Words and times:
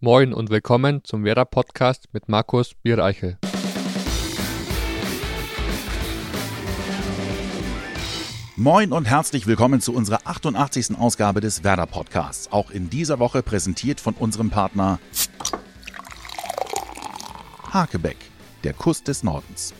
Moin 0.00 0.34
und 0.34 0.50
willkommen 0.50 1.02
zum 1.04 1.24
Werder 1.24 1.44
Podcast 1.44 2.08
mit 2.12 2.28
Markus 2.28 2.74
Biereichel. 2.74 3.38
Moin 8.56 8.92
und 8.92 9.04
herzlich 9.04 9.46
willkommen 9.46 9.80
zu 9.80 9.94
unserer 9.94 10.18
88. 10.24 10.98
Ausgabe 10.98 11.40
des 11.40 11.64
Werder 11.64 11.86
Podcasts. 11.86 12.52
Auch 12.52 12.70
in 12.70 12.90
dieser 12.90 13.18
Woche 13.18 13.42
präsentiert 13.42 14.00
von 14.00 14.14
unserem 14.14 14.50
Partner 14.50 14.98
Hakebeck, 17.72 18.18
der 18.64 18.74
Kuss 18.74 19.04
des 19.04 19.22
Nordens. 19.22 19.74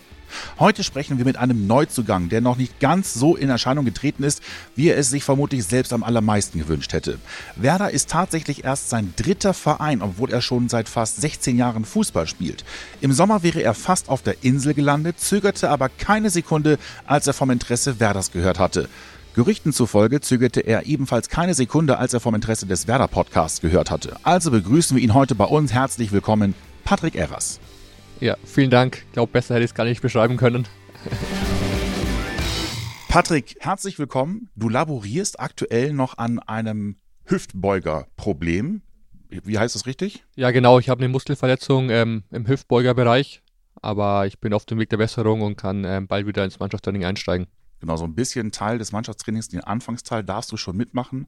Heute 0.58 0.84
sprechen 0.84 1.18
wir 1.18 1.24
mit 1.24 1.36
einem 1.36 1.66
Neuzugang, 1.66 2.28
der 2.28 2.40
noch 2.40 2.56
nicht 2.56 2.80
ganz 2.80 3.14
so 3.14 3.36
in 3.36 3.50
Erscheinung 3.50 3.84
getreten 3.84 4.22
ist, 4.22 4.42
wie 4.76 4.88
er 4.88 4.98
es 4.98 5.10
sich 5.10 5.24
vermutlich 5.24 5.64
selbst 5.64 5.92
am 5.92 6.02
allermeisten 6.02 6.58
gewünscht 6.58 6.92
hätte. 6.92 7.18
Werder 7.56 7.90
ist 7.90 8.10
tatsächlich 8.10 8.64
erst 8.64 8.90
sein 8.90 9.12
dritter 9.16 9.54
Verein, 9.54 10.02
obwohl 10.02 10.30
er 10.30 10.40
schon 10.40 10.68
seit 10.68 10.88
fast 10.88 11.20
16 11.20 11.56
Jahren 11.56 11.84
Fußball 11.84 12.26
spielt. 12.26 12.64
Im 13.00 13.12
Sommer 13.12 13.42
wäre 13.42 13.62
er 13.62 13.74
fast 13.74 14.08
auf 14.08 14.22
der 14.22 14.42
Insel 14.42 14.74
gelandet, 14.74 15.20
zögerte 15.20 15.70
aber 15.70 15.88
keine 15.88 16.30
Sekunde, 16.30 16.78
als 17.06 17.26
er 17.26 17.34
vom 17.34 17.50
Interesse 17.50 18.00
Werders 18.00 18.32
gehört 18.32 18.58
hatte. 18.58 18.88
Gerüchten 19.34 19.72
zufolge 19.72 20.20
zögerte 20.20 20.60
er 20.60 20.86
ebenfalls 20.86 21.28
keine 21.28 21.54
Sekunde, 21.54 21.98
als 21.98 22.14
er 22.14 22.20
vom 22.20 22.36
Interesse 22.36 22.66
des 22.66 22.86
Werder 22.86 23.08
Podcasts 23.08 23.60
gehört 23.60 23.90
hatte. 23.90 24.14
Also 24.22 24.52
begrüßen 24.52 24.96
wir 24.96 25.02
ihn 25.02 25.12
heute 25.12 25.34
bei 25.34 25.44
uns. 25.44 25.72
Herzlich 25.72 26.12
willkommen, 26.12 26.54
Patrick 26.84 27.16
Erras. 27.16 27.58
Ja, 28.20 28.36
vielen 28.44 28.70
Dank. 28.70 29.02
Ich 29.06 29.12
glaube, 29.12 29.32
besser 29.32 29.54
hätte 29.54 29.64
ich 29.64 29.70
es 29.70 29.74
gar 29.74 29.84
nicht 29.84 30.00
beschreiben 30.00 30.36
können. 30.36 30.66
Patrick, 33.08 33.56
herzlich 33.60 33.98
willkommen. 33.98 34.50
Du 34.56 34.68
laborierst 34.68 35.40
aktuell 35.40 35.92
noch 35.92 36.18
an 36.18 36.38
einem 36.38 36.96
Hüftbeugerproblem. 37.26 38.82
Wie 39.28 39.58
heißt 39.58 39.74
das 39.74 39.86
richtig? 39.86 40.24
Ja, 40.36 40.52
genau. 40.52 40.78
Ich 40.78 40.88
habe 40.88 41.00
eine 41.00 41.08
Muskelverletzung 41.08 41.90
ähm, 41.90 42.22
im 42.30 42.46
Hüftbeugerbereich, 42.46 43.42
aber 43.82 44.26
ich 44.26 44.38
bin 44.38 44.54
auf 44.54 44.64
dem 44.64 44.78
Weg 44.78 44.90
der 44.90 44.96
Besserung 44.96 45.42
und 45.42 45.56
kann 45.56 45.84
ähm, 45.84 46.06
bald 46.06 46.26
wieder 46.26 46.44
ins 46.44 46.60
Mannschaftstraining 46.60 47.04
einsteigen. 47.04 47.46
Genau, 47.80 47.96
so 47.96 48.04
ein 48.04 48.14
bisschen 48.14 48.52
Teil 48.52 48.78
des 48.78 48.92
Mannschaftstrainings, 48.92 49.48
den 49.48 49.60
Anfangsteil 49.60 50.24
darfst 50.24 50.52
du 50.52 50.56
schon 50.56 50.76
mitmachen. 50.76 51.26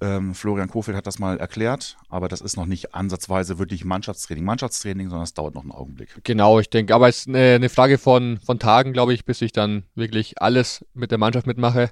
Ähm, 0.00 0.34
Florian 0.34 0.68
Kofeld 0.68 0.96
hat 0.96 1.06
das 1.06 1.18
mal 1.18 1.38
erklärt, 1.38 1.96
aber 2.08 2.28
das 2.28 2.40
ist 2.40 2.56
noch 2.56 2.66
nicht 2.66 2.94
ansatzweise 2.94 3.58
wirklich 3.58 3.84
Mannschaftstraining, 3.84 4.44
Mannschaftstraining, 4.44 5.08
sondern 5.08 5.24
es 5.24 5.34
dauert 5.34 5.54
noch 5.54 5.62
einen 5.62 5.72
Augenblick. 5.72 6.20
Genau, 6.24 6.60
ich 6.60 6.68
denke, 6.68 6.94
aber 6.94 7.08
es 7.08 7.20
ist 7.20 7.28
eine, 7.28 7.54
eine 7.54 7.68
Frage 7.68 7.96
von, 7.96 8.38
von 8.38 8.58
Tagen, 8.58 8.92
glaube 8.92 9.14
ich, 9.14 9.24
bis 9.24 9.40
ich 9.40 9.52
dann 9.52 9.84
wirklich 9.94 10.40
alles 10.42 10.84
mit 10.92 11.10
der 11.10 11.18
Mannschaft 11.18 11.46
mitmache. 11.46 11.90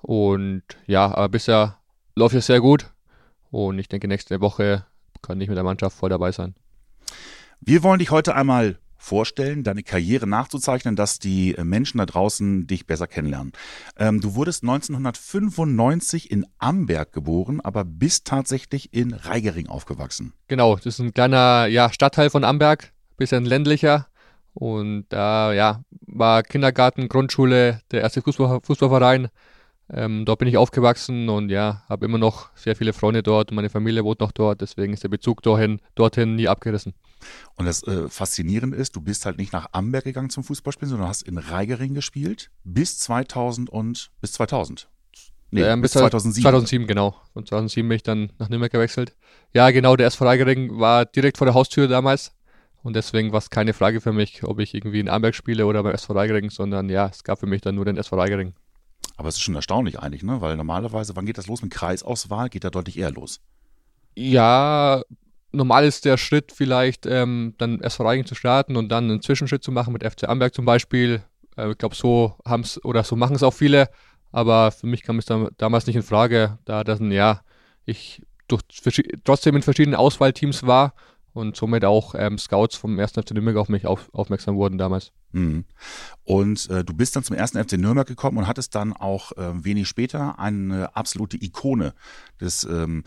Und 0.00 0.62
ja, 0.86 1.06
aber 1.06 1.28
bisher 1.28 1.78
läuft 2.14 2.34
es 2.34 2.46
sehr 2.46 2.60
gut. 2.60 2.90
Und 3.50 3.78
ich 3.78 3.88
denke, 3.88 4.08
nächste 4.08 4.40
Woche 4.40 4.84
kann 5.22 5.40
ich 5.40 5.48
mit 5.48 5.56
der 5.56 5.64
Mannschaft 5.64 5.96
voll 5.96 6.10
dabei 6.10 6.32
sein. 6.32 6.54
Wir 7.60 7.82
wollen 7.82 7.98
dich 7.98 8.10
heute 8.10 8.34
einmal 8.34 8.78
vorstellen, 9.04 9.62
deine 9.62 9.82
Karriere 9.82 10.26
nachzuzeichnen, 10.26 10.96
dass 10.96 11.18
die 11.18 11.54
Menschen 11.62 11.98
da 11.98 12.06
draußen 12.06 12.66
dich 12.66 12.86
besser 12.86 13.06
kennenlernen. 13.06 13.52
Ähm, 13.96 14.20
du 14.20 14.34
wurdest 14.34 14.62
1995 14.62 16.30
in 16.30 16.46
Amberg 16.58 17.12
geboren, 17.12 17.60
aber 17.60 17.84
bist 17.84 18.26
tatsächlich 18.26 18.94
in 18.94 19.12
Reigering 19.12 19.68
aufgewachsen. 19.68 20.32
Genau, 20.48 20.76
das 20.76 20.86
ist 20.86 20.98
ein 21.00 21.12
kleiner 21.12 21.66
ja, 21.66 21.92
Stadtteil 21.92 22.30
von 22.30 22.44
Amberg, 22.44 22.92
bisschen 23.16 23.44
ländlicher. 23.44 24.08
Und 24.54 25.06
da 25.08 25.52
ja, 25.52 25.82
war 26.06 26.42
Kindergarten, 26.42 27.08
Grundschule, 27.08 27.80
der 27.90 28.02
erste 28.02 28.22
Fußball, 28.22 28.60
Fußballverein. 28.62 29.28
Ähm, 29.90 30.24
dort 30.24 30.38
bin 30.38 30.48
ich 30.48 30.56
aufgewachsen 30.56 31.28
und 31.28 31.50
ja, 31.50 31.82
habe 31.88 32.06
immer 32.06 32.16
noch 32.16 32.48
sehr 32.54 32.74
viele 32.74 32.94
Freunde 32.94 33.22
dort 33.22 33.50
und 33.50 33.56
meine 33.56 33.68
Familie 33.68 34.02
wohnt 34.02 34.20
noch 34.20 34.32
dort, 34.32 34.62
deswegen 34.62 34.94
ist 34.94 35.02
der 35.02 35.10
Bezug 35.10 35.42
dorthin, 35.42 35.80
dorthin 35.94 36.36
nie 36.36 36.48
abgerissen. 36.48 36.94
Und 37.56 37.66
das 37.66 37.82
äh, 37.82 38.08
Faszinierende 38.08 38.76
ist, 38.76 38.96
du 38.96 39.02
bist 39.02 39.26
halt 39.26 39.36
nicht 39.36 39.52
nach 39.52 39.68
Amberg 39.72 40.04
gegangen 40.04 40.30
zum 40.30 40.42
Fußballspielen, 40.42 40.90
sondern 40.90 41.08
hast 41.08 41.22
in 41.22 41.36
Reigering 41.36 41.94
gespielt 41.94 42.50
bis 42.64 42.98
2000 42.98 43.68
und 43.68 44.10
bis 44.20 44.32
2000. 44.32 44.88
Nee, 45.50 45.62
ähm, 45.62 45.82
bis 45.82 45.92
2007. 45.92 46.42
2007, 46.42 46.86
genau. 46.86 47.14
Und 47.34 47.48
2007 47.48 47.88
bin 47.88 47.96
ich 47.96 48.02
dann 48.02 48.32
nach 48.38 48.48
Nürnberg 48.48 48.72
gewechselt. 48.72 49.14
Ja, 49.52 49.70
genau, 49.70 49.96
der 49.96 50.08
SV 50.08 50.24
Reigering 50.24 50.80
war 50.80 51.04
direkt 51.04 51.38
vor 51.38 51.46
der 51.46 51.54
Haustür 51.54 51.86
damals. 51.88 52.32
Und 52.82 52.96
deswegen 52.96 53.32
war 53.32 53.38
es 53.38 53.50
keine 53.50 53.72
Frage 53.72 54.00
für 54.00 54.12
mich, 54.12 54.42
ob 54.44 54.58
ich 54.58 54.74
irgendwie 54.74 55.00
in 55.00 55.08
Amberg 55.08 55.34
spiele 55.34 55.66
oder 55.66 55.82
beim 55.82 55.94
SV 55.94 56.12
Reigering, 56.12 56.50
sondern 56.50 56.88
ja, 56.88 57.06
es 57.06 57.22
gab 57.22 57.38
für 57.38 57.46
mich 57.46 57.60
dann 57.60 57.76
nur 57.76 57.84
den 57.84 57.96
SV 57.96 58.16
Reigering. 58.16 58.54
Aber 59.16 59.28
es 59.28 59.36
ist 59.36 59.42
schon 59.42 59.54
erstaunlich 59.54 60.00
eigentlich, 60.00 60.22
ne? 60.22 60.40
Weil 60.40 60.56
normalerweise, 60.56 61.14
wann 61.16 61.26
geht 61.26 61.38
das 61.38 61.46
los 61.46 61.62
mit 61.62 61.70
Kreisauswahl? 61.70 62.48
Geht 62.48 62.64
da 62.64 62.70
deutlich 62.70 62.98
eher 62.98 63.12
los. 63.12 63.40
Ja, 64.16 65.02
normal 65.52 65.84
ist 65.84 66.04
der 66.04 66.16
Schritt 66.16 66.52
vielleicht, 66.52 67.06
ähm, 67.06 67.54
dann 67.58 67.80
SV 67.80 68.04
Reigen 68.04 68.26
zu 68.26 68.34
starten 68.34 68.76
und 68.76 68.88
dann 68.88 69.04
einen 69.04 69.22
Zwischenschritt 69.22 69.62
zu 69.62 69.72
machen 69.72 69.92
mit 69.92 70.04
FC 70.04 70.28
Amberg 70.28 70.54
zum 70.54 70.64
Beispiel. 70.64 71.22
Äh, 71.56 71.70
ich 71.70 71.78
glaube, 71.78 71.94
so 71.94 72.36
haben 72.44 72.62
es 72.62 72.84
oder 72.84 73.04
so 73.04 73.16
machen 73.16 73.36
es 73.36 73.42
auch 73.42 73.54
viele. 73.54 73.88
Aber 74.32 74.72
für 74.72 74.88
mich 74.88 75.02
kam 75.02 75.18
es 75.18 75.26
da, 75.26 75.48
damals 75.58 75.86
nicht 75.86 75.96
in 75.96 76.02
Frage, 76.02 76.58
da 76.64 76.82
das 76.82 76.98
ein 76.98 77.12
ja, 77.12 77.42
ich 77.84 78.22
durch, 78.48 78.62
trotzdem 79.22 79.56
in 79.56 79.62
verschiedenen 79.62 79.94
Auswahlteams 79.94 80.66
war 80.66 80.92
und 81.34 81.56
somit 81.56 81.84
auch 81.84 82.14
ähm, 82.16 82.38
Scouts 82.38 82.76
vom 82.76 82.98
1. 82.98 83.12
FC 83.12 83.32
Nürnberg 83.32 83.56
auf 83.56 83.68
mich 83.68 83.86
auf, 83.86 84.08
aufmerksam 84.14 84.54
wurden 84.54 84.78
damals. 84.78 85.12
Mhm. 85.32 85.64
Und 86.22 86.70
äh, 86.70 86.84
du 86.84 86.94
bist 86.94 87.16
dann 87.16 87.24
zum 87.24 87.36
1. 87.36 87.50
FC 87.52 87.72
Nürnberg 87.72 88.06
gekommen 88.06 88.38
und 88.38 88.46
hattest 88.46 88.74
dann 88.74 88.92
auch 88.92 89.32
äh, 89.32 89.64
wenig 89.64 89.88
später 89.88 90.38
eine 90.38 90.96
absolute 90.96 91.36
Ikone 91.36 91.92
des 92.40 92.64
ähm, 92.64 93.02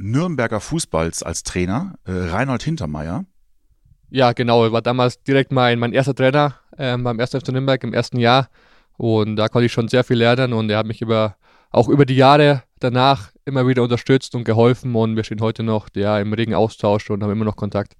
Nürnberger 0.00 0.60
Fußballs 0.60 1.22
als 1.22 1.42
Trainer, 1.42 1.94
äh, 2.04 2.12
Reinhold 2.12 2.62
Hintermeier. 2.62 3.26
Ja, 4.08 4.32
genau. 4.32 4.64
Er 4.64 4.72
war 4.72 4.82
damals 4.82 5.22
direkt 5.22 5.52
mein, 5.52 5.78
mein 5.78 5.92
erster 5.92 6.14
Trainer 6.14 6.54
äh, 6.78 6.96
beim 6.96 7.20
1. 7.20 7.30
FC 7.30 7.48
Nürnberg 7.48 7.84
im 7.84 7.92
ersten 7.92 8.18
Jahr. 8.18 8.48
Und 8.96 9.36
da 9.36 9.48
konnte 9.48 9.66
ich 9.66 9.72
schon 9.72 9.88
sehr 9.88 10.04
viel 10.04 10.16
lernen 10.16 10.54
und 10.54 10.70
er 10.70 10.78
hat 10.78 10.86
mich 10.86 11.02
über, 11.02 11.36
auch 11.70 11.88
über 11.88 12.06
die 12.06 12.16
Jahre 12.16 12.62
danach 12.78 13.31
immer 13.44 13.66
wieder 13.66 13.82
unterstützt 13.82 14.34
und 14.34 14.44
geholfen 14.44 14.94
und 14.94 15.16
wir 15.16 15.24
stehen 15.24 15.40
heute 15.40 15.62
noch 15.62 15.88
ja, 15.94 16.18
im 16.18 16.32
regen 16.32 16.54
Austausch 16.54 17.10
und 17.10 17.22
haben 17.22 17.32
immer 17.32 17.44
noch 17.44 17.56
Kontakt. 17.56 17.94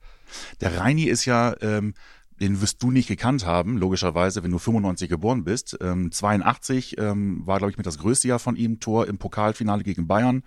Der 0.61 0.79
Reini 0.79 1.05
ist 1.05 1.25
ja, 1.25 1.55
ähm, 1.61 1.95
den 2.41 2.61
wirst 2.61 2.83
du 2.83 2.91
nicht 2.91 3.09
gekannt 3.09 3.47
haben, 3.47 3.79
logischerweise, 3.79 4.43
wenn 4.43 4.51
du 4.51 4.59
95 4.59 5.09
geboren 5.09 5.45
bist. 5.45 5.79
Ähm, 5.81 6.11
82 6.11 6.99
ähm, 6.99 7.47
war, 7.47 7.59
glaube 7.59 7.71
ich, 7.71 7.77
mit 7.77 7.87
das 7.87 7.99
größte 7.99 8.29
Jahr 8.29 8.39
von 8.39 8.57
ihm, 8.57 8.81
Tor 8.81 9.07
im 9.07 9.19
Pokalfinale 9.19 9.83
gegen 9.83 10.07
Bayern. 10.07 10.43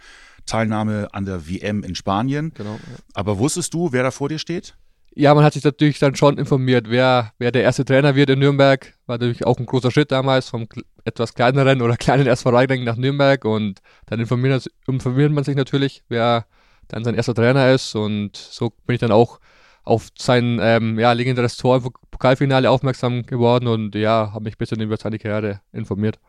Teilnahme 0.46 1.08
an 1.12 1.26
der 1.26 1.48
WM 1.48 1.84
in 1.84 1.96
Spanien. 1.96 2.54
Genau. 2.54 2.74
Ja. 2.74 2.98
Aber 3.14 3.40
wusstest 3.40 3.74
du, 3.74 3.92
wer 3.92 4.04
da 4.04 4.12
vor 4.12 4.30
dir 4.30 4.40
steht? 4.40 4.76
Ja, 5.18 5.34
man 5.34 5.46
hat 5.46 5.54
sich 5.54 5.64
natürlich 5.64 5.98
dann 5.98 6.14
schon 6.16 6.38
informiert, 6.38 6.90
wer, 6.90 7.32
wer 7.40 7.52
der 7.52 7.64
erste 7.64 7.86
Trainer 7.86 8.16
wird 8.16 8.30
in 8.30 8.40
Nürnberg. 8.40 8.94
War 9.06 9.18
natürlich 9.18 9.46
auch 9.46 9.58
ein 9.58 9.66
großer 9.66 9.90
Schritt 9.90 10.12
damals 10.12 10.50
vom 10.50 10.68
etwas 11.06 11.34
kleineren 11.34 11.82
oder 11.82 11.96
kleinen 11.98 12.28
SV 12.28 12.50
Reigling 12.50 12.84
nach 12.84 12.98
Nürnberg 12.98 13.46
und 13.46 13.80
dann 14.08 14.20
informiert, 14.20 14.70
informiert 14.88 15.32
man 15.32 15.46
sich 15.46 15.56
natürlich, 15.56 16.04
wer 16.10 16.46
dann 16.90 17.06
sein 17.06 17.16
erster 17.16 17.34
Trainer 17.34 17.72
ist 17.72 17.96
und 17.96 18.36
so 18.36 18.72
bin 18.86 18.96
ich 18.96 19.00
dann 19.00 19.12
auch 19.14 19.40
auf 19.84 20.10
sein 20.18 20.60
ähm, 20.62 21.00
ja, 21.00 21.14
legendäres 21.14 21.56
Tor 21.56 21.78
im 21.78 21.94
Pokalfinale 22.12 22.70
aufmerksam 22.70 23.26
geworden 23.26 23.68
und 23.68 23.96
ja, 23.96 24.32
habe 24.34 24.44
mich 24.44 24.56
ein 24.56 24.58
bisschen 24.58 24.82
über 24.82 24.98
seine 24.98 25.18
Karriere 25.18 25.62
informiert. 25.72 26.20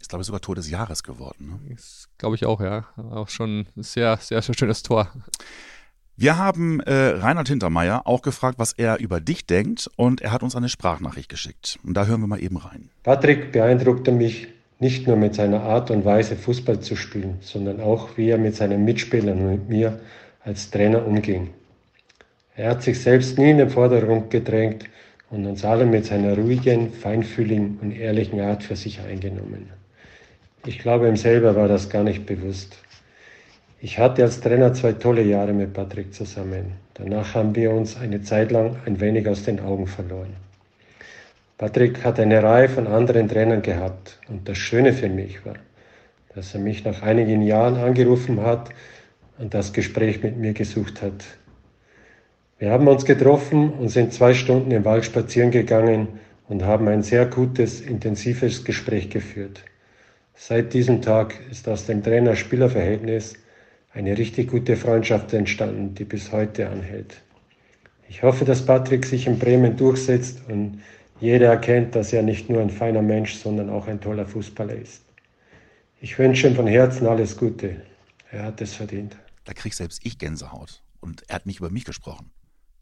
Ist, 0.00 0.08
glaube 0.08 0.22
ich, 0.22 0.26
sogar 0.26 0.40
Tor 0.40 0.54
des 0.54 0.70
Jahres 0.70 1.02
geworden. 1.02 1.60
Ne? 1.66 1.76
Glaube 2.18 2.36
ich 2.36 2.46
auch, 2.46 2.60
ja. 2.60 2.86
Auch 2.96 3.28
schon 3.28 3.66
ein 3.76 3.82
sehr, 3.82 4.16
sehr, 4.18 4.40
sehr 4.42 4.54
schönes 4.54 4.82
Tor. 4.82 5.10
Wir 6.16 6.38
haben 6.38 6.78
äh, 6.80 6.92
Reinhard 6.92 7.48
Hintermeier 7.48 8.02
auch 8.04 8.22
gefragt, 8.22 8.60
was 8.60 8.72
er 8.72 9.00
über 9.00 9.20
dich 9.20 9.46
denkt 9.46 9.90
und 9.96 10.20
er 10.20 10.30
hat 10.30 10.44
uns 10.44 10.54
eine 10.54 10.68
Sprachnachricht 10.68 11.28
geschickt. 11.28 11.80
Und 11.84 11.94
da 11.94 12.06
hören 12.06 12.20
wir 12.20 12.28
mal 12.28 12.40
eben 12.40 12.56
rein. 12.56 12.88
Patrick 13.02 13.50
beeindruckte 13.50 14.12
mich 14.12 14.46
nicht 14.78 15.08
nur 15.08 15.16
mit 15.16 15.34
seiner 15.34 15.62
Art 15.62 15.90
und 15.90 16.04
Weise, 16.04 16.36
Fußball 16.36 16.78
zu 16.78 16.94
spielen, 16.94 17.38
sondern 17.40 17.80
auch, 17.80 18.16
wie 18.16 18.28
er 18.28 18.38
mit 18.38 18.54
seinen 18.54 18.84
Mitspielern 18.84 19.38
und 19.38 19.50
mit 19.50 19.68
mir 19.68 19.98
als 20.44 20.70
Trainer 20.70 21.04
umging. 21.04 21.50
Er 22.54 22.70
hat 22.70 22.84
sich 22.84 23.00
selbst 23.00 23.36
nie 23.36 23.50
in 23.50 23.58
den 23.58 23.70
Vordergrund 23.70 24.30
gedrängt 24.30 24.84
und 25.30 25.44
uns 25.46 25.64
alle 25.64 25.84
mit 25.84 26.06
seiner 26.06 26.36
ruhigen, 26.36 26.92
feinfühligen 26.92 27.78
und 27.82 27.90
ehrlichen 27.90 28.40
Art 28.40 28.62
für 28.62 28.76
sich 28.76 29.00
eingenommen. 29.00 29.68
Ich 30.64 30.78
glaube, 30.78 31.08
ihm 31.08 31.16
selber 31.16 31.56
war 31.56 31.66
das 31.66 31.90
gar 31.90 32.04
nicht 32.04 32.24
bewusst. 32.24 32.76
Ich 33.80 33.98
hatte 33.98 34.22
als 34.22 34.40
Trainer 34.40 34.72
zwei 34.72 34.92
tolle 34.92 35.22
Jahre 35.22 35.52
mit 35.52 35.72
Patrick 35.72 36.14
zusammen. 36.14 36.72
Danach 36.94 37.34
haben 37.34 37.54
wir 37.54 37.72
uns 37.72 37.96
eine 37.96 38.22
Zeit 38.22 38.50
lang 38.50 38.76
ein 38.86 39.00
wenig 39.00 39.28
aus 39.28 39.42
den 39.42 39.60
Augen 39.60 39.86
verloren. 39.86 40.34
Patrick 41.58 42.02
hat 42.04 42.18
eine 42.18 42.42
Reihe 42.42 42.68
von 42.68 42.86
anderen 42.86 43.28
Trainern 43.28 43.62
gehabt 43.62 44.18
und 44.28 44.48
das 44.48 44.58
Schöne 44.58 44.92
für 44.92 45.08
mich 45.08 45.44
war, 45.44 45.54
dass 46.34 46.54
er 46.54 46.60
mich 46.60 46.84
nach 46.84 47.02
einigen 47.02 47.42
Jahren 47.42 47.76
angerufen 47.76 48.40
hat 48.40 48.70
und 49.38 49.54
das 49.54 49.72
Gespräch 49.72 50.22
mit 50.22 50.36
mir 50.36 50.52
gesucht 50.52 51.02
hat. 51.02 51.24
Wir 52.58 52.70
haben 52.70 52.88
uns 52.88 53.04
getroffen 53.04 53.70
und 53.70 53.88
sind 53.88 54.12
zwei 54.12 54.34
Stunden 54.34 54.70
im 54.70 54.84
Wald 54.84 55.04
spazieren 55.04 55.50
gegangen 55.50 56.20
und 56.48 56.64
haben 56.64 56.88
ein 56.88 57.02
sehr 57.02 57.26
gutes, 57.26 57.80
intensives 57.80 58.64
Gespräch 58.64 59.10
geführt. 59.10 59.62
Seit 60.34 60.72
diesem 60.72 61.02
Tag 61.02 61.34
ist 61.50 61.68
aus 61.68 61.86
dem 61.86 62.02
Trainer-Spieler-Verhältnis 62.02 63.34
eine 63.94 64.18
richtig 64.18 64.50
gute 64.50 64.76
Freundschaft 64.76 65.32
entstanden, 65.32 65.94
die 65.94 66.04
bis 66.04 66.32
heute 66.32 66.68
anhält. 66.68 67.22
Ich 68.08 68.22
hoffe, 68.22 68.44
dass 68.44 68.66
Patrick 68.66 69.06
sich 69.06 69.26
in 69.26 69.38
Bremen 69.38 69.76
durchsetzt 69.76 70.42
und 70.48 70.80
jeder 71.20 71.46
erkennt, 71.46 71.94
dass 71.94 72.12
er 72.12 72.22
nicht 72.22 72.50
nur 72.50 72.60
ein 72.60 72.70
feiner 72.70 73.02
Mensch, 73.02 73.34
sondern 73.34 73.70
auch 73.70 73.86
ein 73.86 74.00
toller 74.00 74.26
Fußballer 74.26 74.74
ist. 74.74 75.04
Ich 76.00 76.18
wünsche 76.18 76.48
ihm 76.48 76.56
von 76.56 76.66
Herzen 76.66 77.06
alles 77.06 77.36
Gute. 77.36 77.80
Er 78.30 78.44
hat 78.44 78.60
es 78.60 78.74
verdient. 78.74 79.16
Da 79.44 79.52
kriege 79.52 79.74
selbst 79.74 80.04
ich 80.04 80.18
Gänsehaut. 80.18 80.82
Und 81.00 81.22
er 81.28 81.36
hat 81.36 81.46
nicht 81.46 81.60
über 81.60 81.70
mich 81.70 81.84
gesprochen. 81.84 82.30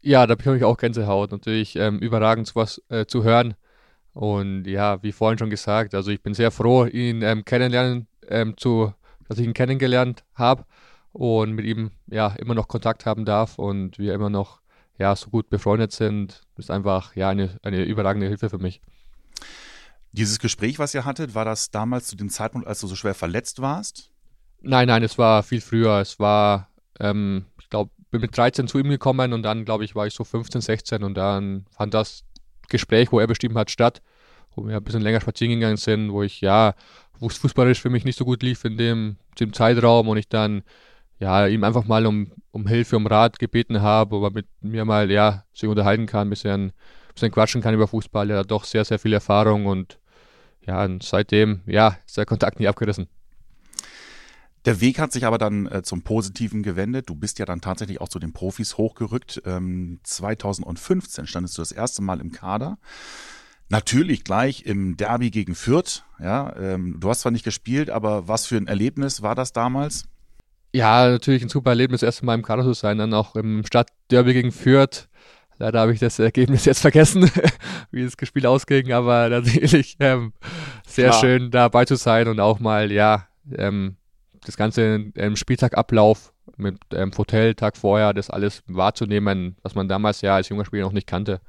Ja, 0.01 0.25
da 0.27 0.35
bekomme 0.35 0.57
ich 0.57 0.63
auch 0.63 0.77
Gänsehaut. 0.77 1.31
Natürlich 1.31 1.75
ähm, 1.75 1.99
überragend 1.99 2.47
sowas 2.47 2.81
äh, 2.89 3.05
zu 3.05 3.23
hören. 3.23 3.53
Und 4.13 4.65
ja, 4.65 5.01
wie 5.03 5.11
vorhin 5.11 5.37
schon 5.37 5.49
gesagt, 5.49 5.93
also 5.93 6.11
ich 6.11 6.21
bin 6.21 6.33
sehr 6.33 6.51
froh, 6.51 6.85
ihn 6.85 7.21
ähm, 7.21 7.45
kennenlernen 7.45 8.07
ähm, 8.27 8.55
zu, 8.57 8.93
dass 9.27 9.39
ich 9.39 9.45
ihn 9.45 9.53
kennengelernt 9.53 10.23
habe 10.33 10.65
und 11.13 11.53
mit 11.53 11.65
ihm 11.65 11.91
ja 12.07 12.27
immer 12.39 12.55
noch 12.55 12.67
Kontakt 12.67 13.05
haben 13.05 13.23
darf 13.23 13.57
und 13.59 13.97
wir 13.99 14.13
immer 14.13 14.29
noch 14.29 14.61
ja 14.97 15.15
so 15.15 15.29
gut 15.29 15.49
befreundet 15.49 15.91
sind, 15.91 16.41
ist 16.57 16.71
einfach 16.71 17.15
ja 17.15 17.29
eine, 17.29 17.57
eine 17.63 17.83
überragende 17.83 18.27
Hilfe 18.27 18.49
für 18.49 18.57
mich. 18.57 18.81
Dieses 20.11 20.39
Gespräch, 20.39 20.77
was 20.77 20.93
ihr 20.93 21.05
hattet, 21.05 21.33
war 21.33 21.45
das 21.45 21.71
damals 21.71 22.07
zu 22.07 22.15
dem 22.15 22.29
Zeitpunkt, 22.29 22.67
als 22.67 22.81
du 22.81 22.87
so 22.87 22.95
schwer 22.95 23.15
verletzt 23.15 23.61
warst? 23.61 24.11
Nein, 24.61 24.87
nein, 24.87 25.03
es 25.03 25.17
war 25.17 25.41
viel 25.43 25.61
früher. 25.61 25.99
Es 25.99 26.19
war, 26.19 26.69
ähm, 26.99 27.45
ich 27.59 27.69
glaube, 27.69 27.91
bin 28.11 28.21
mit 28.21 28.37
13 28.37 28.67
zu 28.67 28.77
ihm 28.77 28.89
gekommen 28.89 29.33
und 29.33 29.41
dann, 29.41 29.65
glaube 29.65 29.83
ich, 29.83 29.95
war 29.95 30.05
ich 30.05 30.13
so 30.13 30.23
15, 30.23 30.61
16 30.61 31.03
und 31.03 31.15
dann 31.15 31.65
fand 31.71 31.95
das 31.95 32.23
Gespräch, 32.69 33.11
wo 33.11 33.19
er 33.19 33.27
bestimmt 33.27 33.55
hat, 33.55 33.71
statt, 33.71 34.01
wo 34.55 34.67
wir 34.67 34.77
ein 34.77 34.83
bisschen 34.83 35.01
länger 35.01 35.19
spazieren 35.19 35.59
gegangen 35.59 35.77
sind, 35.77 36.11
wo 36.11 36.21
ich, 36.21 36.39
ja, 36.41 36.75
wo 37.19 37.27
es 37.27 37.37
fußballisch 37.37 37.81
für 37.81 37.89
mich 37.89 38.05
nicht 38.05 38.17
so 38.17 38.23
gut 38.23 38.43
lief 38.43 38.63
in 38.65 38.77
dem, 38.77 39.17
dem 39.39 39.51
Zeitraum 39.51 40.07
und 40.07 40.17
ich 40.17 40.29
dann, 40.29 40.63
ja, 41.23 41.47
ihm 41.47 41.63
einfach 41.63 41.85
mal 41.85 42.05
um, 42.05 42.33
um 42.51 42.67
Hilfe, 42.67 42.97
um 42.97 43.07
Rat 43.07 43.39
gebeten 43.39 43.81
habe, 43.81 44.17
ob 44.17 44.23
er 44.25 44.31
mit 44.31 44.47
mir 44.59 44.83
mal, 44.83 45.09
ja, 45.09 45.45
sich 45.53 45.69
unterhalten 45.69 46.05
kann, 46.05 46.27
ein 46.27 46.29
bisschen, 46.29 46.65
ein 46.65 46.73
bisschen 47.13 47.31
quatschen 47.31 47.61
kann 47.61 47.73
über 47.73 47.87
Fußball. 47.87 48.29
Er 48.29 48.39
hat 48.39 48.51
doch 48.51 48.65
sehr, 48.65 48.83
sehr 48.83 48.99
viel 48.99 49.13
Erfahrung 49.13 49.65
und 49.65 49.99
ja, 50.65 50.83
und 50.83 51.01
seitdem, 51.01 51.61
ja, 51.65 51.97
ist 52.05 52.17
der 52.17 52.25
Kontakt 52.25 52.59
nie 52.59 52.67
abgerissen. 52.67 53.07
Der 54.65 54.81
Weg 54.81 54.99
hat 54.99 55.13
sich 55.13 55.25
aber 55.25 55.37
dann 55.37 55.65
äh, 55.67 55.81
zum 55.83 56.03
Positiven 56.03 56.61
gewendet. 56.61 57.09
Du 57.09 57.15
bist 57.15 57.39
ja 57.39 57.45
dann 57.45 57.61
tatsächlich 57.61 58.01
auch 58.01 58.09
zu 58.09 58.19
den 58.19 58.33
Profis 58.33 58.77
hochgerückt. 58.77 59.41
Ähm, 59.45 59.99
2015 60.03 61.25
standest 61.25 61.57
du 61.57 61.61
das 61.61 61.71
erste 61.71 62.01
Mal 62.01 62.19
im 62.19 62.33
Kader. 62.33 62.77
Natürlich 63.69 64.25
gleich 64.25 64.65
im 64.65 64.97
Derby 64.97 65.31
gegen 65.31 65.55
Fürth. 65.55 66.03
Ja, 66.19 66.53
ähm, 66.57 66.97
du 66.99 67.09
hast 67.09 67.21
zwar 67.21 67.31
nicht 67.31 67.45
gespielt, 67.45 67.89
aber 67.89 68.27
was 68.27 68.45
für 68.45 68.57
ein 68.57 68.67
Erlebnis 68.67 69.21
war 69.21 69.35
das 69.35 69.53
damals? 69.53 70.05
Ja, 70.73 71.07
natürlich 71.07 71.43
ein 71.43 71.49
super 71.49 71.71
Erlebnis, 71.71 72.01
das 72.01 72.07
erste 72.07 72.25
Mal 72.25 72.33
im 72.33 72.41
Kader 72.41 72.63
zu 72.63 72.73
sein, 72.73 72.97
dann 72.97 73.13
auch 73.13 73.35
im 73.35 73.63
Stadtderby 73.65 74.33
gegen 74.33 74.51
Fürth. 74.51 75.07
Leider 75.59 75.79
habe 75.79 75.93
ich 75.93 75.99
das 75.99 76.17
Ergebnis 76.17 76.65
jetzt 76.65 76.81
vergessen, 76.81 77.29
wie 77.91 78.03
das 78.03 78.15
Spiel 78.27 78.45
ausging, 78.47 78.91
aber 78.91 79.29
natürlich 79.29 79.97
ähm, 79.99 80.33
sehr 80.85 81.09
Klar. 81.09 81.21
schön 81.21 81.51
dabei 81.51 81.85
zu 81.85 81.95
sein 81.95 82.27
und 82.27 82.39
auch 82.39 82.59
mal, 82.59 82.91
ja, 82.91 83.27
ähm, 83.55 83.97
das 84.45 84.57
ganze 84.57 85.11
ähm, 85.15 85.35
Spieltagablauf 85.35 86.33
mit 86.57 86.79
ähm, 86.91 87.11
Hotel, 87.17 87.53
Tag 87.53 87.77
vorher, 87.77 88.13
das 88.13 88.29
alles 88.29 88.63
wahrzunehmen, 88.67 89.55
was 89.61 89.75
man 89.75 89.87
damals 89.87 90.21
ja 90.21 90.35
als 90.35 90.49
junger 90.49 90.65
Spieler 90.65 90.83
noch 90.83 90.91
nicht 90.91 91.07
kannte. 91.07 91.39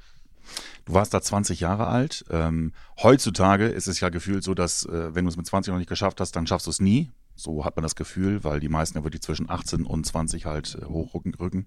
Du 0.84 0.92
warst 0.92 1.14
da 1.14 1.22
20 1.22 1.60
Jahre 1.60 1.86
alt. 1.86 2.24
Ähm, 2.30 2.72
heutzutage 3.02 3.66
ist 3.66 3.88
es 3.88 4.00
ja 4.00 4.10
gefühlt 4.10 4.44
so, 4.44 4.54
dass 4.54 4.84
äh, 4.84 5.14
wenn 5.14 5.24
du 5.24 5.30
es 5.30 5.36
mit 5.36 5.46
20 5.46 5.72
noch 5.72 5.78
nicht 5.78 5.88
geschafft 5.88 6.20
hast, 6.20 6.36
dann 6.36 6.46
schaffst 6.46 6.66
du 6.66 6.70
es 6.70 6.80
nie. 6.80 7.10
So 7.34 7.64
hat 7.64 7.76
man 7.76 7.82
das 7.82 7.96
Gefühl, 7.96 8.44
weil 8.44 8.60
die 8.60 8.68
meisten 8.68 8.98
ja 8.98 9.04
wirklich 9.04 9.22
zwischen 9.22 9.50
18 9.50 9.84
und 9.84 10.04
20 10.04 10.46
halt 10.46 10.78
äh, 10.80 10.84
hochrücken. 10.84 11.34
Rücken. 11.34 11.66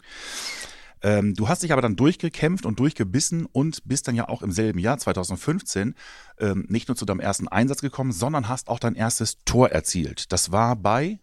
Ähm, 1.01 1.35
du 1.35 1.47
hast 1.47 1.63
dich 1.63 1.71
aber 1.71 1.81
dann 1.81 1.95
durchgekämpft 1.95 2.65
und 2.65 2.79
durchgebissen 2.79 3.45
und 3.45 3.83
bist 3.85 4.07
dann 4.07 4.15
ja 4.15 4.27
auch 4.27 4.41
im 4.41 4.51
selben 4.51 4.79
Jahr 4.79 4.97
2015 4.97 5.95
ähm, 6.39 6.65
nicht 6.69 6.87
nur 6.87 6.97
zu 6.97 7.05
deinem 7.05 7.19
ersten 7.19 7.47
Einsatz 7.47 7.81
gekommen, 7.81 8.11
sondern 8.11 8.47
hast 8.47 8.67
auch 8.67 8.79
dein 8.79 8.95
erstes 8.95 9.43
Tor 9.45 9.69
erzielt. 9.69 10.31
Das 10.31 10.51
war 10.51 10.75
bei 10.75 11.19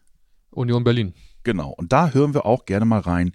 Union 0.50 0.84
Berlin. 0.84 1.14
Genau. 1.42 1.70
Und 1.70 1.92
da 1.92 2.10
hören 2.10 2.32
wir 2.32 2.46
auch 2.46 2.64
gerne 2.64 2.86
mal 2.86 3.00
rein, 3.00 3.32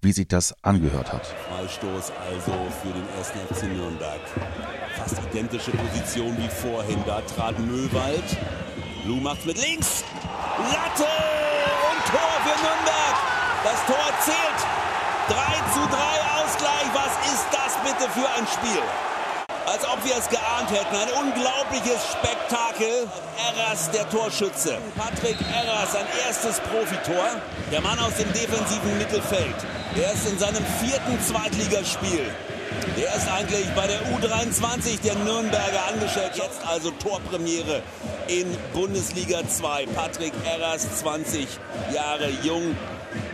wie 0.00 0.12
sich 0.12 0.26
das 0.26 0.52
angehört 0.64 1.12
hat. 1.12 1.26
Freistoß 1.26 2.10
also 2.10 2.52
für 2.82 2.92
den 2.92 3.08
ersten 3.16 3.38
FC 3.38 3.72
Nürnberg. 3.72 4.20
Fast 4.96 5.20
identische 5.30 5.70
Position 5.70 6.36
wie 6.38 6.48
vorhin. 6.48 6.98
Da 7.06 7.20
trat 7.20 7.58
Möwald. 7.60 8.24
Lu 9.04 9.16
macht 9.16 9.44
mit 9.44 9.58
links. 9.58 10.04
Latte 10.70 11.10
und 11.90 12.02
Tor 12.06 12.34
für 12.44 12.56
Nürnberg. 12.62 13.16
Das 13.64 13.84
Tor 13.86 14.08
zählt. 14.20 14.60
3 15.26 15.34
zu 15.74 15.80
3 15.88 15.96
Ausgleich. 16.38 16.86
Was 16.94 17.32
ist 17.32 17.46
das 17.50 17.74
bitte 17.82 18.08
für 18.12 18.28
ein 18.38 18.46
Spiel? 18.46 18.82
Als 19.66 19.84
ob 19.88 20.04
wir 20.04 20.16
es 20.16 20.28
geahnt 20.28 20.70
hätten. 20.70 20.94
Ein 20.94 21.10
unglaubliches 21.20 22.12
Spektakel. 22.12 23.08
Erras, 23.38 23.90
der 23.90 24.08
Torschütze. 24.08 24.78
Patrick 24.96 25.36
Erras, 25.50 25.92
sein 25.92 26.06
erstes 26.24 26.60
Profitor. 26.60 27.26
Der 27.72 27.80
Mann 27.80 27.98
aus 27.98 28.14
dem 28.14 28.32
defensiven 28.32 28.98
Mittelfeld. 28.98 29.56
Er 29.96 30.12
ist 30.12 30.28
in 30.28 30.38
seinem 30.38 30.64
vierten 30.80 31.20
Zweitligaspiel. 31.20 32.30
Der 32.96 33.14
ist 33.14 33.28
eigentlich 33.30 33.66
bei 33.76 33.86
der 33.86 34.00
U23 34.12 35.00
der 35.02 35.14
Nürnberger 35.14 35.86
angestellt. 35.92 36.32
Jetzt 36.34 36.60
also 36.66 36.90
Torpremiere 36.90 37.82
in 38.26 38.46
Bundesliga 38.74 39.46
2. 39.46 39.86
Patrick 39.94 40.32
Erras, 40.44 40.98
20 40.98 41.46
Jahre 41.94 42.28
jung, 42.42 42.74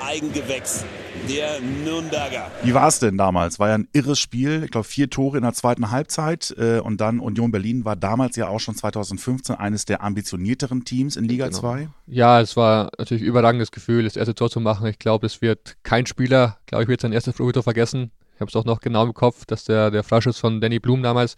Eigengewächs 0.01 0.85
der 1.29 1.61
Nürnberger. 1.61 2.51
Wie 2.63 2.75
war 2.75 2.89
es 2.89 2.99
denn 2.99 3.17
damals? 3.17 3.59
War 3.59 3.69
ja 3.69 3.75
ein 3.77 3.89
irres 3.93 4.19
Spiel. 4.19 4.65
Ich 4.65 4.71
glaube, 4.71 4.87
vier 4.87 5.09
Tore 5.09 5.39
in 5.39 5.43
der 5.43 5.55
zweiten 5.55 5.91
Halbzeit. 5.91 6.55
Äh, 6.59 6.81
und 6.81 7.01
dann 7.01 7.19
Union 7.19 7.51
Berlin 7.51 7.85
war 7.87 7.97
damals 7.97 8.37
ja 8.37 8.49
auch 8.49 8.61
schon 8.61 8.75
2015 8.75 9.57
eines 9.57 9.87
der 9.87 10.03
ambitionierteren 10.03 10.85
Teams 10.85 11.17
in 11.17 11.25
Liga 11.25 11.47
genau. 11.47 11.61
2. 11.61 11.89
Ja, 12.07 12.41
es 12.41 12.57
war 12.57 12.91
natürlich 12.99 13.23
ein 13.23 13.29
überragendes 13.29 13.71
Gefühl, 13.71 14.05
das 14.05 14.17
erste 14.17 14.35
Tor 14.35 14.51
zu 14.51 14.61
machen. 14.61 14.87
Ich 14.89 14.99
glaube, 14.99 15.27
es 15.27 15.41
wird 15.41 15.77
kein 15.83 16.05
Spieler, 16.05 16.59
glaube 16.67 16.85
ich, 16.85 16.89
wird 16.89 17.01
sein 17.01 17.13
erstes 17.13 17.35
Profitor 17.35 17.63
vergessen. 17.63 18.11
Ich 18.39 18.41
habe 18.41 18.51
es 18.51 18.55
auch 18.55 18.65
noch 18.65 18.79
genau 18.79 19.05
im 19.05 19.15
Kopf, 19.15 19.47
dass 19.47 19.65
der, 19.65 19.91
der 19.91 20.05
Freischuss 20.05 20.39
von 20.39 20.61
Danny 20.61 20.79
Blum 20.79 21.03
damals 21.03 21.35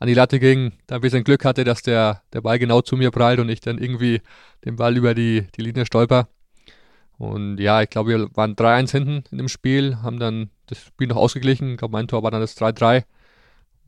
an 0.00 0.08
die 0.08 0.14
Latte 0.14 0.40
ging, 0.40 0.72
da 0.88 0.96
ein 0.96 1.00
bisschen 1.00 1.22
Glück 1.22 1.44
hatte, 1.44 1.62
dass 1.62 1.82
der, 1.82 2.22
der 2.32 2.40
Ball 2.40 2.58
genau 2.58 2.80
zu 2.80 2.96
mir 2.96 3.12
prallt 3.12 3.38
und 3.38 3.48
ich 3.48 3.60
dann 3.60 3.78
irgendwie 3.78 4.20
den 4.64 4.74
Ball 4.74 4.96
über 4.96 5.14
die, 5.14 5.46
die 5.54 5.62
Linie 5.62 5.86
stolper. 5.86 6.26
Und 7.18 7.58
ja, 7.58 7.82
ich 7.82 7.90
glaube, 7.90 8.10
wir 8.10 8.36
waren 8.36 8.56
3-1 8.56 8.90
hinten 8.90 9.22
in 9.30 9.38
dem 9.38 9.46
Spiel, 9.46 9.98
haben 10.02 10.18
dann 10.18 10.50
das 10.66 10.78
Spiel 10.78 11.06
noch 11.06 11.18
ausgeglichen. 11.18 11.70
Ich 11.70 11.78
glaube, 11.78 11.92
mein 11.92 12.08
Tor 12.08 12.24
war 12.24 12.32
dann 12.32 12.40
das 12.40 12.56
3-3. 12.56 13.04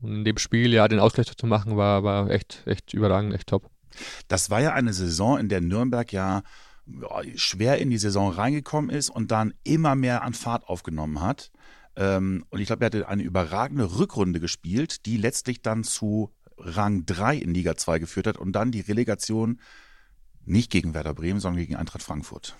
Und 0.01 0.15
in 0.15 0.23
dem 0.23 0.37
Spiel, 0.37 0.71
ja, 0.71 0.87
den 0.87 0.99
Ausgleich 0.99 1.35
zu 1.35 1.45
machen, 1.45 1.75
war, 1.75 2.05
war 2.05 2.29
echt, 2.29 2.63
echt 2.65 2.93
überragend, 2.93 3.33
echt 3.33 3.47
top. 3.47 3.69
Das 4.29 4.49
war 4.49 4.61
ja 4.61 4.71
eine 4.71 4.93
Saison, 4.93 5.37
in 5.37 5.49
der 5.49 5.59
Nürnberg 5.59 6.13
ja 6.13 6.43
schwer 7.35 7.77
in 7.79 7.89
die 7.89 7.97
Saison 7.97 8.31
reingekommen 8.31 8.89
ist 8.89 9.09
und 9.09 9.31
dann 9.31 9.53
immer 9.65 9.95
mehr 9.95 10.23
an 10.23 10.33
Fahrt 10.33 10.69
aufgenommen 10.69 11.19
hat. 11.19 11.51
Ähm, 11.95 12.45
und 12.49 12.59
ich 12.59 12.67
glaube, 12.67 12.83
er 12.83 12.87
hatte 12.87 13.07
eine 13.07 13.23
überragende 13.23 13.97
Rückrunde 13.99 14.39
gespielt, 14.39 15.05
die 15.05 15.17
letztlich 15.17 15.61
dann 15.61 15.83
zu 15.83 16.31
Rang 16.57 17.05
3 17.05 17.37
in 17.37 17.53
Liga 17.53 17.75
2 17.75 17.99
geführt 17.99 18.27
hat 18.27 18.37
und 18.37 18.53
dann 18.53 18.71
die 18.71 18.81
Relegation 18.81 19.59
nicht 20.45 20.71
gegen 20.71 20.93
Werder 20.93 21.13
Bremen, 21.13 21.39
sondern 21.39 21.61
gegen 21.61 21.75
Eintracht 21.75 22.03
Frankfurt. 22.03 22.55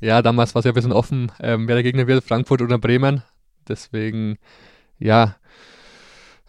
Ja, 0.00 0.20
damals 0.20 0.54
war 0.54 0.60
es 0.60 0.64
ja 0.64 0.72
ein 0.72 0.74
bisschen 0.74 0.92
offen, 0.92 1.30
ähm, 1.40 1.68
wer 1.68 1.76
der 1.76 1.82
Gegner 1.84 2.06
wird, 2.06 2.24
Frankfurt 2.24 2.60
oder 2.60 2.78
Bremen. 2.78 3.22
Deswegen, 3.68 4.38
ja. 4.98 5.36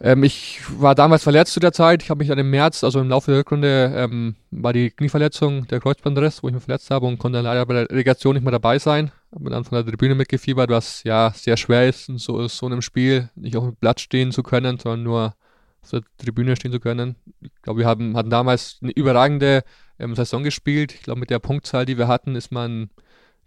Ähm, 0.03 0.21
ich 0.23 0.59
war 0.69 0.95
damals 0.95 1.23
verletzt 1.23 1.53
zu 1.53 1.61
der 1.61 1.71
Zeit. 1.71 2.03
Ich 2.03 2.09
habe 2.09 2.19
mich 2.19 2.27
dann 2.27 2.37
im 2.37 2.49
März, 2.49 2.83
also 2.83 2.99
im 2.99 3.07
Laufe 3.07 3.31
der 3.31 3.39
Rückrunde, 3.39 3.93
ähm, 3.95 4.35
war 4.51 4.73
die 4.73 4.91
Knieverletzung, 4.91 5.65
der 5.67 5.79
Kreuzbandriss, 5.79 6.43
wo 6.43 6.49
ich 6.49 6.53
mich 6.53 6.63
verletzt 6.63 6.91
habe 6.91 7.07
und 7.07 7.17
konnte 7.19 7.37
dann 7.37 7.45
leider 7.45 7.65
bei 7.65 7.73
der 7.73 7.89
Relegation 7.89 8.35
nicht 8.35 8.43
mehr 8.43 8.51
dabei 8.51 8.79
sein. 8.79 9.11
Habe 9.33 9.49
dann 9.49 9.63
von 9.63 9.77
der 9.77 9.85
Tribüne 9.85 10.13
mitgefiebert, 10.13 10.69
was 10.69 11.03
ja 11.05 11.31
sehr 11.33 11.55
schwer 11.55 11.87
ist, 11.87 12.09
in 12.09 12.17
so, 12.17 12.45
so 12.49 12.65
einem 12.65 12.81
Spiel 12.81 13.29
nicht 13.35 13.55
auf 13.55 13.63
dem 13.63 13.77
Platz 13.77 14.01
stehen 14.01 14.33
zu 14.33 14.43
können, 14.43 14.77
sondern 14.77 15.03
nur 15.03 15.35
auf 15.81 15.89
der 15.91 16.01
Tribüne 16.17 16.57
stehen 16.57 16.73
zu 16.73 16.81
können. 16.81 17.15
Ich 17.39 17.51
glaube, 17.61 17.79
wir 17.79 17.87
haben, 17.87 18.17
hatten 18.17 18.29
damals 18.29 18.79
eine 18.81 18.91
überragende 18.91 19.63
ähm, 19.99 20.15
Saison 20.15 20.43
gespielt. 20.43 20.93
Ich 20.93 21.03
glaube, 21.03 21.21
mit 21.21 21.29
der 21.29 21.39
Punktzahl, 21.39 21.85
die 21.85 21.97
wir 21.97 22.09
hatten, 22.09 22.35
ist 22.35 22.51
man 22.51 22.89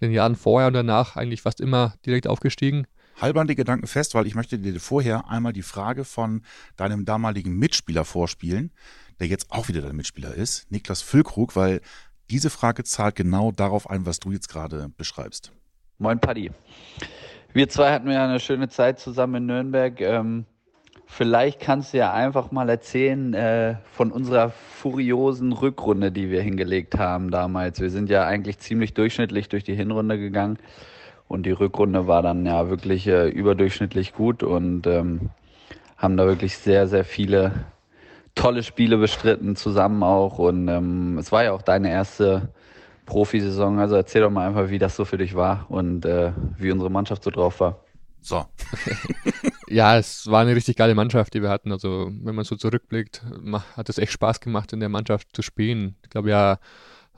in 0.00 0.08
den 0.08 0.12
Jahren 0.12 0.36
vorher 0.36 0.68
und 0.68 0.75
danach 0.75 1.16
eigentlich 1.16 1.42
fast 1.42 1.60
immer 1.60 1.94
direkt 2.06 2.26
aufgestiegen. 2.26 2.86
Halbern 3.16 3.46
die 3.46 3.54
Gedanken 3.54 3.87
fest, 3.87 4.14
weil 4.14 4.26
ich 4.26 4.35
möchte 4.35 4.58
dir 4.58 4.78
vorher 4.80 5.28
einmal 5.28 5.52
die 5.52 5.62
Frage 5.62 6.04
von 6.04 6.42
deinem 6.76 7.04
damaligen 7.04 7.58
Mitspieler 7.58 8.04
vorspielen, 8.04 8.73
der 9.20 9.26
jetzt 9.26 9.50
auch 9.50 9.68
wieder 9.68 9.80
dein 9.80 9.96
Mitspieler 9.96 10.35
ist, 10.35 10.70
Niklas 10.70 11.02
Füllkrug, 11.02 11.56
weil 11.56 11.80
diese 12.30 12.50
Frage 12.50 12.85
zahlt 12.85 13.16
genau 13.16 13.52
darauf 13.52 13.88
ein, 13.88 14.04
was 14.04 14.18
du 14.18 14.32
jetzt 14.32 14.49
gerade 14.49 14.90
beschreibst. 14.96 15.52
Moin 15.99 16.20
Paddy. 16.20 16.50
Wir 17.52 17.68
zwei 17.68 17.92
hatten 17.92 18.11
ja 18.11 18.25
eine 18.25 18.40
schöne 18.40 18.68
Zeit 18.68 19.00
zusammen 19.00 19.37
in 19.37 19.46
Nürnberg. 19.46 20.00
Ähm, 20.00 20.44
Vielleicht 21.08 21.61
kannst 21.61 21.92
du 21.92 21.99
ja 21.99 22.12
einfach 22.12 22.50
mal 22.50 22.68
erzählen 22.68 23.32
äh, 23.32 23.76
von 23.92 24.11
unserer 24.11 24.50
furiosen 24.50 25.52
Rückrunde, 25.52 26.11
die 26.11 26.30
wir 26.30 26.42
hingelegt 26.42 26.99
haben 26.99 27.30
damals. 27.30 27.80
Wir 27.80 27.90
sind 27.90 28.11
ja 28.11 28.26
eigentlich 28.26 28.58
ziemlich 28.58 28.92
durchschnittlich 28.92 29.49
durch 29.49 29.62
die 29.62 29.76
Hinrunde 29.76 30.18
gegangen 30.18 30.58
und 31.28 31.45
die 31.45 31.50
Rückrunde 31.50 32.06
war 32.06 32.23
dann 32.23 32.47
ja 32.47 32.68
wirklich 32.68 33.06
äh, 33.06 33.28
überdurchschnittlich 33.28 34.14
gut 34.14 34.42
und 34.42 34.87
ähm, 34.87 35.30
haben 35.97 36.16
da 36.16 36.26
wirklich 36.26 36.59
sehr, 36.59 36.87
sehr 36.87 37.04
viele 37.04 37.52
tolle 38.35 38.62
Spiele 38.62 38.99
bestritten, 38.99 39.56
zusammen 39.56 40.02
auch. 40.02 40.38
Und 40.38 40.68
ähm, 40.68 41.18
es 41.18 41.33
war 41.33 41.45
ja 41.45 41.52
auch 41.52 41.62
deine 41.62 41.90
erste 41.90 42.50
Profisaison. 43.06 43.78
Also 43.78 43.97
erzähl 43.97 44.23
doch 44.23 44.30
mal 44.30 44.47
einfach, 44.47 44.71
wie 44.71 44.78
das 44.78 44.95
so 44.95 45.04
für 45.04 45.18
dich 45.18 45.35
war 45.35 45.66
und 45.68 46.04
äh, 46.04 46.33
wie 46.59 46.71
unsere 46.71 46.90
Mannschaft 46.90 47.25
so 47.25 47.30
drauf 47.30 47.61
war. 47.61 47.80
So. 48.21 48.45
ja, 49.68 49.97
es 49.97 50.26
war 50.26 50.42
eine 50.42 50.54
richtig 50.54 50.76
geile 50.76 50.95
Mannschaft, 50.95 51.35
die 51.35 51.42
wir 51.42 51.49
hatten. 51.49 51.71
Also, 51.71 52.11
wenn 52.11 52.35
man 52.35 52.45
so 52.45 52.56
zurückblickt, 52.56 53.23
hat 53.76 53.88
es 53.88 53.99
echt 53.99 54.12
Spaß 54.12 54.40
gemacht, 54.40 54.73
in 54.73 54.80
der 54.80 54.88
Mannschaft 54.88 55.28
zu 55.33 55.42
spielen. 55.42 55.95
Ich 56.02 56.11
glaube, 56.11 56.30
ja, 56.30 56.59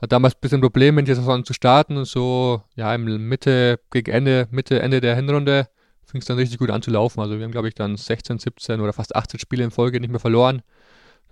hat 0.01 0.11
damals 0.11 0.35
ein 0.35 0.41
bisschen 0.41 0.61
Probleme, 0.61 0.99
in 0.99 1.05
die 1.05 1.13
Saison 1.13 1.43
zu 1.43 1.53
starten 1.53 1.97
und 1.97 2.05
so, 2.05 2.61
ja, 2.75 2.93
im 2.95 3.27
Mitte, 3.27 3.79
gegen 3.91 4.11
Ende, 4.11 4.47
Mitte, 4.51 4.81
Ende 4.81 5.01
der 5.01 5.15
Hinrunde 5.15 5.67
fing 6.09 6.21
es 6.21 6.27
dann 6.27 6.37
richtig 6.37 6.57
gut 6.57 6.71
an 6.71 6.81
zu 6.81 6.91
laufen. 6.91 7.19
Also 7.19 7.37
wir 7.37 7.43
haben, 7.43 7.51
glaube 7.51 7.67
ich, 7.67 7.75
dann 7.75 7.95
16, 7.95 8.39
17 8.39 8.81
oder 8.81 8.93
fast 8.93 9.15
18 9.15 9.39
Spiele 9.39 9.63
in 9.63 9.71
Folge 9.71 9.99
nicht 9.99 10.09
mehr 10.09 10.19
verloren. 10.19 10.61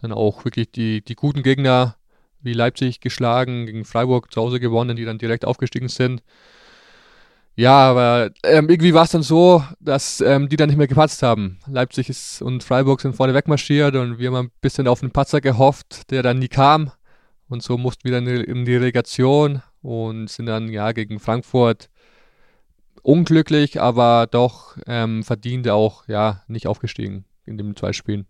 Dann 0.01 0.11
auch 0.11 0.45
wirklich 0.45 0.71
die, 0.71 1.03
die 1.03 1.15
guten 1.15 1.43
Gegner 1.43 1.95
wie 2.41 2.53
Leipzig 2.53 2.99
geschlagen, 3.01 3.65
gegen 3.65 3.83
Freiburg 3.83 4.31
zu 4.31 4.41
Hause 4.41 4.59
gewonnen, 4.59 4.95
die 4.95 5.05
dann 5.05 5.17
direkt 5.17 5.45
aufgestiegen 5.45 5.89
sind. 5.89 6.21
Ja, 7.55 7.89
aber 7.89 8.29
ähm, 8.43 8.69
irgendwie 8.69 8.93
war 8.93 9.05
es 9.05 9.09
dann 9.09 9.23
so, 9.23 9.63
dass 9.79 10.21
ähm, 10.21 10.47
die 10.47 10.57
dann 10.57 10.69
nicht 10.69 10.77
mehr 10.77 10.87
gepatzt 10.87 11.23
haben. 11.23 11.57
Leipzig 11.65 12.07
ist 12.07 12.43
und 12.43 12.63
Freiburg 12.63 13.01
sind 13.01 13.15
vorne 13.15 13.33
wegmarschiert 13.33 13.95
und 13.95 14.19
wir 14.19 14.27
haben 14.27 14.35
ein 14.35 14.51
bisschen 14.61 14.87
auf 14.87 15.01
einen 15.01 15.11
Patzer 15.11 15.41
gehofft, 15.41 16.11
der 16.11 16.21
dann 16.21 16.37
nie 16.37 16.49
kam. 16.49 16.91
Und 17.49 17.63
so 17.63 17.77
mussten 17.77 18.03
wir 18.03 18.11
dann 18.11 18.27
in 18.27 18.65
die 18.65 18.75
Relegation 18.75 19.61
und 19.81 20.29
sind 20.29 20.47
dann 20.47 20.69
ja 20.69 20.91
gegen 20.91 21.19
Frankfurt 21.19 21.89
unglücklich, 23.01 23.79
aber 23.79 24.27
doch 24.29 24.77
ähm, 24.85 25.23
verdient 25.23 25.67
auch 25.69 26.07
ja 26.07 26.43
nicht 26.47 26.67
aufgestiegen 26.67 27.25
in 27.45 27.57
den 27.57 27.75
zwei 27.75 27.93
Spielen. 27.93 28.27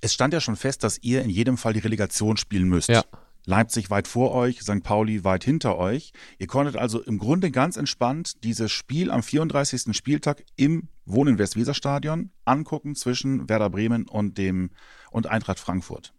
Es 0.00 0.14
stand 0.14 0.32
ja 0.32 0.40
schon 0.40 0.56
fest, 0.56 0.82
dass 0.84 0.98
ihr 1.02 1.22
in 1.22 1.30
jedem 1.30 1.58
Fall 1.58 1.74
die 1.74 1.80
Relegation 1.80 2.36
spielen 2.36 2.68
müsst. 2.68 2.88
Ja. 2.88 3.02
Leipzig 3.44 3.90
weit 3.90 4.08
vor 4.08 4.32
euch, 4.32 4.60
St. 4.62 4.82
Pauli 4.82 5.24
weit 5.24 5.42
hinter 5.42 5.78
euch. 5.78 6.12
Ihr 6.38 6.46
konntet 6.46 6.76
also 6.76 7.00
im 7.02 7.18
Grunde 7.18 7.50
ganz 7.50 7.76
entspannt 7.76 8.44
dieses 8.44 8.70
Spiel 8.70 9.10
am 9.10 9.22
34. 9.22 9.96
Spieltag 9.96 10.44
im 10.56 10.88
Wohnen 11.06 11.38
Westweserstadion 11.38 12.30
angucken 12.44 12.94
zwischen 12.94 13.48
Werder 13.48 13.70
Bremen 13.70 14.06
und 14.06 14.36
dem 14.36 14.70
und 15.10 15.28
Eintracht 15.28 15.58
Frankfurt. 15.58 16.12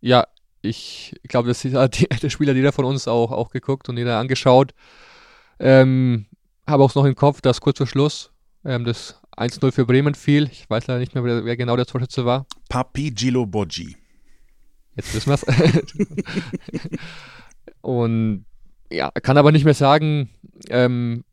Ja, 0.00 0.26
ich 0.66 1.14
glaube, 1.28 1.48
das 1.48 1.64
hat 1.64 2.22
der 2.22 2.30
Spieler 2.30 2.52
jeder 2.54 2.72
von 2.72 2.84
uns 2.84 3.08
auch, 3.08 3.32
auch 3.32 3.50
geguckt 3.50 3.88
und 3.88 3.96
jeder 3.96 4.18
angeschaut. 4.18 4.72
Ähm, 5.58 6.26
habe 6.66 6.82
auch 6.82 6.94
noch 6.94 7.04
im 7.04 7.14
Kopf, 7.14 7.40
dass 7.40 7.60
kurz 7.60 7.78
vor 7.78 7.86
Schluss 7.86 8.32
ähm, 8.64 8.84
das 8.84 9.20
1-0 9.36 9.72
für 9.72 9.86
Bremen 9.86 10.14
fiel. 10.14 10.48
Ich 10.50 10.68
weiß 10.68 10.86
leider 10.86 11.00
nicht 11.00 11.14
mehr, 11.14 11.24
wer, 11.24 11.44
wer 11.44 11.56
genau 11.56 11.76
der 11.76 11.86
Torschütze 11.86 12.24
war. 12.24 12.46
Papi 12.68 13.10
Gilo 13.10 13.46
Boggi. 13.46 13.96
Jetzt 14.96 15.14
wissen 15.14 15.30
wir 15.30 15.34
es. 15.34 15.44
und 17.82 18.46
ja, 18.90 19.10
kann 19.10 19.36
aber 19.36 19.52
nicht 19.52 19.64
mehr 19.64 19.74
sagen, 19.74 20.30
ähm, 20.68 21.24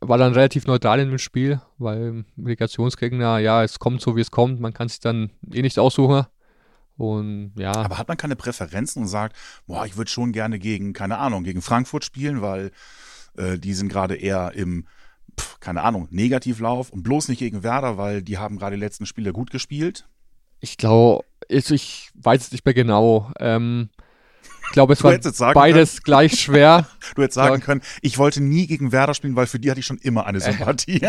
war 0.00 0.18
dann 0.18 0.34
relativ 0.34 0.66
neutral 0.66 1.00
in 1.00 1.08
dem 1.08 1.18
Spiel, 1.18 1.60
weil 1.78 2.24
Relegationsgegner, 2.36 3.38
ja, 3.38 3.64
es 3.64 3.78
kommt 3.78 4.02
so, 4.02 4.16
wie 4.16 4.20
es 4.20 4.30
kommt. 4.30 4.60
Man 4.60 4.74
kann 4.74 4.88
sich 4.88 5.00
dann 5.00 5.30
eh 5.52 5.62
nicht 5.62 5.78
aussuchen. 5.78 6.26
Und 6.96 7.52
ja. 7.56 7.72
Aber 7.72 7.98
hat 7.98 8.08
man 8.08 8.16
keine 8.16 8.36
Präferenzen 8.36 9.02
und 9.02 9.08
sagt, 9.08 9.36
boah, 9.66 9.84
ich 9.84 9.96
würde 9.96 10.10
schon 10.10 10.32
gerne 10.32 10.58
gegen, 10.58 10.92
keine 10.92 11.18
Ahnung, 11.18 11.44
gegen 11.44 11.62
Frankfurt 11.62 12.04
spielen, 12.04 12.40
weil 12.40 12.70
äh, 13.36 13.58
die 13.58 13.74
sind 13.74 13.88
gerade 13.88 14.14
eher 14.14 14.52
im, 14.54 14.86
pf, 15.38 15.58
keine 15.60 15.82
Ahnung, 15.82 16.08
Negativlauf 16.10 16.90
und 16.90 17.02
bloß 17.02 17.28
nicht 17.28 17.38
gegen 17.38 17.62
Werder, 17.62 17.98
weil 17.98 18.22
die 18.22 18.38
haben 18.38 18.58
gerade 18.58 18.76
die 18.76 18.80
letzten 18.82 19.06
Spiele 19.06 19.32
gut 19.32 19.50
gespielt? 19.50 20.06
Ich 20.60 20.76
glaube, 20.76 21.24
ich, 21.48 21.70
ich 21.70 22.10
weiß 22.14 22.42
es 22.42 22.52
nicht 22.52 22.64
mehr 22.64 22.74
genau. 22.74 23.32
Ähm, 23.38 23.90
ich 24.66 24.72
glaube, 24.72 24.92
es 24.94 25.04
war 25.04 25.12
beides 25.52 25.92
können, 25.92 26.04
gleich 26.04 26.40
schwer. 26.40 26.86
Du 27.14 27.22
hättest 27.22 27.34
sagen 27.34 27.60
können, 27.60 27.82
ich 28.02 28.18
wollte 28.18 28.40
nie 28.42 28.66
gegen 28.66 28.92
Werder 28.92 29.14
spielen, 29.14 29.36
weil 29.36 29.46
für 29.46 29.58
die 29.58 29.70
hatte 29.70 29.80
ich 29.80 29.86
schon 29.86 29.98
immer 29.98 30.26
eine 30.26 30.40
Sympathie. 30.42 31.00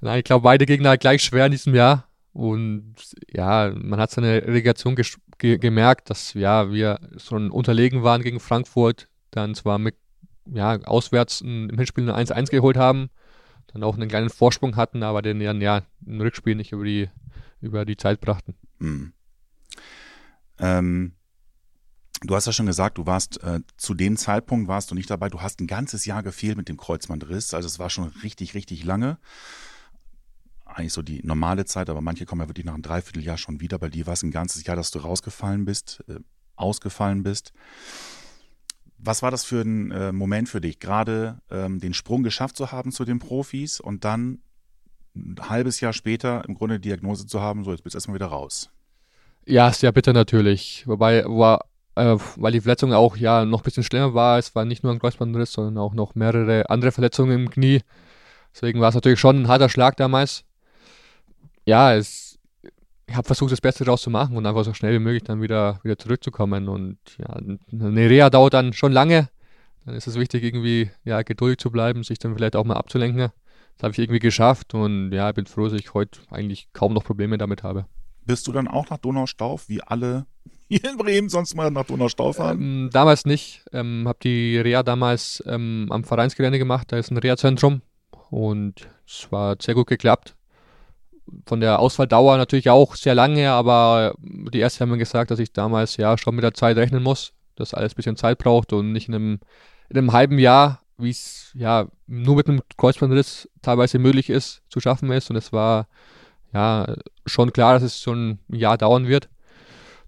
Nein, 0.00 0.18
ich 0.18 0.24
glaube, 0.24 0.42
beide 0.42 0.66
Gegner 0.66 0.98
gleich 0.98 1.22
schwer 1.22 1.46
in 1.46 1.52
diesem 1.52 1.74
Jahr. 1.74 2.08
Und 2.32 2.94
ja, 3.30 3.72
man 3.74 4.00
hat 4.00 4.10
seine 4.10 4.42
Relegation 4.42 4.96
ge 4.96 5.58
gemerkt, 5.58 6.08
dass 6.08 6.34
ja, 6.34 6.70
wir 6.70 6.98
schon 7.18 7.50
unterlegen 7.50 8.02
waren 8.02 8.22
gegen 8.22 8.40
Frankfurt. 8.40 9.08
Dann 9.30 9.54
zwar 9.54 9.78
mit 9.78 9.96
ja, 10.50 10.80
auswärts 10.82 11.40
im 11.40 11.70
Hinspiel 11.76 12.08
eine 12.08 12.18
1-1 12.18 12.50
geholt 12.50 12.76
haben, 12.76 13.10
dann 13.72 13.82
auch 13.82 13.94
einen 13.94 14.08
kleinen 14.08 14.30
Vorsprung 14.30 14.76
hatten, 14.76 15.02
aber 15.02 15.22
den 15.22 15.40
dann 15.40 15.60
ja 15.60 15.82
im 16.06 16.20
Rückspiel 16.20 16.54
nicht 16.54 16.72
über 16.72 16.84
die 16.84 17.08
über 17.60 17.84
die 17.84 17.96
Zeit 17.96 18.20
brachten. 18.20 18.54
Mhm. 18.80 19.12
Ähm, 20.58 21.12
du 22.22 22.34
hast 22.34 22.46
ja 22.46 22.52
schon 22.52 22.66
gesagt, 22.66 22.98
du 22.98 23.06
warst 23.06 23.42
äh, 23.42 23.60
zu 23.76 23.94
dem 23.94 24.16
Zeitpunkt 24.16 24.68
warst 24.68 24.90
du 24.90 24.94
nicht 24.94 25.08
dabei. 25.08 25.28
Du 25.28 25.40
hast 25.40 25.60
ein 25.60 25.66
ganzes 25.66 26.04
Jahr 26.04 26.22
gefehlt 26.22 26.56
mit 26.56 26.68
dem 26.68 26.76
Kreuzbandriss. 26.76 27.54
Also 27.54 27.66
es 27.66 27.78
war 27.78 27.88
schon 27.88 28.08
richtig, 28.22 28.54
richtig 28.54 28.84
lange. 28.84 29.18
Eigentlich 30.74 30.92
so 30.92 31.02
die 31.02 31.20
normale 31.22 31.64
Zeit, 31.64 31.90
aber 31.90 32.00
manche 32.00 32.24
kommen 32.24 32.40
ja 32.40 32.48
wirklich 32.48 32.64
nach 32.64 32.74
einem 32.74 32.82
Dreivierteljahr 32.82 33.36
schon 33.36 33.60
wieder. 33.60 33.78
Bei 33.78 33.88
dir 33.88 34.06
war 34.06 34.14
es 34.14 34.22
ein 34.22 34.30
ganzes 34.30 34.64
Jahr, 34.64 34.76
dass 34.76 34.90
du 34.90 35.00
rausgefallen 35.00 35.64
bist, 35.64 36.02
äh, 36.08 36.20
ausgefallen 36.56 37.22
bist. 37.22 37.52
Was 38.98 39.22
war 39.22 39.30
das 39.30 39.44
für 39.44 39.60
ein 39.62 39.90
äh, 39.90 40.12
Moment 40.12 40.48
für 40.48 40.60
dich, 40.60 40.78
gerade 40.78 41.40
ähm, 41.50 41.80
den 41.80 41.92
Sprung 41.92 42.22
geschafft 42.22 42.56
zu 42.56 42.72
haben 42.72 42.92
zu 42.92 43.04
den 43.04 43.18
Profis 43.18 43.80
und 43.80 44.04
dann 44.04 44.38
ein 45.14 45.36
halbes 45.48 45.80
Jahr 45.80 45.92
später 45.92 46.44
im 46.46 46.54
Grunde 46.54 46.80
Diagnose 46.80 47.26
zu 47.26 47.40
haben, 47.40 47.64
so 47.64 47.72
jetzt 47.72 47.82
bist 47.82 47.94
du 47.94 47.98
erstmal 47.98 48.14
wieder 48.14 48.26
raus. 48.26 48.70
Ja, 49.44 49.68
ist 49.68 49.82
ja 49.82 49.90
bitter 49.90 50.12
natürlich. 50.12 50.84
Wobei, 50.86 51.24
war, 51.24 51.66
äh, 51.96 52.16
weil 52.36 52.52
die 52.52 52.60
Verletzung 52.60 52.92
auch 52.92 53.16
ja 53.16 53.44
noch 53.44 53.60
ein 53.60 53.64
bisschen 53.64 53.82
schlimmer 53.82 54.14
war. 54.14 54.38
Es 54.38 54.54
war 54.54 54.64
nicht 54.64 54.84
nur 54.84 54.92
ein 54.92 55.00
Kreuzbandriss, 55.00 55.52
sondern 55.52 55.78
auch 55.78 55.94
noch 55.94 56.14
mehrere 56.14 56.70
andere 56.70 56.92
Verletzungen 56.92 57.32
im 57.32 57.50
Knie. 57.50 57.82
Deswegen 58.54 58.80
war 58.80 58.90
es 58.90 58.94
natürlich 58.94 59.20
schon 59.20 59.42
ein 59.42 59.48
harter 59.48 59.68
Schlag 59.68 59.96
damals. 59.96 60.44
Ja, 61.64 61.94
es, 61.94 62.38
ich 63.06 63.14
habe 63.14 63.26
versucht, 63.26 63.52
das 63.52 63.60
Beste 63.60 63.84
daraus 63.84 64.02
zu 64.02 64.10
machen 64.10 64.36
und 64.36 64.46
einfach 64.46 64.64
so 64.64 64.74
schnell 64.74 64.94
wie 64.94 64.98
möglich 64.98 65.22
dann 65.24 65.42
wieder, 65.42 65.80
wieder 65.82 65.98
zurückzukommen. 65.98 66.68
Und 66.68 66.98
ja, 67.18 67.34
eine 67.72 68.10
Reha 68.10 68.30
dauert 68.30 68.54
dann 68.54 68.72
schon 68.72 68.92
lange. 68.92 69.28
Dann 69.84 69.94
ist 69.94 70.06
es 70.06 70.18
wichtig, 70.18 70.42
irgendwie 70.44 70.90
ja, 71.04 71.22
geduldig 71.22 71.58
zu 71.58 71.70
bleiben, 71.70 72.04
sich 72.04 72.18
dann 72.18 72.34
vielleicht 72.34 72.56
auch 72.56 72.64
mal 72.64 72.76
abzulenken. 72.76 73.30
Das 73.76 73.82
habe 73.82 73.92
ich 73.92 73.98
irgendwie 73.98 74.20
geschafft 74.20 74.74
und 74.74 75.12
ja, 75.12 75.32
bin 75.32 75.46
froh, 75.46 75.64
dass 75.64 75.72
ich 75.72 75.94
heute 75.94 76.20
eigentlich 76.30 76.68
kaum 76.72 76.92
noch 76.92 77.04
Probleme 77.04 77.38
damit 77.38 77.62
habe. 77.62 77.86
Bist 78.24 78.46
du 78.46 78.52
dann 78.52 78.68
auch 78.68 78.88
nach 78.90 78.98
Donaustauf, 78.98 79.68
wie 79.68 79.82
alle 79.82 80.26
hier 80.68 80.84
in 80.90 80.96
Bremen 80.96 81.28
sonst 81.28 81.54
mal 81.54 81.70
nach 81.70 81.86
Donaustauf 81.86 82.36
fahren? 82.36 82.60
Ähm, 82.60 82.90
damals 82.92 83.24
nicht. 83.24 83.64
Ähm, 83.72 84.04
habe 84.06 84.18
die 84.22 84.58
Reha 84.58 84.82
damals 84.82 85.42
ähm, 85.46 85.88
am 85.90 86.04
Vereinsgelände 86.04 86.58
gemacht. 86.58 86.92
Da 86.92 86.98
ist 86.98 87.10
ein 87.10 87.16
Reha-Zentrum 87.16 87.82
und 88.30 88.88
es 89.06 89.30
war 89.30 89.56
sehr 89.60 89.74
gut 89.74 89.88
geklappt. 89.88 90.36
Von 91.46 91.60
der 91.60 91.78
Ausfalldauer 91.78 92.36
natürlich 92.36 92.70
auch 92.70 92.94
sehr 92.94 93.14
lange, 93.14 93.50
aber 93.50 94.14
die 94.20 94.60
Ärzte 94.60 94.80
haben 94.80 94.90
mir 94.90 94.98
gesagt, 94.98 95.30
dass 95.30 95.38
ich 95.38 95.52
damals 95.52 95.96
ja 95.96 96.16
schon 96.18 96.34
mit 96.34 96.44
der 96.44 96.54
Zeit 96.54 96.76
rechnen 96.76 97.02
muss, 97.02 97.32
dass 97.56 97.74
alles 97.74 97.92
ein 97.92 97.96
bisschen 97.96 98.16
Zeit 98.16 98.38
braucht 98.38 98.72
und 98.72 98.92
nicht 98.92 99.08
in 99.08 99.14
einem, 99.14 99.40
in 99.88 99.98
einem 99.98 100.12
halben 100.12 100.38
Jahr 100.38 100.82
wie 101.02 101.10
es 101.10 101.50
ja 101.54 101.86
nur 102.06 102.36
mit 102.36 102.48
einem 102.48 102.62
Kreuzbandriss 102.76 103.48
teilweise 103.60 103.98
möglich 103.98 104.30
ist, 104.30 104.62
zu 104.68 104.80
schaffen 104.80 105.10
ist. 105.10 105.30
Und 105.30 105.36
es 105.36 105.52
war 105.52 105.88
ja 106.52 106.94
schon 107.26 107.52
klar, 107.52 107.74
dass 107.74 107.82
es 107.82 108.00
schon 108.00 108.38
ein 108.50 108.56
Jahr 108.56 108.78
dauern 108.78 109.08
wird. 109.08 109.28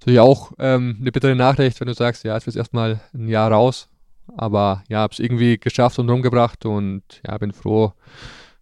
Natürlich 0.00 0.21
auch 0.21 0.52
ähm, 0.59 0.99
eine 1.00 1.12
bittere 1.12 1.35
Nachricht, 1.35 1.81
wenn 1.81 1.88
du 1.88 1.95
sagst, 1.95 2.25
ja, 2.25 2.37
es 2.37 2.47
wird 2.47 2.57
erstmal 2.57 3.00
ein 3.12 3.28
Jahr 3.28 3.50
raus. 3.50 3.88
Aber 4.37 4.83
ja, 4.88 5.00
habe 5.00 5.12
es 5.12 5.19
irgendwie 5.19 5.59
geschafft 5.59 5.99
und 5.99 6.09
rumgebracht 6.09 6.64
und 6.64 7.02
ja, 7.26 7.37
bin 7.38 7.52
froh, 7.52 7.93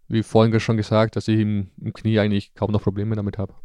wie 0.07 0.23
vorhin 0.23 0.59
schon 0.59 0.77
gesagt, 0.77 1.15
dass 1.15 1.27
ich 1.27 1.39
im, 1.39 1.71
im 1.81 1.93
Knie 1.93 2.19
eigentlich 2.19 2.53
kaum 2.53 2.71
noch 2.71 2.83
Probleme 2.83 3.15
damit 3.15 3.37
habe. 3.37 3.55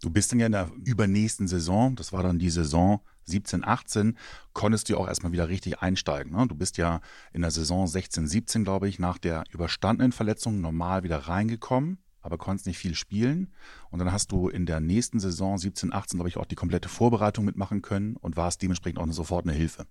Du 0.00 0.10
bist 0.10 0.32
dann 0.32 0.40
ja 0.40 0.46
in 0.46 0.52
der 0.52 0.70
übernächsten 0.84 1.46
Saison, 1.46 1.94
das 1.94 2.12
war 2.12 2.24
dann 2.24 2.38
die 2.38 2.50
Saison 2.50 3.00
17, 3.24 3.64
18, 3.64 4.18
konntest 4.52 4.88
du 4.88 4.96
auch 4.96 5.06
erstmal 5.06 5.30
wieder 5.30 5.48
richtig 5.48 5.80
einsteigen. 5.80 6.32
Ne? 6.32 6.46
Du 6.48 6.56
bist 6.56 6.76
ja 6.76 7.00
in 7.32 7.42
der 7.42 7.52
Saison 7.52 7.86
16, 7.86 8.26
17, 8.26 8.64
glaube 8.64 8.88
ich, 8.88 8.98
nach 8.98 9.18
der 9.18 9.44
überstandenen 9.52 10.10
Verletzung 10.10 10.60
normal 10.60 11.04
wieder 11.04 11.18
reingekommen, 11.18 11.98
aber 12.20 12.36
konntest 12.36 12.66
nicht 12.66 12.78
viel 12.78 12.96
spielen. 12.96 13.52
Und 13.90 14.00
dann 14.00 14.10
hast 14.10 14.32
du 14.32 14.48
in 14.48 14.66
der 14.66 14.80
nächsten 14.80 15.20
Saison 15.20 15.56
17, 15.56 15.92
18, 15.92 16.18
glaube 16.18 16.28
ich, 16.28 16.36
auch 16.36 16.46
die 16.46 16.56
komplette 16.56 16.88
Vorbereitung 16.88 17.44
mitmachen 17.44 17.80
können 17.80 18.16
und 18.16 18.36
warst 18.36 18.60
dementsprechend 18.62 18.98
auch 18.98 19.06
sofort 19.12 19.46
eine 19.46 19.56
Hilfe. 19.56 19.86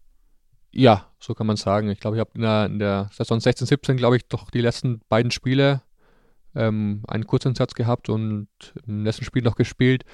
Ja, 0.73 1.07
so 1.19 1.33
kann 1.33 1.47
man 1.47 1.57
sagen. 1.57 1.89
Ich 1.89 1.99
glaube, 1.99 2.17
ich 2.17 2.21
habe 2.21 2.31
in 2.35 2.41
der, 2.41 2.65
in 2.65 2.79
der 2.79 3.09
Saison 3.13 3.39
16, 3.39 3.67
17, 3.67 3.97
glaube 3.97 4.17
ich, 4.17 4.27
doch 4.27 4.49
die 4.49 4.61
letzten 4.61 5.01
beiden 5.09 5.31
Spiele 5.31 5.81
ähm, 6.55 7.03
einen 7.07 7.27
Kurzansatz 7.27 7.73
gehabt 7.73 8.09
und 8.09 8.47
im 8.87 9.03
letzten 9.03 9.25
Spiel 9.25 9.43
noch 9.43 9.55
gespielt. 9.55 10.05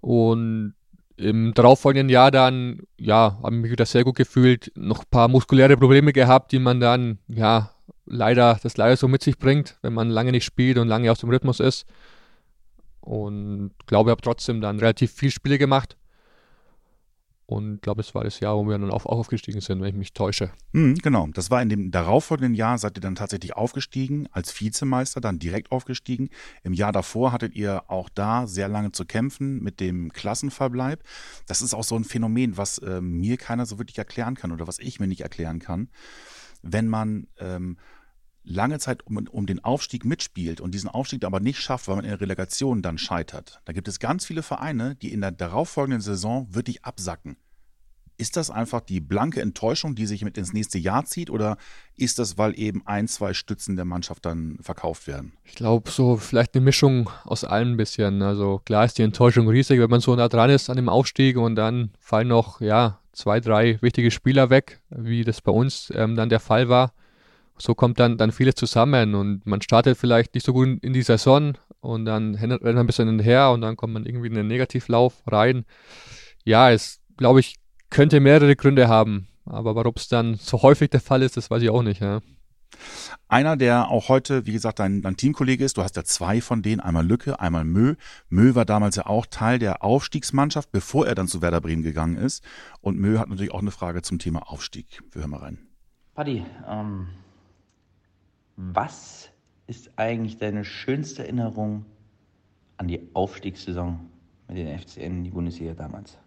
Und 0.00 0.74
im 1.16 1.54
darauffolgenden 1.54 2.08
Jahr 2.08 2.30
dann, 2.30 2.80
ja, 2.98 3.38
habe 3.42 3.54
ich 3.54 3.62
mich 3.62 3.70
wieder 3.70 3.86
sehr 3.86 4.04
gut 4.04 4.16
gefühlt, 4.16 4.72
noch 4.74 5.00
ein 5.00 5.10
paar 5.10 5.28
muskuläre 5.28 5.76
Probleme 5.76 6.12
gehabt, 6.12 6.52
die 6.52 6.58
man 6.58 6.80
dann, 6.80 7.18
ja, 7.28 7.70
leider, 8.06 8.58
das 8.62 8.76
leider 8.76 8.96
so 8.96 9.06
mit 9.06 9.22
sich 9.22 9.38
bringt, 9.38 9.78
wenn 9.82 9.92
man 9.92 10.10
lange 10.10 10.32
nicht 10.32 10.44
spielt 10.44 10.78
und 10.78 10.88
lange 10.88 11.10
aus 11.12 11.20
dem 11.20 11.28
Rhythmus 11.28 11.60
ist. 11.60 11.86
Und 13.00 13.72
glaube, 13.86 14.10
ich 14.10 14.12
habe 14.12 14.22
trotzdem 14.22 14.62
dann 14.62 14.78
relativ 14.78 15.12
viele 15.12 15.30
Spiele 15.30 15.58
gemacht 15.58 15.96
und 17.54 17.82
glaube, 17.82 18.00
es 18.00 18.16
war 18.16 18.24
das 18.24 18.40
Jahr, 18.40 18.56
wo 18.56 18.66
wir 18.66 18.76
dann 18.76 18.90
auch 18.90 19.06
aufgestiegen 19.06 19.60
sind, 19.60 19.80
wenn 19.80 19.88
ich 19.88 19.94
mich 19.94 20.12
täusche. 20.12 20.50
Mhm, 20.72 20.96
genau, 20.96 21.28
das 21.32 21.52
war 21.52 21.62
in 21.62 21.68
dem 21.68 21.92
darauffolgenden 21.92 22.54
Jahr, 22.54 22.78
seid 22.78 22.98
ihr 22.98 23.00
dann 23.00 23.14
tatsächlich 23.14 23.54
aufgestiegen, 23.54 24.26
als 24.32 24.60
Vizemeister, 24.60 25.20
dann 25.20 25.38
direkt 25.38 25.70
aufgestiegen. 25.70 26.30
Im 26.64 26.72
Jahr 26.72 26.90
davor 26.90 27.30
hattet 27.30 27.54
ihr 27.54 27.84
auch 27.86 28.08
da 28.08 28.48
sehr 28.48 28.66
lange 28.66 28.90
zu 28.90 29.04
kämpfen 29.04 29.62
mit 29.62 29.78
dem 29.78 30.12
Klassenverbleib. 30.12 31.04
Das 31.46 31.62
ist 31.62 31.74
auch 31.74 31.84
so 31.84 31.94
ein 31.94 32.02
Phänomen, 32.02 32.56
was 32.56 32.78
äh, 32.78 33.00
mir 33.00 33.36
keiner 33.36 33.66
so 33.66 33.78
wirklich 33.78 33.98
erklären 33.98 34.34
kann 34.34 34.50
oder 34.50 34.66
was 34.66 34.80
ich 34.80 34.98
mir 34.98 35.06
nicht 35.06 35.20
erklären 35.20 35.60
kann. 35.60 35.90
Wenn 36.62 36.88
man 36.88 37.28
ähm, 37.38 37.76
lange 38.44 38.78
Zeit 38.78 39.06
um, 39.06 39.16
um, 39.28 39.46
den 39.46 39.62
Aufstieg 39.64 40.04
mitspielt 40.04 40.60
und 40.60 40.74
diesen 40.74 40.90
Aufstieg 40.90 41.24
aber 41.24 41.40
nicht 41.40 41.60
schafft, 41.60 41.88
weil 41.88 41.96
man 41.96 42.04
in 42.04 42.10
der 42.10 42.20
Relegation 42.20 42.82
dann 42.82 42.98
scheitert. 42.98 43.60
Da 43.64 43.72
gibt 43.72 43.88
es 43.88 43.98
ganz 43.98 44.26
viele 44.26 44.42
Vereine, 44.42 44.96
die 44.96 45.12
in 45.12 45.22
der 45.22 45.30
darauffolgenden 45.30 46.00
Saison 46.00 46.52
wirklich 46.52 46.84
absacken. 46.84 47.36
Ist 48.16 48.36
das 48.36 48.50
einfach 48.50 48.80
die 48.80 49.00
blanke 49.00 49.40
Enttäuschung, 49.40 49.94
die 49.94 50.06
sich 50.06 50.24
mit 50.24 50.38
ins 50.38 50.52
nächste 50.52 50.78
Jahr 50.78 51.04
zieht, 51.04 51.30
oder 51.30 51.56
ist 51.96 52.18
das, 52.18 52.38
weil 52.38 52.58
eben 52.58 52.86
ein, 52.86 53.08
zwei 53.08 53.34
Stützen 53.34 53.76
der 53.76 53.84
Mannschaft 53.84 54.24
dann 54.24 54.58
verkauft 54.60 55.06
werden? 55.06 55.32
Ich 55.44 55.54
glaube, 55.54 55.90
so 55.90 56.16
vielleicht 56.16 56.54
eine 56.54 56.64
Mischung 56.64 57.10
aus 57.24 57.44
allem 57.44 57.72
ein 57.72 57.76
bisschen. 57.76 58.22
Also 58.22 58.60
klar 58.64 58.84
ist 58.84 58.98
die 58.98 59.02
Enttäuschung 59.02 59.48
riesig, 59.48 59.80
wenn 59.80 59.90
man 59.90 60.00
so 60.00 60.14
nah 60.14 60.28
dran 60.28 60.50
ist 60.50 60.70
an 60.70 60.76
dem 60.76 60.88
Aufstieg 60.88 61.36
und 61.36 61.56
dann 61.56 61.90
fallen 61.98 62.28
noch 62.28 62.60
ja 62.60 63.00
zwei, 63.12 63.40
drei 63.40 63.80
wichtige 63.82 64.10
Spieler 64.10 64.50
weg, 64.50 64.80
wie 64.90 65.24
das 65.24 65.40
bei 65.40 65.52
uns 65.52 65.92
ähm, 65.94 66.16
dann 66.16 66.28
der 66.28 66.40
Fall 66.40 66.68
war 66.68 66.92
so 67.56 67.74
kommt 67.74 68.00
dann, 68.00 68.18
dann 68.18 68.32
vieles 68.32 68.56
zusammen 68.56 69.14
und 69.14 69.46
man 69.46 69.62
startet 69.62 69.96
vielleicht 69.96 70.34
nicht 70.34 70.44
so 70.44 70.52
gut 70.52 70.82
in 70.82 70.92
die 70.92 71.02
Saison 71.02 71.56
und 71.80 72.04
dann 72.04 72.34
rennt 72.34 72.62
man 72.62 72.78
ein 72.78 72.86
bisschen 72.86 73.08
hinterher 73.08 73.50
und 73.50 73.60
dann 73.60 73.76
kommt 73.76 73.92
man 73.92 74.06
irgendwie 74.06 74.28
in 74.28 74.34
den 74.34 74.46
Negativlauf 74.46 75.22
rein. 75.26 75.64
Ja, 76.44 76.70
es, 76.70 77.00
glaube 77.16 77.40
ich, 77.40 77.56
könnte 77.94 78.18
mehrere 78.18 78.56
Gründe 78.56 78.88
haben, 78.88 79.28
aber 79.46 79.76
warum 79.76 79.94
es 79.96 80.08
dann 80.08 80.34
so 80.34 80.62
häufig 80.62 80.90
der 80.90 81.00
Fall 81.00 81.22
ist, 81.22 81.36
das 81.36 81.48
weiß 81.48 81.62
ich 81.62 81.70
auch 81.70 81.82
nicht. 81.82 82.00
Ja. 82.00 82.20
Einer, 83.28 83.56
der 83.56 83.88
auch 83.88 84.08
heute, 84.08 84.46
wie 84.46 84.52
gesagt, 84.52 84.80
dein, 84.80 85.00
dein 85.00 85.16
Teamkollege 85.16 85.64
ist, 85.64 85.76
du 85.76 85.82
hast 85.82 85.96
ja 85.96 86.02
zwei 86.02 86.40
von 86.40 86.60
denen, 86.60 86.80
einmal 86.80 87.06
Lücke, 87.06 87.38
einmal 87.38 87.64
Mö. 87.64 87.94
Mö 88.28 88.56
war 88.56 88.64
damals 88.64 88.96
ja 88.96 89.06
auch 89.06 89.26
Teil 89.26 89.60
der 89.60 89.84
Aufstiegsmannschaft, 89.84 90.72
bevor 90.72 91.06
er 91.06 91.14
dann 91.14 91.28
zu 91.28 91.40
Werder 91.40 91.60
Bremen 91.60 91.84
gegangen 91.84 92.16
ist. 92.16 92.42
Und 92.80 92.98
Mö 92.98 93.18
hat 93.18 93.28
natürlich 93.28 93.52
auch 93.52 93.62
eine 93.62 93.70
Frage 93.70 94.02
zum 94.02 94.18
Thema 94.18 94.50
Aufstieg. 94.50 95.00
Wir 95.12 95.20
hören 95.20 95.30
mal 95.30 95.40
rein. 95.40 95.58
Paddy, 96.16 96.44
ähm, 96.68 97.06
was 98.56 99.30
ist 99.68 99.92
eigentlich 99.96 100.38
deine 100.38 100.64
schönste 100.64 101.22
Erinnerung 101.22 101.86
an 102.76 102.88
die 102.88 103.08
Aufstiegssaison 103.14 104.00
mit 104.48 104.56
den 104.56 104.76
FCN 104.76 105.18
in 105.18 105.24
die 105.24 105.30
Bundesliga 105.30 105.74
damals? 105.74 106.18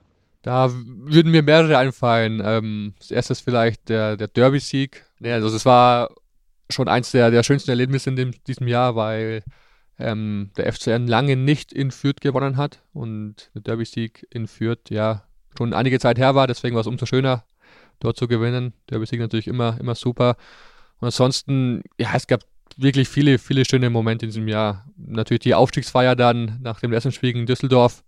Da 0.48 0.72
würden 0.72 1.34
mir 1.34 1.44
mehrere 1.44 1.78
einfallen. 1.78 2.42
Ähm, 2.42 2.94
das 3.00 3.12
erste 3.12 3.34
ist 3.34 3.42
vielleicht 3.42 3.90
der, 3.90 4.16
der 4.16 4.30
Derby-Sieg. 4.30 5.04
Ja, 5.20 5.34
also 5.34 5.54
es 5.54 5.66
war 5.66 6.10
schon 6.70 6.88
eins 6.88 7.12
der, 7.12 7.32
der 7.32 7.44
schönsten 7.44 7.70
Erlebnisse 7.70 8.10
in 8.12 8.16
dem, 8.16 8.32
diesem 8.46 8.66
Jahr, 8.66 8.96
weil 8.96 9.44
ähm, 10.00 10.52
der 10.56 10.72
FCN 10.72 11.06
lange 11.06 11.36
nicht 11.36 11.74
in 11.74 11.92
Fürth 11.92 12.22
gewonnen 12.22 12.56
hat 12.56 12.82
und 12.94 13.52
der 13.56 13.62
Derby-Sieg 13.64 14.26
in 14.30 14.48
Fürth 14.48 14.90
ja 14.90 15.24
schon 15.58 15.74
einige 15.74 16.00
Zeit 16.00 16.18
her 16.18 16.34
war, 16.34 16.48
deswegen 16.48 16.76
war 16.76 16.82
es 16.82 16.88
umso 16.88 17.06
schöner, 17.06 17.44
dort 18.00 18.16
zu 18.16 18.30
gewinnen. 18.30 18.72
Derby-Sieg 18.90 19.20
natürlich 19.20 19.48
immer, 19.48 19.78
immer 19.82 19.96
super. 19.96 20.38
Und 21.02 21.08
ansonsten, 21.08 21.84
ja, 22.00 22.12
es 22.16 22.26
gab 22.26 22.46
wirklich 22.78 23.10
viele, 23.10 23.38
viele 23.38 23.66
schöne 23.66 23.90
Momente 23.90 24.26
in 24.26 24.30
diesem 24.30 24.48
Jahr. 24.48 24.86
Natürlich 24.96 25.42
die 25.42 25.56
Aufstiegsfeier 25.56 26.16
dann 26.16 26.58
nach 26.62 26.80
dem 26.80 26.94
ersten 26.94 27.12
Spiel 27.12 27.36
in 27.36 27.46
Düsseldorf. 27.46 28.06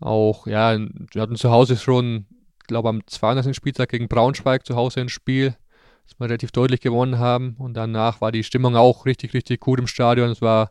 Auch, 0.00 0.46
ja, 0.46 0.78
wir 0.78 1.22
hatten 1.22 1.36
zu 1.36 1.50
Hause 1.50 1.76
schon, 1.76 2.26
glaube, 2.66 2.88
am 2.88 3.06
200. 3.06 3.54
Spieltag 3.54 3.88
gegen 3.88 4.08
Braunschweig 4.08 4.64
zu 4.64 4.76
Hause 4.76 5.00
ein 5.00 5.08
Spiel, 5.08 5.56
das 6.04 6.18
wir 6.18 6.26
relativ 6.26 6.52
deutlich 6.52 6.80
gewonnen 6.80 7.18
haben. 7.18 7.56
Und 7.58 7.74
danach 7.74 8.20
war 8.20 8.30
die 8.30 8.44
Stimmung 8.44 8.76
auch 8.76 9.06
richtig, 9.06 9.34
richtig 9.34 9.60
gut 9.60 9.80
im 9.80 9.88
Stadion. 9.88 10.30
Es 10.30 10.40
war, 10.40 10.70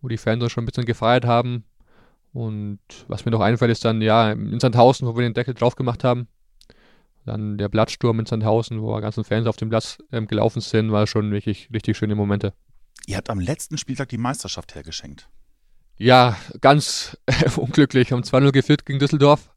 wo 0.00 0.08
die 0.08 0.16
Fans 0.16 0.52
schon 0.52 0.62
ein 0.62 0.66
bisschen 0.66 0.84
gefeiert 0.84 1.24
haben. 1.24 1.64
Und 2.32 2.80
was 3.08 3.24
mir 3.24 3.30
noch 3.30 3.40
einfällt, 3.40 3.70
ist 3.70 3.84
dann, 3.84 4.00
ja, 4.02 4.32
in 4.32 4.60
Sandhausen, 4.60 5.06
wo 5.06 5.16
wir 5.16 5.22
den 5.22 5.34
Deckel 5.34 5.54
drauf 5.54 5.76
gemacht 5.76 6.04
haben. 6.04 6.28
Dann 7.24 7.56
der 7.56 7.68
Blattsturm 7.68 8.20
in 8.20 8.26
Sandhausen, 8.26 8.82
wo 8.82 8.92
wir 8.92 9.00
ganzen 9.00 9.24
Fans 9.24 9.46
auf 9.46 9.56
dem 9.56 9.70
Platz 9.70 9.98
ähm, 10.12 10.26
gelaufen 10.26 10.60
sind, 10.60 10.92
war 10.92 11.06
schon 11.06 11.32
wirklich 11.32 11.70
richtig 11.72 11.96
schöne 11.96 12.14
Momente. 12.14 12.52
Ihr 13.06 13.16
habt 13.16 13.30
am 13.30 13.40
letzten 13.40 13.78
Spieltag 13.78 14.08
die 14.10 14.18
Meisterschaft 14.18 14.74
hergeschenkt. 14.74 15.28
Ja, 15.96 16.36
ganz 16.60 17.16
unglücklich. 17.56 18.12
Haben 18.12 18.22
2-0 18.22 18.52
geführt 18.52 18.86
gegen 18.86 18.98
Düsseldorf. 18.98 19.50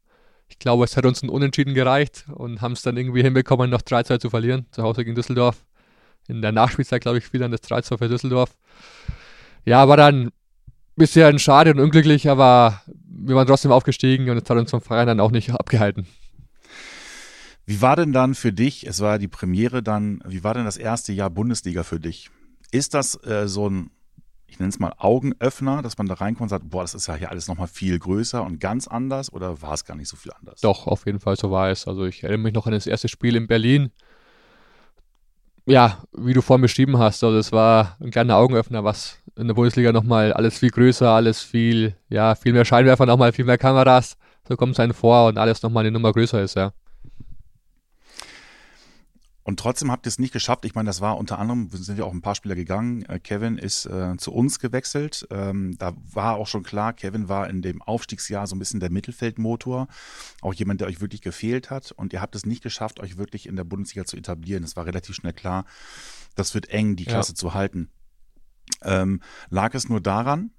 Ich 0.48 0.58
glaube, 0.58 0.84
es 0.84 0.96
hat 0.96 1.04
uns 1.04 1.22
ein 1.22 1.28
Unentschieden 1.28 1.74
gereicht 1.74 2.24
und 2.34 2.62
haben 2.62 2.72
es 2.72 2.82
dann 2.82 2.96
irgendwie 2.96 3.22
hinbekommen, 3.22 3.70
noch 3.70 3.82
3-2 3.82 4.18
zu 4.18 4.30
verlieren, 4.30 4.66
zu 4.70 4.82
Hause 4.82 5.04
gegen 5.04 5.14
Düsseldorf. 5.14 5.64
In 6.26 6.42
der 6.42 6.52
Nachspielzeit, 6.52 7.02
glaube 7.02 7.18
ich, 7.18 7.26
fiel 7.26 7.40
dann 7.40 7.50
das 7.50 7.62
3-2 7.62 7.98
für 7.98 8.08
Düsseldorf. 8.08 8.56
Ja, 9.64 9.88
war 9.88 9.96
dann 9.96 10.26
ein 10.26 10.32
bisschen 10.96 11.38
schade 11.38 11.70
und 11.70 11.80
unglücklich, 11.80 12.28
aber 12.28 12.82
wir 13.06 13.34
waren 13.34 13.46
trotzdem 13.46 13.72
aufgestiegen 13.72 14.30
und 14.30 14.38
es 14.38 14.48
hat 14.48 14.56
uns 14.56 14.70
vom 14.70 14.80
Verein 14.80 15.06
dann 15.06 15.20
auch 15.20 15.30
nicht 15.30 15.50
abgehalten. 15.50 16.06
Wie 17.66 17.82
war 17.82 17.96
denn 17.96 18.12
dann 18.14 18.34
für 18.34 18.52
dich, 18.52 18.86
es 18.86 19.00
war 19.00 19.18
die 19.18 19.28
Premiere 19.28 19.82
dann, 19.82 20.22
wie 20.26 20.42
war 20.42 20.54
denn 20.54 20.64
das 20.64 20.78
erste 20.78 21.12
Jahr 21.12 21.28
Bundesliga 21.28 21.82
für 21.82 22.00
dich? 22.00 22.30
Ist 22.70 22.94
das 22.94 23.22
äh, 23.24 23.46
so 23.46 23.68
ein, 23.68 23.90
ich 24.48 24.58
nenne 24.58 24.70
es 24.70 24.78
mal 24.78 24.94
Augenöffner, 24.96 25.82
dass 25.82 25.98
man 25.98 26.06
da 26.06 26.14
reinkommt 26.14 26.46
und 26.46 26.48
sagt, 26.48 26.70
boah, 26.70 26.82
das 26.82 26.94
ist 26.94 27.06
ja 27.06 27.14
hier 27.14 27.30
alles 27.30 27.48
nochmal 27.48 27.68
viel 27.68 27.98
größer 27.98 28.42
und 28.42 28.58
ganz 28.60 28.88
anders 28.88 29.32
oder 29.32 29.60
war 29.62 29.74
es 29.74 29.84
gar 29.84 29.94
nicht 29.94 30.08
so 30.08 30.16
viel 30.16 30.32
anders? 30.32 30.60
Doch, 30.62 30.86
auf 30.86 31.06
jeden 31.06 31.20
Fall 31.20 31.36
so 31.36 31.50
war 31.50 31.70
es. 31.70 31.86
Also 31.86 32.06
ich 32.06 32.24
erinnere 32.24 32.44
mich 32.44 32.54
noch 32.54 32.66
an 32.66 32.72
das 32.72 32.86
erste 32.86 33.08
Spiel 33.08 33.36
in 33.36 33.46
Berlin. 33.46 33.90
Ja, 35.66 35.98
wie 36.16 36.32
du 36.32 36.40
vorhin 36.40 36.62
beschrieben 36.62 36.98
hast, 36.98 37.22
also 37.22 37.36
es 37.36 37.52
war 37.52 37.98
ein 38.00 38.10
kleiner 38.10 38.36
Augenöffner, 38.36 38.84
was 38.84 39.18
in 39.36 39.48
der 39.48 39.54
Bundesliga 39.54 39.92
nochmal 39.92 40.32
alles 40.32 40.58
viel 40.58 40.70
größer, 40.70 41.10
alles 41.10 41.42
viel, 41.42 41.94
ja, 42.08 42.34
viel 42.34 42.54
mehr 42.54 42.64
Scheinwerfer, 42.64 43.04
nochmal 43.04 43.32
viel 43.32 43.44
mehr 43.44 43.58
Kameras, 43.58 44.16
so 44.48 44.56
kommt 44.56 44.72
es 44.72 44.80
einem 44.80 44.94
vor 44.94 45.28
und 45.28 45.36
alles 45.36 45.62
nochmal 45.62 45.82
eine 45.82 45.90
Nummer 45.90 46.14
größer 46.14 46.42
ist, 46.42 46.56
ja. 46.56 46.72
Und 49.48 49.58
trotzdem 49.58 49.90
habt 49.90 50.04
ihr 50.04 50.10
es 50.10 50.18
nicht 50.18 50.34
geschafft. 50.34 50.66
Ich 50.66 50.74
meine, 50.74 50.88
das 50.88 51.00
war 51.00 51.16
unter 51.16 51.38
anderem, 51.38 51.70
sind 51.72 51.98
ja 51.98 52.04
auch 52.04 52.12
ein 52.12 52.20
paar 52.20 52.34
Spieler 52.34 52.54
gegangen. 52.54 53.00
Äh, 53.06 53.18
Kevin 53.18 53.56
ist 53.56 53.86
äh, 53.86 54.14
zu 54.18 54.30
uns 54.30 54.58
gewechselt. 54.58 55.26
Ähm, 55.30 55.74
da 55.78 55.94
war 56.12 56.36
auch 56.36 56.46
schon 56.46 56.62
klar, 56.62 56.92
Kevin 56.92 57.30
war 57.30 57.48
in 57.48 57.62
dem 57.62 57.80
Aufstiegsjahr 57.80 58.46
so 58.46 58.54
ein 58.54 58.58
bisschen 58.58 58.78
der 58.78 58.90
Mittelfeldmotor. 58.90 59.88
Auch 60.42 60.52
jemand, 60.52 60.82
der 60.82 60.88
euch 60.88 61.00
wirklich 61.00 61.22
gefehlt 61.22 61.70
hat. 61.70 61.92
Und 61.92 62.12
ihr 62.12 62.20
habt 62.20 62.36
es 62.36 62.44
nicht 62.44 62.62
geschafft, 62.62 63.00
euch 63.00 63.16
wirklich 63.16 63.46
in 63.46 63.56
der 63.56 63.64
Bundesliga 63.64 64.04
zu 64.04 64.18
etablieren. 64.18 64.64
Es 64.64 64.76
war 64.76 64.84
relativ 64.84 65.14
schnell 65.14 65.32
klar, 65.32 65.64
das 66.34 66.52
wird 66.52 66.68
eng, 66.68 66.96
die 66.96 67.06
Klasse 67.06 67.32
ja. 67.32 67.36
zu 67.36 67.54
halten. 67.54 67.88
Ähm, 68.82 69.22
lag 69.48 69.72
es 69.72 69.88
nur 69.88 70.02
daran, 70.02 70.50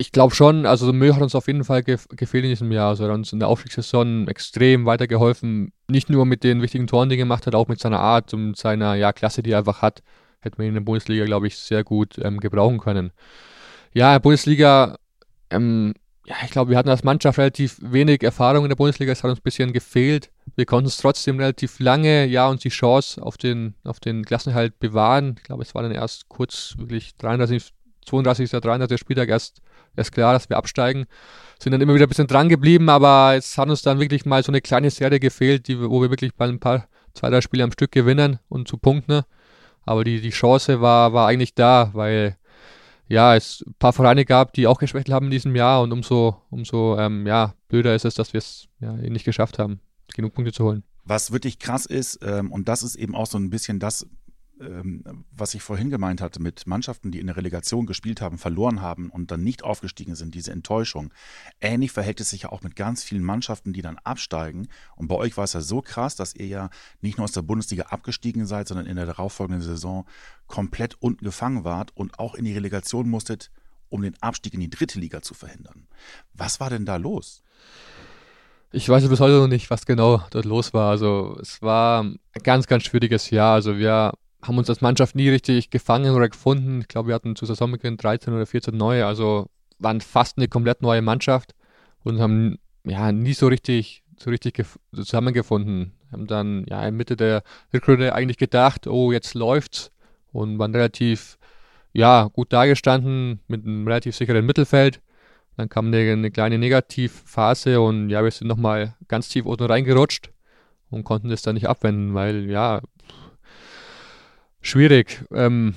ich 0.00 0.12
glaube 0.12 0.32
schon, 0.32 0.64
also 0.64 0.92
Mö 0.92 1.12
hat 1.12 1.22
uns 1.22 1.34
auf 1.34 1.48
jeden 1.48 1.64
Fall 1.64 1.82
gef 1.82 2.06
gefehlt 2.08 2.44
in 2.44 2.50
diesem 2.50 2.70
Jahr. 2.70 2.90
Also 2.90 3.04
er 3.04 3.10
hat 3.10 3.16
uns 3.16 3.32
in 3.32 3.40
der 3.40 3.48
Aufstiegssaison 3.48 4.28
extrem 4.28 4.86
weitergeholfen. 4.86 5.72
Nicht 5.88 6.08
nur 6.08 6.24
mit 6.24 6.44
den 6.44 6.62
wichtigen 6.62 6.86
Toren, 6.86 7.08
die 7.08 7.16
er 7.16 7.18
gemacht 7.18 7.46
hat, 7.46 7.56
auch 7.56 7.66
mit 7.66 7.80
seiner 7.80 7.98
Art 7.98 8.32
und 8.32 8.56
seiner 8.56 8.94
ja, 8.94 9.12
Klasse, 9.12 9.42
die 9.42 9.50
er 9.50 9.58
einfach 9.58 9.82
hat. 9.82 10.04
Hätte 10.40 10.58
man 10.58 10.66
ihn 10.66 10.68
in 10.68 10.74
der 10.74 10.80
Bundesliga, 10.82 11.24
glaube 11.24 11.48
ich, 11.48 11.56
sehr 11.56 11.82
gut 11.82 12.16
ähm, 12.22 12.38
gebrauchen 12.38 12.78
können. 12.78 13.10
Ja, 13.92 14.20
Bundesliga, 14.20 14.98
ähm, 15.50 15.94
ja, 16.26 16.36
ich 16.44 16.50
glaube, 16.52 16.70
wir 16.70 16.78
hatten 16.78 16.90
als 16.90 17.02
Mannschaft 17.02 17.38
relativ 17.38 17.78
wenig 17.80 18.22
Erfahrung 18.22 18.64
in 18.64 18.68
der 18.68 18.76
Bundesliga. 18.76 19.10
Es 19.10 19.24
hat 19.24 19.30
uns 19.30 19.40
ein 19.40 19.42
bisschen 19.42 19.72
gefehlt. 19.72 20.30
Wir 20.54 20.66
konnten 20.66 20.86
es 20.86 20.98
trotzdem 20.98 21.38
relativ 21.40 21.80
lange, 21.80 22.26
ja, 22.26 22.46
uns 22.46 22.62
die 22.62 22.68
Chance 22.68 23.20
auf 23.20 23.36
den, 23.36 23.74
auf 23.82 23.98
den 23.98 24.24
Klassenhalt 24.24 24.78
bewahren. 24.78 25.34
Ich 25.38 25.44
glaube, 25.44 25.62
es 25.64 25.74
war 25.74 25.82
dann 25.82 25.90
erst 25.90 26.28
kurz, 26.28 26.76
wirklich 26.78 27.16
33, 27.16 27.72
32. 28.06 28.48
33. 28.50 29.00
Spieltag 29.00 29.28
erst 29.28 29.60
ist 29.98 30.12
klar, 30.12 30.32
dass 30.32 30.48
wir 30.48 30.56
absteigen. 30.56 31.06
Sind 31.58 31.72
dann 31.72 31.80
immer 31.80 31.94
wieder 31.94 32.06
ein 32.06 32.08
bisschen 32.08 32.26
dran 32.26 32.48
geblieben, 32.48 32.88
aber 32.88 33.34
es 33.36 33.58
hat 33.58 33.68
uns 33.68 33.82
dann 33.82 34.00
wirklich 34.00 34.24
mal 34.24 34.42
so 34.42 34.52
eine 34.52 34.60
kleine 34.60 34.90
Serie 34.90 35.18
gefehlt, 35.20 35.68
die, 35.68 35.80
wo 35.80 36.00
wir 36.00 36.10
wirklich 36.10 36.34
bei 36.34 36.46
ein 36.46 36.60
paar, 36.60 36.86
zwei, 37.14 37.30
drei 37.30 37.40
Spiele 37.40 37.64
am 37.64 37.72
Stück 37.72 37.90
gewinnen 37.90 38.38
und 38.48 38.68
zu 38.68 38.78
punkten. 38.78 39.22
Aber 39.84 40.04
die, 40.04 40.20
die 40.20 40.30
Chance 40.30 40.80
war, 40.80 41.12
war 41.12 41.26
eigentlich 41.26 41.54
da, 41.54 41.90
weil 41.94 42.36
ja, 43.08 43.34
es 43.34 43.64
ein 43.66 43.74
paar 43.78 43.92
Vereine 43.92 44.24
gab, 44.24 44.52
die 44.52 44.66
auch 44.66 44.78
geschwächt 44.78 45.10
haben 45.10 45.26
in 45.26 45.30
diesem 45.32 45.56
Jahr 45.56 45.82
und 45.82 45.92
umso, 45.92 46.36
umso 46.50 46.98
ähm, 46.98 47.26
ja, 47.26 47.54
blöder 47.68 47.94
ist 47.94 48.04
es, 48.04 48.14
dass 48.14 48.32
wir 48.34 48.38
es 48.38 48.68
ja, 48.80 48.92
nicht 48.92 49.24
geschafft 49.24 49.58
haben, 49.58 49.80
genug 50.14 50.34
Punkte 50.34 50.52
zu 50.52 50.64
holen. 50.64 50.84
Was 51.04 51.32
wirklich 51.32 51.58
krass 51.58 51.86
ist, 51.86 52.20
ähm, 52.22 52.52
und 52.52 52.68
das 52.68 52.82
ist 52.82 52.96
eben 52.96 53.14
auch 53.14 53.26
so 53.26 53.38
ein 53.38 53.48
bisschen 53.48 53.80
das, 53.80 54.06
was 55.30 55.54
ich 55.54 55.62
vorhin 55.62 55.90
gemeint 55.90 56.20
hatte, 56.20 56.42
mit 56.42 56.66
Mannschaften, 56.66 57.12
die 57.12 57.20
in 57.20 57.28
der 57.28 57.36
Relegation 57.36 57.86
gespielt 57.86 58.20
haben, 58.20 58.38
verloren 58.38 58.82
haben 58.82 59.10
und 59.10 59.30
dann 59.30 59.44
nicht 59.44 59.62
aufgestiegen 59.62 60.16
sind, 60.16 60.34
diese 60.34 60.50
Enttäuschung. 60.50 61.12
Ähnlich 61.60 61.92
verhält 61.92 62.20
es 62.20 62.30
sich 62.30 62.42
ja 62.42 62.52
auch 62.52 62.62
mit 62.62 62.74
ganz 62.74 63.04
vielen 63.04 63.22
Mannschaften, 63.22 63.72
die 63.72 63.82
dann 63.82 63.98
absteigen. 63.98 64.68
Und 64.96 65.08
bei 65.08 65.14
euch 65.14 65.36
war 65.36 65.44
es 65.44 65.52
ja 65.52 65.60
so 65.60 65.80
krass, 65.80 66.16
dass 66.16 66.34
ihr 66.34 66.46
ja 66.46 66.70
nicht 67.00 67.18
nur 67.18 67.24
aus 67.24 67.32
der 67.32 67.42
Bundesliga 67.42 67.84
abgestiegen 67.84 68.46
seid, 68.46 68.68
sondern 68.68 68.86
in 68.86 68.96
der 68.96 69.06
darauffolgenden 69.06 69.62
Saison 69.62 70.06
komplett 70.46 70.96
unten 71.00 71.24
gefangen 71.24 71.62
wart 71.62 71.96
und 71.96 72.18
auch 72.18 72.34
in 72.34 72.44
die 72.44 72.54
Relegation 72.54 73.08
musstet, 73.08 73.50
um 73.90 74.02
den 74.02 74.20
Abstieg 74.20 74.54
in 74.54 74.60
die 74.60 74.70
dritte 74.70 74.98
Liga 74.98 75.22
zu 75.22 75.34
verhindern. 75.34 75.86
Was 76.34 76.58
war 76.58 76.70
denn 76.70 76.84
da 76.84 76.96
los? 76.96 77.42
Ich 78.70 78.88
weiß 78.88 79.08
bis 79.08 79.20
heute 79.20 79.38
noch 79.38 79.48
nicht, 79.48 79.70
was 79.70 79.86
genau 79.86 80.22
dort 80.30 80.44
los 80.44 80.74
war. 80.74 80.90
Also 80.90 81.38
es 81.40 81.62
war 81.62 82.02
ein 82.02 82.18
ganz, 82.42 82.66
ganz 82.66 82.84
schwieriges 82.84 83.30
Jahr. 83.30 83.54
Also 83.54 83.78
wir 83.78 84.12
haben 84.42 84.58
uns 84.58 84.70
als 84.70 84.80
Mannschaft 84.80 85.14
nie 85.14 85.28
richtig 85.28 85.70
gefangen 85.70 86.14
oder 86.14 86.28
gefunden. 86.28 86.80
Ich 86.80 86.88
glaube, 86.88 87.08
wir 87.08 87.14
hatten 87.14 87.36
zu 87.36 87.44
Saisonbeginn 87.46 87.96
13 87.96 88.32
oder 88.32 88.46
14 88.46 88.76
neue, 88.76 89.06
also 89.06 89.48
waren 89.78 90.00
fast 90.00 90.38
eine 90.38 90.48
komplett 90.48 90.82
neue 90.82 91.02
Mannschaft 91.02 91.54
und 92.04 92.20
haben 92.20 92.58
ja 92.84 93.12
nie 93.12 93.34
so 93.34 93.48
richtig, 93.48 94.02
so 94.18 94.30
richtig 94.30 94.64
zusammengefunden. 94.94 95.92
Haben 96.12 96.26
dann 96.26 96.64
ja 96.68 96.86
in 96.86 96.96
Mitte 96.96 97.16
der 97.16 97.42
Rückrunde 97.72 98.14
eigentlich 98.14 98.38
gedacht, 98.38 98.86
oh, 98.86 99.12
jetzt 99.12 99.34
läuft's 99.34 99.90
und 100.32 100.58
waren 100.58 100.74
relativ 100.74 101.38
ja, 101.92 102.28
gut 102.32 102.52
dargestanden 102.52 103.40
mit 103.48 103.64
einem 103.64 103.86
relativ 103.86 104.16
sicheren 104.16 104.46
Mittelfeld. 104.46 105.00
Dann 105.56 105.68
kam 105.68 105.88
eine, 105.88 106.12
eine 106.12 106.30
kleine 106.30 106.58
Negativphase 106.58 107.80
und 107.80 108.10
ja, 108.10 108.22
wir 108.22 108.30
sind 108.30 108.46
nochmal 108.46 108.94
ganz 109.08 109.28
tief 109.28 109.44
unten 109.44 109.64
reingerutscht 109.64 110.30
und 110.90 111.04
konnten 111.04 111.28
das 111.28 111.42
dann 111.42 111.54
nicht 111.54 111.68
abwenden, 111.68 112.14
weil 112.14 112.48
ja, 112.48 112.80
schwierig, 114.68 115.24
ähm, 115.32 115.74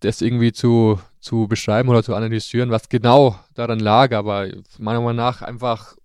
das 0.00 0.20
irgendwie 0.20 0.52
zu, 0.52 1.00
zu 1.20 1.46
beschreiben 1.46 1.88
oder 1.88 2.02
zu 2.02 2.14
analysieren, 2.14 2.70
was 2.70 2.88
genau 2.88 3.38
daran 3.54 3.80
lag, 3.80 4.12
aber 4.12 4.48
meiner 4.78 5.00
Meinung 5.00 5.16
nach 5.16 5.42
einfach, 5.42 5.96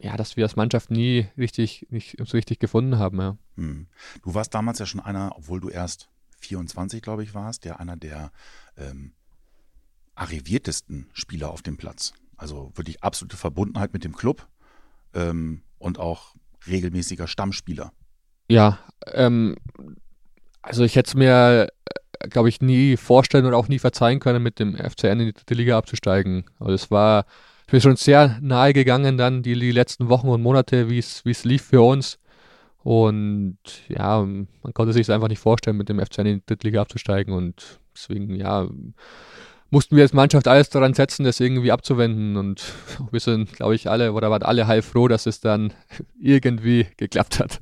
ja, 0.00 0.16
dass 0.16 0.36
wir 0.36 0.44
als 0.44 0.56
Mannschaft 0.56 0.90
nie 0.90 1.28
richtig, 1.36 1.86
nicht 1.90 2.16
so 2.18 2.36
richtig 2.36 2.58
gefunden 2.58 2.98
haben, 2.98 3.20
ja. 3.20 3.36
Hm. 3.56 3.86
Du 4.22 4.34
warst 4.34 4.54
damals 4.54 4.78
ja 4.78 4.86
schon 4.86 5.00
einer, 5.00 5.32
obwohl 5.36 5.60
du 5.60 5.68
erst 5.68 6.08
24, 6.38 7.02
glaube 7.02 7.22
ich, 7.22 7.34
warst, 7.34 7.64
der 7.64 7.80
einer 7.80 7.96
der 7.96 8.30
ähm, 8.76 9.12
arriviertesten 10.14 11.08
Spieler 11.12 11.50
auf 11.50 11.62
dem 11.62 11.76
Platz. 11.76 12.12
Also 12.36 12.72
wirklich 12.74 13.02
absolute 13.02 13.36
Verbundenheit 13.36 13.92
mit 13.92 14.04
dem 14.04 14.14
Club 14.14 14.46
ähm, 15.14 15.62
und 15.78 15.98
auch 15.98 16.34
regelmäßiger 16.66 17.26
Stammspieler. 17.26 17.92
Ja, 18.48 18.78
ähm, 19.12 19.56
also 20.64 20.84
ich 20.84 20.96
hätte 20.96 21.08
es 21.08 21.14
mir, 21.14 21.68
äh, 22.20 22.28
glaube 22.28 22.48
ich, 22.48 22.60
nie 22.60 22.96
vorstellen 22.96 23.46
und 23.46 23.54
auch 23.54 23.68
nie 23.68 23.78
verzeihen 23.78 24.20
können, 24.20 24.42
mit 24.42 24.58
dem 24.58 24.76
FCN 24.76 25.20
in 25.20 25.32
die 25.48 25.54
Liga 25.54 25.78
abzusteigen. 25.78 26.44
Also 26.58 26.72
es 26.72 26.90
war 26.90 27.26
mir 27.72 27.80
schon 27.80 27.96
sehr 27.96 28.38
nahe 28.40 28.72
gegangen 28.72 29.18
dann 29.18 29.42
die, 29.42 29.58
die 29.58 29.72
letzten 29.72 30.08
Wochen 30.08 30.28
und 30.28 30.42
Monate, 30.42 30.88
wie 30.90 30.98
es 30.98 31.44
lief 31.44 31.62
für 31.62 31.82
uns. 31.82 32.18
Und 32.82 33.56
ja, 33.88 34.22
man 34.22 34.74
konnte 34.74 34.92
sich 34.92 35.02
es 35.02 35.10
einfach 35.10 35.28
nicht 35.28 35.38
vorstellen, 35.38 35.78
mit 35.78 35.88
dem 35.88 35.98
FCN 35.98 36.26
in 36.26 36.38
die 36.40 36.46
dritte 36.46 36.66
Liga 36.66 36.82
abzusteigen. 36.82 37.32
Und 37.32 37.80
deswegen, 37.94 38.36
ja, 38.36 38.68
mussten 39.70 39.96
wir 39.96 40.02
als 40.02 40.12
Mannschaft 40.12 40.46
alles 40.46 40.68
daran 40.68 40.94
setzen, 40.94 41.24
das 41.24 41.40
irgendwie 41.40 41.72
abzuwenden. 41.72 42.36
Und 42.36 42.62
wir 43.10 43.20
sind, 43.20 43.52
glaube 43.54 43.74
ich, 43.74 43.88
alle 43.88 44.12
oder 44.12 44.30
waren 44.30 44.42
alle 44.42 44.66
heilfroh, 44.66 45.08
dass 45.08 45.26
es 45.26 45.40
dann 45.40 45.72
irgendwie 46.20 46.86
geklappt 46.96 47.40
hat. 47.40 47.60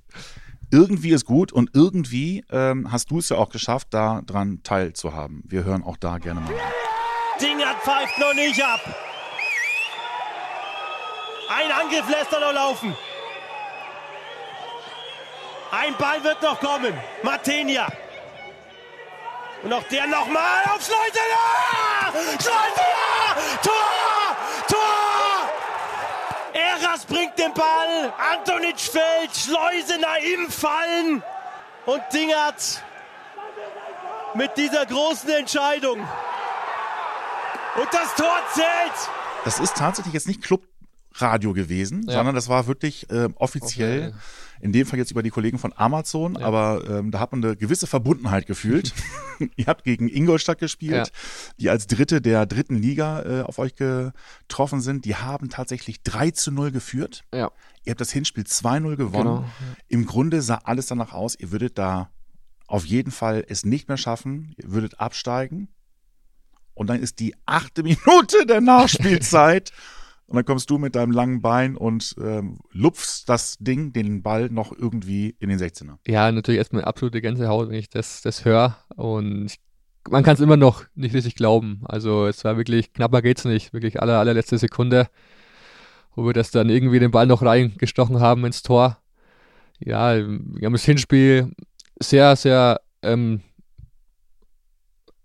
Irgendwie 0.72 1.10
ist 1.10 1.26
gut 1.26 1.52
und 1.52 1.70
irgendwie 1.74 2.44
ähm, 2.50 2.90
hast 2.90 3.10
du 3.10 3.18
es 3.18 3.28
ja 3.28 3.36
auch 3.36 3.50
geschafft, 3.50 3.88
daran 3.92 4.62
teilzuhaben. 4.62 5.42
Wir 5.46 5.64
hören 5.64 5.84
auch 5.84 5.98
da 5.98 6.16
gerne 6.16 6.40
mal. 6.40 6.50
Dinger 7.38 7.74
pfeift 7.84 8.18
noch 8.18 8.32
nicht 8.32 8.64
ab. 8.64 8.80
Ein 11.50 11.70
Angriff 11.70 12.08
lässt 12.08 12.32
er 12.32 12.40
noch 12.40 12.54
laufen. 12.54 12.96
Ein 15.72 15.94
Ball 15.98 16.24
wird 16.24 16.40
noch 16.42 16.58
kommen. 16.58 16.94
Martenia. 17.22 17.88
Und 19.62 19.72
auch 19.74 19.84
der 19.84 20.06
nochmal 20.06 20.64
auf! 20.74 20.82
Schleusener! 20.82 22.38
Tor! 22.38 22.52
Tor! 23.62 24.21
Eras 26.82 27.04
bringt 27.06 27.38
den 27.38 27.52
Ball. 27.54 28.12
Antonic 28.32 28.78
fällt. 28.80 29.36
Schleusener 29.36 30.18
im 30.34 30.50
Fallen. 30.50 31.22
Und 31.86 32.02
Dingert 32.12 32.82
mit 34.34 34.56
dieser 34.56 34.86
großen 34.86 35.28
Entscheidung. 35.30 35.98
Und 35.98 37.88
das 37.90 38.14
Tor 38.14 38.38
zählt. 38.54 39.10
Das 39.44 39.58
ist 39.60 39.76
tatsächlich 39.76 40.14
jetzt 40.14 40.28
nicht 40.28 40.42
Clubradio 40.42 41.52
gewesen, 41.52 42.04
ja. 42.06 42.14
sondern 42.14 42.34
das 42.34 42.48
war 42.48 42.66
wirklich 42.66 43.10
äh, 43.10 43.28
offiziell. 43.36 44.08
Okay 44.08 44.18
in 44.62 44.72
dem 44.72 44.86
Fall 44.86 44.98
jetzt 44.98 45.10
über 45.10 45.24
die 45.24 45.30
Kollegen 45.30 45.58
von 45.58 45.72
Amazon, 45.76 46.36
ja. 46.36 46.46
aber 46.46 46.84
ähm, 46.88 47.10
da 47.10 47.18
hat 47.18 47.32
man 47.32 47.44
eine 47.44 47.56
gewisse 47.56 47.88
Verbundenheit 47.88 48.46
gefühlt. 48.46 48.94
Ihr 49.56 49.66
habt 49.66 49.82
gegen 49.82 50.08
Ingolstadt 50.08 50.60
gespielt, 50.60 51.08
ja. 51.08 51.14
die 51.58 51.68
als 51.68 51.88
Dritte 51.88 52.22
der 52.22 52.46
dritten 52.46 52.76
Liga 52.76 53.22
äh, 53.22 53.42
auf 53.42 53.58
euch 53.58 53.74
getroffen 53.74 54.80
sind. 54.80 55.04
Die 55.04 55.16
haben 55.16 55.50
tatsächlich 55.50 56.04
3 56.04 56.30
zu 56.30 56.52
0 56.52 56.70
geführt. 56.70 57.24
Ja. 57.34 57.50
Ihr 57.84 57.90
habt 57.90 58.00
das 58.00 58.12
Hinspiel 58.12 58.44
2-0 58.44 58.94
gewonnen. 58.94 59.36
Genau. 59.38 59.44
Im 59.88 60.06
Grunde 60.06 60.40
sah 60.42 60.60
alles 60.62 60.86
danach 60.86 61.12
aus, 61.12 61.34
ihr 61.36 61.50
würdet 61.50 61.76
da 61.76 62.10
auf 62.68 62.86
jeden 62.86 63.10
Fall 63.10 63.44
es 63.48 63.64
nicht 63.64 63.88
mehr 63.88 63.98
schaffen. 63.98 64.54
Ihr 64.56 64.70
würdet 64.70 65.00
absteigen. 65.00 65.68
Und 66.72 66.86
dann 66.86 67.00
ist 67.00 67.18
die 67.18 67.34
achte 67.46 67.82
Minute 67.82 68.46
der 68.46 68.60
Nachspielzeit. 68.60 69.72
Und 70.32 70.36
dann 70.36 70.46
kommst 70.46 70.70
du 70.70 70.78
mit 70.78 70.94
deinem 70.94 71.12
langen 71.12 71.42
Bein 71.42 71.76
und 71.76 72.14
ähm, 72.18 72.60
lupfst 72.70 73.24
das 73.26 73.58
Ding, 73.58 73.92
den 73.92 74.22
Ball 74.22 74.48
noch 74.48 74.72
irgendwie 74.72 75.36
in 75.40 75.50
den 75.50 75.58
16er. 75.58 75.98
Ja, 76.06 76.32
natürlich 76.32 76.56
erstmal 76.56 76.86
absolute 76.86 77.20
Gänsehaut, 77.20 77.68
wenn 77.68 77.78
ich 77.78 77.90
das, 77.90 78.22
das 78.22 78.46
höre. 78.46 78.78
Und 78.96 79.44
ich, 79.44 79.60
man 80.08 80.22
kann 80.22 80.32
es 80.32 80.40
immer 80.40 80.56
noch 80.56 80.84
nicht 80.94 81.14
richtig 81.14 81.34
glauben. 81.34 81.82
Also 81.84 82.26
es 82.26 82.42
war 82.46 82.56
wirklich, 82.56 82.94
knapper 82.94 83.20
geht's 83.20 83.44
nicht. 83.44 83.74
Wirklich 83.74 84.00
aller, 84.00 84.18
allerletzte 84.18 84.56
Sekunde, 84.56 85.06
wo 86.16 86.24
wir 86.24 86.32
das 86.32 86.50
dann 86.50 86.70
irgendwie 86.70 86.98
den 86.98 87.10
Ball 87.10 87.26
noch 87.26 87.42
reingestochen 87.42 88.20
haben 88.20 88.46
ins 88.46 88.62
Tor. 88.62 88.96
Ja, 89.80 90.16
wir 90.16 90.64
haben 90.64 90.72
das 90.72 90.86
Hinspiel 90.86 91.52
sehr, 92.00 92.36
sehr 92.36 92.80
ähm, 93.02 93.42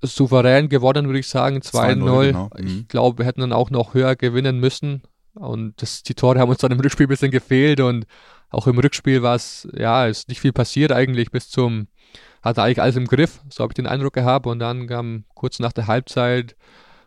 souverän 0.02 0.70
gewonnen, 0.70 1.08
würde 1.08 1.20
ich 1.20 1.28
sagen. 1.28 1.58
2-0. 1.58 2.28
Genau. 2.28 2.50
Ich 2.58 2.66
mhm. 2.66 2.88
glaube, 2.88 3.20
wir 3.20 3.26
hätten 3.26 3.42
dann 3.42 3.54
auch 3.54 3.70
noch 3.70 3.94
höher 3.94 4.16
gewinnen 4.16 4.60
müssen. 4.60 5.04
Und 5.34 5.82
das, 5.82 6.04
die 6.04 6.16
Tore 6.16 6.40
haben 6.40 6.50
uns 6.50 6.60
dann 6.60 6.72
im 6.72 6.80
Rückspiel 6.80 7.08
ein 7.08 7.10
bisschen 7.10 7.32
gefehlt. 7.32 7.80
Und 7.80 8.06
auch 8.50 8.68
im 8.68 8.78
Rückspiel 8.78 9.24
war 9.24 9.36
es, 9.36 9.68
ja, 9.76 10.06
ist 10.06 10.30
nicht 10.30 10.42
viel 10.42 10.54
passiert 10.54 10.92
eigentlich 10.92 11.32
bis 11.32 11.50
zum, 11.50 11.88
hatte 12.42 12.62
eigentlich 12.62 12.82
alles 12.82 12.96
im 12.96 13.08
Griff. 13.08 13.42
So 13.50 13.64
habe 13.64 13.72
ich 13.72 13.76
den 13.76 13.88
Eindruck 13.88 14.14
gehabt. 14.14 14.48
Und 14.48 14.60
dann 14.60 14.88
kam 14.88 15.26
kurz 15.34 15.60
nach 15.60 15.74
der 15.74 15.88
Halbzeit 15.88 16.56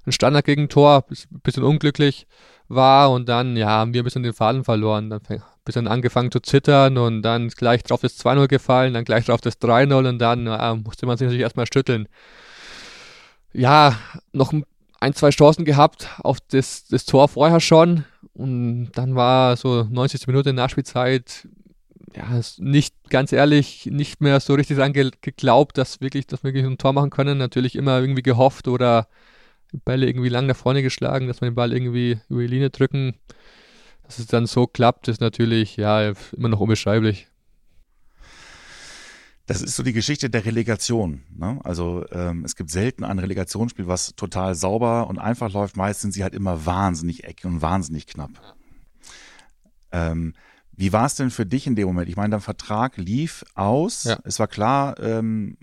ein 0.07 0.13
Standard 0.13 0.45
gegen 0.45 0.69
Tor, 0.69 1.05
ein 1.09 1.41
bisschen 1.43 1.63
unglücklich 1.63 2.27
war. 2.69 3.13
Und 3.13 3.29
dann, 3.29 3.57
ja, 3.57 3.69
haben 3.69 3.95
wir 3.95 4.03
ein 4.03 4.05
bisschen 4.05 4.23
den 4.23 4.33
Faden 4.33 4.65
verloren. 4.65 5.11
Dann 5.11 5.21
ein 5.29 5.43
bisschen 5.65 5.87
angefangen 5.87 6.33
zu 6.33 6.41
zittern 6.41 6.99
und 6.99 7.23
dann 7.23 7.49
gleich 7.49 7.85
drauf 7.85 8.01
das 8.01 8.19
2-0 8.19 8.49
gefallen, 8.49 8.95
dann 8.95 9.05
gleich 9.05 9.27
drauf 9.27 9.41
das 9.41 9.61
3-0 9.61 10.09
und 10.09 10.19
dann 10.19 10.47
ja, 10.47 10.75
musste 10.75 11.07
man 11.07 11.17
sich 11.17 11.27
natürlich 11.27 11.43
erstmal 11.43 11.67
schütteln 11.73 12.09
ja, 13.53 13.97
noch 14.33 14.53
ein, 15.01 15.15
zwei 15.15 15.31
Chancen 15.31 15.65
gehabt 15.65 16.09
auf 16.23 16.39
das, 16.41 16.87
das 16.87 17.05
Tor 17.05 17.29
vorher 17.29 17.61
schon. 17.61 18.05
Und 18.35 18.93
dann 18.95 19.15
war 19.15 19.57
so 19.57 19.85
90 19.85 20.27
Minuten 20.27 20.55
Nachspielzeit, 20.55 21.49
ja, 22.15 22.41
nicht 22.59 22.95
ganz 23.09 23.33
ehrlich, 23.33 23.87
nicht 23.87 24.21
mehr 24.21 24.41
so 24.41 24.55
richtig 24.55 24.77
dran 24.77 24.93
geglaubt, 24.93 25.79
dass 25.79 26.01
wirklich, 26.01 26.27
dass 26.27 26.43
wir 26.43 26.49
wirklich 26.49 26.65
ein 26.65 26.79
Tor 26.79 26.93
machen 26.93 27.11
können. 27.11 27.39
Natürlich 27.39 27.77
immer 27.77 28.01
irgendwie 28.01 28.23
gehofft 28.23 28.69
oder 28.69 29.09
Bälle 29.85 30.07
irgendwie 30.07 30.29
lang 30.29 30.47
nach 30.47 30.57
vorne 30.57 30.83
geschlagen, 30.83 31.29
dass 31.29 31.41
wir 31.41 31.49
den 31.49 31.55
Ball 31.55 31.73
irgendwie 31.73 32.19
über 32.29 32.41
die 32.41 32.49
Linie 32.49 32.71
drücken. 32.71 33.15
Dass 34.05 34.19
es 34.19 34.27
dann 34.27 34.47
so 34.47 34.67
klappt, 34.67 35.07
ist 35.09 35.21
natürlich 35.21 35.77
ja 35.77 36.13
immer 36.37 36.49
noch 36.49 36.61
unbeschreiblich. 36.61 37.29
Das 39.51 39.63
ist 39.63 39.75
so 39.75 39.83
die 39.83 39.93
Geschichte 39.93 40.31
der 40.31 40.45
Relegation. 40.45 41.25
Ne? 41.37 41.59
Also 41.65 42.05
ähm, 42.13 42.45
es 42.45 42.55
gibt 42.55 42.71
selten 42.71 43.03
ein 43.03 43.19
Relegationsspiel, 43.19 43.89
was 43.89 44.15
total 44.15 44.55
sauber 44.55 45.09
und 45.09 45.19
einfach 45.19 45.53
läuft. 45.53 45.77
Meist 45.77 46.03
sind 46.03 46.13
sie 46.13 46.23
halt 46.23 46.37
immer 46.37 46.67
wahnsinnig 46.67 47.25
eckig 47.25 47.47
und 47.47 47.61
wahnsinnig 47.61 48.07
knapp. 48.07 48.31
Ähm, 49.91 50.35
wie 50.71 50.93
war 50.93 51.05
es 51.05 51.17
denn 51.17 51.31
für 51.31 51.47
dich 51.47 51.67
in 51.67 51.75
dem 51.75 51.89
Moment? 51.89 52.09
Ich 52.09 52.15
meine, 52.15 52.31
dein 52.31 52.41
Vertrag 52.41 52.97
lief 52.97 53.45
aus. 53.57 54.05
Ja. 54.05 54.21
Es 54.23 54.39
war 54.39 54.47
klar, 54.47 55.01
ähm, 55.01 55.57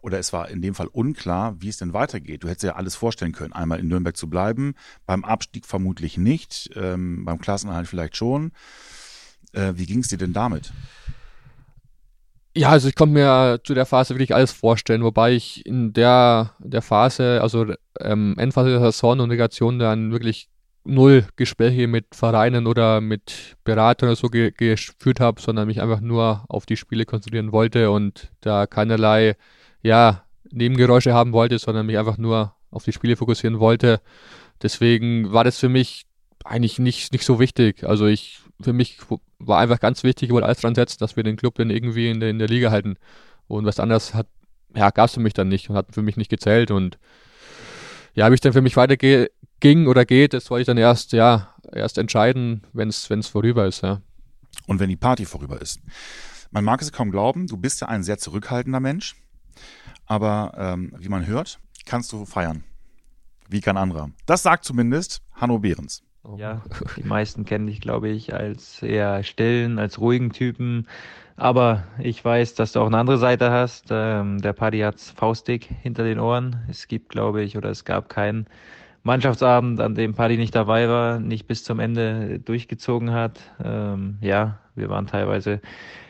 oder 0.00 0.20
es 0.20 0.32
war 0.32 0.48
in 0.48 0.62
dem 0.62 0.76
Fall 0.76 0.86
unklar, 0.86 1.60
wie 1.60 1.70
es 1.70 1.78
denn 1.78 1.94
weitergeht. 1.94 2.44
Du 2.44 2.48
hättest 2.48 2.62
ja 2.62 2.76
alles 2.76 2.94
vorstellen 2.94 3.32
können, 3.32 3.52
einmal 3.52 3.80
in 3.80 3.88
Nürnberg 3.88 4.16
zu 4.16 4.30
bleiben, 4.30 4.76
beim 5.04 5.24
Abstieg 5.24 5.66
vermutlich 5.66 6.16
nicht, 6.16 6.70
ähm, 6.76 7.24
beim 7.24 7.40
Klassenerhalt 7.40 7.88
vielleicht 7.88 8.16
schon. 8.16 8.52
Äh, 9.52 9.72
wie 9.74 9.86
ging 9.86 9.98
es 9.98 10.06
dir 10.06 10.18
denn 10.18 10.32
damit? 10.32 10.72
Ja, 12.56 12.70
also 12.70 12.88
ich 12.88 12.94
konnte 12.94 13.14
mir 13.14 13.60
zu 13.64 13.74
der 13.74 13.84
Phase 13.84 14.14
wirklich 14.14 14.34
alles 14.34 14.52
vorstellen, 14.52 15.02
wobei 15.02 15.32
ich 15.32 15.66
in 15.66 15.92
der, 15.92 16.52
der 16.60 16.82
Phase, 16.82 17.40
also 17.42 17.66
ähm, 17.98 18.36
Endphase 18.38 18.70
der 18.70 18.80
Saison 18.80 19.18
und 19.18 19.28
Negation 19.28 19.80
dann 19.80 20.12
wirklich 20.12 20.48
null 20.84 21.26
Gespräche 21.34 21.88
mit 21.88 22.14
Vereinen 22.14 22.68
oder 22.68 23.00
mit 23.00 23.56
Beratern 23.64 24.08
oder 24.10 24.16
so 24.16 24.28
ge 24.28 24.52
geführt 24.56 25.18
habe, 25.18 25.40
sondern 25.40 25.66
mich 25.66 25.80
einfach 25.82 26.00
nur 26.00 26.44
auf 26.48 26.64
die 26.64 26.76
Spiele 26.76 27.06
konzentrieren 27.06 27.50
wollte 27.50 27.90
und 27.90 28.30
da 28.40 28.66
keinerlei, 28.66 29.36
ja, 29.82 30.22
Nebengeräusche 30.52 31.12
haben 31.12 31.32
wollte, 31.32 31.58
sondern 31.58 31.86
mich 31.86 31.98
einfach 31.98 32.18
nur 32.18 32.54
auf 32.70 32.84
die 32.84 32.92
Spiele 32.92 33.16
fokussieren 33.16 33.58
wollte. 33.58 34.00
Deswegen 34.62 35.32
war 35.32 35.42
das 35.42 35.58
für 35.58 35.68
mich 35.68 36.06
eigentlich 36.44 36.78
nicht, 36.78 37.12
nicht 37.12 37.24
so 37.24 37.40
wichtig. 37.40 37.82
Also 37.82 38.06
ich 38.06 38.43
für 38.60 38.72
mich 38.72 38.98
war 39.38 39.58
einfach 39.58 39.80
ganz 39.80 40.02
wichtig, 40.02 40.28
ich 40.28 40.32
wollte 40.32 40.46
alles 40.46 40.60
dran 40.60 40.74
setzen, 40.74 40.98
dass 41.00 41.16
wir 41.16 41.22
den 41.22 41.36
Club 41.36 41.56
dann 41.56 41.70
irgendwie 41.70 42.10
in 42.10 42.20
der, 42.20 42.30
in 42.30 42.38
der 42.38 42.48
Liga 42.48 42.70
halten. 42.70 42.96
Und 43.46 43.66
was 43.66 43.80
anderes 43.80 44.14
hat, 44.14 44.26
ja, 44.74 44.90
gab 44.90 45.08
es 45.08 45.14
für 45.14 45.20
mich 45.20 45.34
dann 45.34 45.48
nicht 45.48 45.70
und 45.70 45.76
hat 45.76 45.92
für 45.92 46.02
mich 46.02 46.16
nicht 46.16 46.30
gezählt. 46.30 46.70
Und 46.70 46.98
ja, 48.14 48.30
wie 48.30 48.34
es 48.34 48.40
dann 48.40 48.52
für 48.52 48.62
mich 48.62 48.76
weiterging 48.76 49.86
oder 49.86 50.04
geht, 50.04 50.32
das 50.32 50.50
wollte 50.50 50.62
ich 50.62 50.66
dann 50.66 50.78
erst, 50.78 51.12
ja, 51.12 51.54
erst 51.72 51.98
entscheiden, 51.98 52.62
wenn 52.72 52.88
es 52.88 53.28
vorüber 53.28 53.66
ist, 53.66 53.82
ja. 53.82 54.00
Und 54.66 54.78
wenn 54.80 54.88
die 54.88 54.96
Party 54.96 55.24
vorüber 55.24 55.60
ist. 55.60 55.80
Man 56.50 56.64
mag 56.64 56.80
es 56.80 56.92
kaum 56.92 57.10
glauben, 57.10 57.48
du 57.48 57.56
bist 57.56 57.80
ja 57.80 57.88
ein 57.88 58.04
sehr 58.04 58.18
zurückhaltender 58.18 58.80
Mensch. 58.80 59.16
Aber 60.06 60.52
ähm, 60.56 60.94
wie 60.98 61.08
man 61.08 61.26
hört, 61.26 61.58
kannst 61.84 62.12
du 62.12 62.24
feiern. 62.24 62.64
Wie 63.48 63.60
kein 63.60 63.76
anderer. 63.76 64.10
Das 64.26 64.42
sagt 64.42 64.64
zumindest 64.64 65.22
Hanno 65.32 65.58
Behrens. 65.58 66.02
Oh. 66.24 66.36
Ja, 66.38 66.62
die 66.96 67.04
meisten 67.06 67.44
kennen 67.44 67.66
dich, 67.66 67.80
glaube 67.80 68.08
ich, 68.08 68.32
als 68.34 68.82
eher 68.82 69.22
stillen, 69.22 69.78
als 69.78 70.00
ruhigen 70.00 70.30
Typen. 70.32 70.86
Aber 71.36 71.84
ich 71.98 72.24
weiß, 72.24 72.54
dass 72.54 72.72
du 72.72 72.80
auch 72.80 72.86
eine 72.86 72.98
andere 72.98 73.18
Seite 73.18 73.50
hast. 73.50 73.88
Ähm, 73.90 74.40
der 74.40 74.52
Paddy 74.52 74.80
hat's 74.80 75.10
faustig 75.10 75.68
hinter 75.82 76.04
den 76.04 76.18
Ohren. 76.20 76.64
Es 76.68 76.88
gibt, 76.88 77.10
glaube 77.10 77.42
ich, 77.42 77.56
oder 77.56 77.70
es 77.70 77.84
gab 77.84 78.08
keinen 78.08 78.46
Mannschaftsabend, 79.02 79.80
an 79.80 79.94
dem 79.94 80.14
Paddy 80.14 80.38
nicht 80.38 80.54
dabei 80.54 80.88
war, 80.88 81.20
nicht 81.20 81.46
bis 81.46 81.62
zum 81.64 81.78
Ende 81.80 82.38
durchgezogen 82.40 83.12
hat. 83.12 83.40
Ähm, 83.62 84.16
ja, 84.22 84.58
wir 84.76 84.88
waren 84.88 85.06
teilweise 85.06 85.60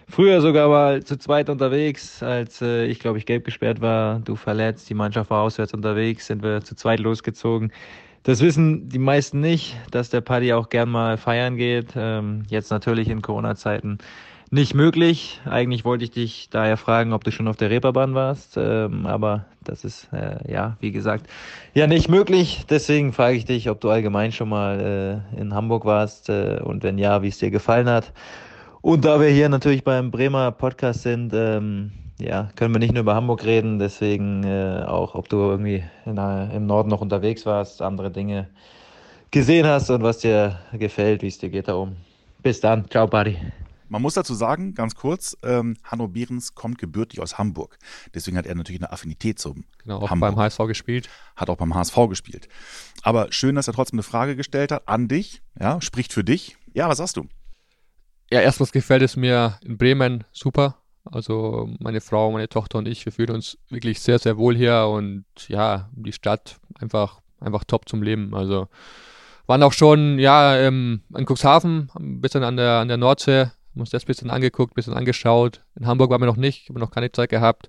früher 0.09 0.40
sogar 0.40 0.68
mal 0.68 1.03
zu 1.03 1.18
zweit 1.18 1.50
unterwegs, 1.50 2.22
als 2.22 2.62
äh, 2.62 2.87
ich, 2.87 3.00
glaube 3.00 3.18
ich, 3.18 3.27
gelb 3.27 3.44
gesperrt 3.44 3.81
war, 3.81 4.20
du 4.20 4.37
verletzt, 4.37 4.88
die 4.90 4.94
Mannschaft 4.94 5.31
war 5.31 5.42
auswärts 5.42 5.74
unterwegs, 5.74 6.27
sind 6.27 6.42
wir 6.42 6.62
zu 6.62 6.77
zweit 6.77 7.00
losgezogen. 7.00 7.72
Das 8.25 8.41
wissen 8.41 8.89
die 8.89 8.99
meisten 8.99 9.41
nicht, 9.41 9.77
dass 9.91 10.09
der 10.09 10.23
Paddy 10.23 10.55
auch 10.55 10.71
gern 10.71 10.89
mal 10.89 11.19
feiern 11.19 11.57
geht. 11.57 11.93
Ähm, 11.95 12.45
jetzt 12.49 12.71
natürlich 12.71 13.09
in 13.09 13.21
Corona-Zeiten 13.21 13.99
nicht 14.51 14.73
möglich. 14.73 15.43
Eigentlich 15.45 15.85
wollte 15.85 16.05
ich 16.05 16.11
dich 16.11 16.49
daher 16.49 16.79
fragen, 16.79 17.13
ob 17.13 17.23
du 17.23 17.31
schon 17.31 17.49
auf 17.49 17.57
der 17.57 17.69
Reeperbahn 17.69 18.15
warst, 18.15 18.57
ähm, 18.57 19.05
aber 19.05 19.45
das 19.63 19.85
ist 19.85 20.09
äh, 20.13 20.51
ja, 20.51 20.79
wie 20.81 20.91
gesagt, 20.91 21.27
ja 21.75 21.87
nicht 21.87 22.09
möglich. 22.09 22.65
Deswegen 22.71 23.13
frage 23.13 23.37
ich 23.37 23.45
dich, 23.45 23.69
ob 23.69 23.83
du 23.83 23.91
allgemein 23.91 24.33
schon 24.33 24.49
mal 24.49 25.23
äh, 25.37 25.41
in 25.41 25.53
Hamburg 25.53 25.85
warst 25.85 26.31
äh, 26.31 26.61
und 26.63 26.83
wenn 26.83 26.97
ja, 26.97 27.21
wie 27.21 27.29
es 27.29 27.39
dir 27.39 27.51
gefallen 27.51 27.91
hat. 27.91 28.13
Und 28.81 29.05
da 29.05 29.21
wir 29.21 29.29
hier 29.29 29.51
natürlich 29.51 29.85
beim 29.85 30.11
Bremer 30.11 30.51
Podcast 30.51 31.03
sind, 31.03 31.33
ähm, 31.35 31.93
ja, 32.18 32.50
können 32.57 32.74
wir 32.74 32.79
nicht 32.79 32.92
nur 32.92 33.00
über 33.03 33.14
Hamburg 33.14 33.44
reden, 33.44 33.79
deswegen 33.79 34.44
äh, 34.44 34.85
auch, 34.87 35.14
ob 35.14 35.29
du 35.29 35.37
irgendwie 35.38 35.85
in, 36.07 36.16
im 36.16 36.66
Norden 36.66 36.88
noch 36.90 37.00
unterwegs 37.00 37.44
warst, 37.46 37.83
andere 37.83 38.11
Dinge 38.11 38.48
gesehen 39.31 39.66
hast 39.66 39.90
und 39.90 40.03
was 40.03 40.18
dir 40.18 40.59
gefällt, 40.72 41.22
wie 41.22 41.29
es 41.29 41.38
dir 41.38 41.50
geht 41.50 41.68
da 41.68 41.74
oben. 41.74 41.96
Bis 42.42 42.61
dann. 42.61 42.88
Ciao, 42.90 43.07
Buddy. 43.07 43.37
Man 43.88 44.00
muss 44.00 44.14
dazu 44.14 44.35
sagen, 44.35 44.74
ganz 44.74 44.94
kurz, 44.94 45.37
ähm, 45.42 45.77
Hanno 45.85 46.09
Behrens 46.09 46.55
kommt 46.55 46.79
gebürtig 46.79 47.20
aus 47.20 47.37
Hamburg. 47.38 47.79
Deswegen 48.14 48.37
hat 48.37 48.46
er 48.46 48.55
natürlich 48.55 48.81
eine 48.81 48.92
Affinität 48.92 49.38
zum 49.38 49.64
Genau, 49.83 49.98
auch 49.98 50.11
Hamburg. 50.11 50.35
beim 50.35 50.40
HSV 50.44 50.59
gespielt. 50.66 51.09
Hat 51.37 51.50
auch 51.50 51.57
beim 51.57 51.74
HSV 51.74 51.96
gespielt. 52.09 52.48
Aber 53.03 53.31
schön, 53.31 53.55
dass 53.55 53.68
er 53.68 53.74
trotzdem 53.74 53.98
eine 53.98 54.03
Frage 54.03 54.37
gestellt 54.37 54.72
hat 54.72 54.88
an 54.88 55.07
dich. 55.09 55.42
Ja, 55.61 55.81
spricht 55.81 56.12
für 56.12 56.24
dich. 56.24 56.57
Ja, 56.72 56.88
was 56.88 56.98
sagst 56.98 57.16
du? 57.16 57.27
Ja, 58.31 58.40
erstmals 58.40 58.72
gefällt 58.72 59.03
es 59.03 59.16
mir 59.16 59.59
in 59.64 59.77
Bremen 59.77 60.24
super. 60.33 60.77
Also 61.05 61.69
meine 61.81 62.01
Frau, 62.01 62.31
meine 62.31 62.49
Tochter 62.49 62.79
und 62.79 62.88
ich, 62.88 63.05
wir 63.05 63.12
fühlen 63.12 63.35
uns 63.35 63.59
wirklich 63.69 64.01
sehr, 64.01 64.19
sehr 64.19 64.38
wohl 64.38 64.57
hier 64.57 64.87
und 64.87 65.25
ja, 65.49 65.88
die 65.93 66.12
Stadt 66.12 66.57
einfach, 66.79 67.21
einfach 67.40 67.64
top 67.64 67.88
zum 67.88 68.03
Leben. 68.03 68.35
Also 68.35 68.69
waren 69.47 69.62
auch 69.62 69.73
schon, 69.73 70.19
ja, 70.19 70.57
ähm, 70.57 71.03
in 71.17 71.27
Cuxhaven, 71.27 71.90
ein 71.95 72.21
bisschen 72.21 72.43
an 72.43 72.57
der, 72.57 72.79
an 72.79 72.88
der 72.88 72.97
Nordsee, 72.97 73.51
haben 73.75 73.81
uns 73.81 73.90
das 73.90 74.05
ein 74.05 74.07
bisschen 74.07 74.31
angeguckt, 74.31 74.73
ein 74.73 74.77
bisschen 74.77 74.95
angeschaut. 74.95 75.61
In 75.75 75.87
Hamburg 75.87 76.11
waren 76.11 76.23
wir 76.23 76.27
noch 76.27 76.37
nicht, 76.37 76.69
haben 76.69 76.79
noch 76.79 76.90
keine 76.90 77.12
Zeit 77.12 77.29
gehabt 77.29 77.69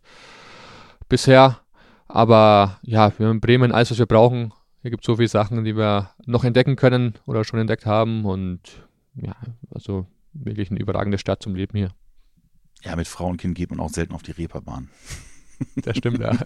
bisher. 1.10 1.60
Aber 2.08 2.80
ja, 2.84 3.12
wir 3.17 3.28
haben 3.28 3.36
in 3.36 3.41
Bremen 3.41 3.71
alles, 3.71 3.91
was 3.91 4.00
wir 4.00 4.06
brauchen. 4.06 4.54
Hier 4.82 4.91
gibt 4.91 5.04
es 5.04 5.08
so 5.08 5.15
viele 5.15 5.28
Sachen, 5.28 5.63
die 5.63 5.76
wir 5.76 6.12
noch 6.26 6.43
entdecken 6.43 6.76
können 6.76 7.15
oder 7.26 7.43
schon 7.43 7.60
entdeckt 7.60 7.86
haben. 7.86 8.26
Und 8.26 8.60
ja, 9.15 9.36
also 9.71 10.06
wirklich 10.34 10.69
eine 10.69 10.80
überragende 10.80 11.17
Stadt 11.17 11.41
zum 11.41 11.56
Leben 11.56 11.78
hier. 11.78 11.89
Ja, 12.86 12.95
mit 12.95 13.08
Frau 13.08 13.28
und 13.28 13.38
Kind 13.38 13.56
geht 13.56 13.71
man 13.71 13.80
auch 13.80 13.89
selten 13.89 14.13
auf 14.13 14.24
die 14.24 14.32
Reeperbahn. 14.32 14.89
Das 15.78 15.98
stimmt, 15.98 16.19
ja. 16.19 16.38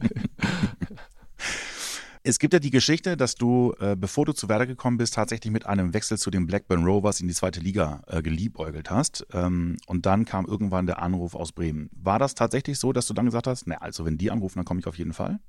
Es 2.21 2.37
gibt 2.37 2.53
ja 2.53 2.59
die 2.59 2.69
Geschichte, 2.69 3.15
dass 3.15 3.35
du, 3.35 3.73
äh, 3.79 3.95
bevor 3.95 4.25
du 4.25 4.33
zu 4.33 4.49
Werder 4.49 4.67
gekommen 4.67 4.97
bist, 4.97 5.13
tatsächlich 5.13 5.53
mit 5.53 5.65
einem 5.65 5.93
Wechsel 5.93 6.17
zu 6.17 6.29
den 6.29 6.47
Blackburn 6.47 6.83
Rovers 6.83 7.21
in 7.21 7.29
die 7.29 7.33
zweite 7.33 7.61
Liga 7.61 8.01
äh, 8.07 8.21
geliebäugelt 8.21 8.91
hast. 8.91 9.25
Ähm, 9.31 9.77
und 9.87 10.05
dann 10.05 10.25
kam 10.25 10.45
irgendwann 10.45 10.85
der 10.85 11.01
Anruf 11.01 11.33
aus 11.33 11.53
Bremen. 11.53 11.89
War 11.93 12.19
das 12.19 12.35
tatsächlich 12.35 12.77
so, 12.77 12.91
dass 12.91 13.07
du 13.07 13.13
dann 13.13 13.25
gesagt 13.25 13.47
hast, 13.47 13.67
na, 13.67 13.77
also 13.77 14.05
wenn 14.05 14.17
die 14.17 14.31
anrufen, 14.31 14.59
dann 14.59 14.65
komme 14.65 14.81
ich 14.81 14.87
auf 14.87 14.97
jeden 14.97 15.13
Fall? 15.13 15.39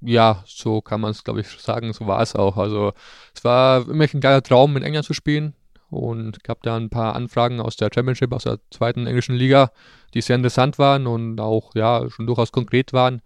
Ja, 0.00 0.44
so 0.46 0.80
kann 0.80 1.00
man 1.00 1.10
es, 1.10 1.24
glaube 1.24 1.40
ich, 1.40 1.48
sagen. 1.48 1.92
So 1.92 2.06
war 2.06 2.22
es 2.22 2.36
auch. 2.36 2.56
Also 2.56 2.92
es 3.34 3.42
war 3.42 3.86
immer 3.88 4.06
ein 4.10 4.20
geiler 4.20 4.44
Traum, 4.44 4.76
in 4.76 4.84
England 4.84 5.06
zu 5.06 5.12
spielen 5.12 5.54
und 5.90 6.44
gab 6.44 6.62
da 6.62 6.76
ein 6.76 6.90
paar 6.90 7.14
Anfragen 7.14 7.60
aus 7.60 7.76
der 7.76 7.90
Championship, 7.92 8.32
aus 8.32 8.44
der 8.44 8.58
zweiten 8.70 9.06
englischen 9.06 9.34
Liga, 9.34 9.70
die 10.14 10.20
sehr 10.20 10.36
interessant 10.36 10.78
waren 10.78 11.06
und 11.06 11.40
auch 11.40 11.74
ja 11.74 12.08
schon 12.10 12.26
durchaus 12.26 12.52
konkret 12.52 12.92
waren. 12.92 13.22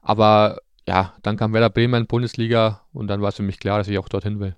Aber 0.00 0.58
ja, 0.86 1.14
dann 1.22 1.36
kam 1.36 1.52
Werder 1.52 1.70
Bremen 1.70 2.06
Bundesliga 2.06 2.82
und 2.92 3.08
dann 3.08 3.22
war 3.22 3.28
es 3.28 3.36
für 3.36 3.42
mich 3.42 3.60
klar, 3.60 3.78
dass 3.78 3.88
ich 3.88 3.98
auch 3.98 4.08
dorthin 4.08 4.40
will. 4.40 4.56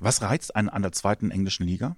Was 0.00 0.22
reizt 0.22 0.56
einen 0.56 0.68
an 0.68 0.82
der 0.82 0.92
zweiten 0.92 1.30
englischen 1.30 1.66
Liga? 1.66 1.96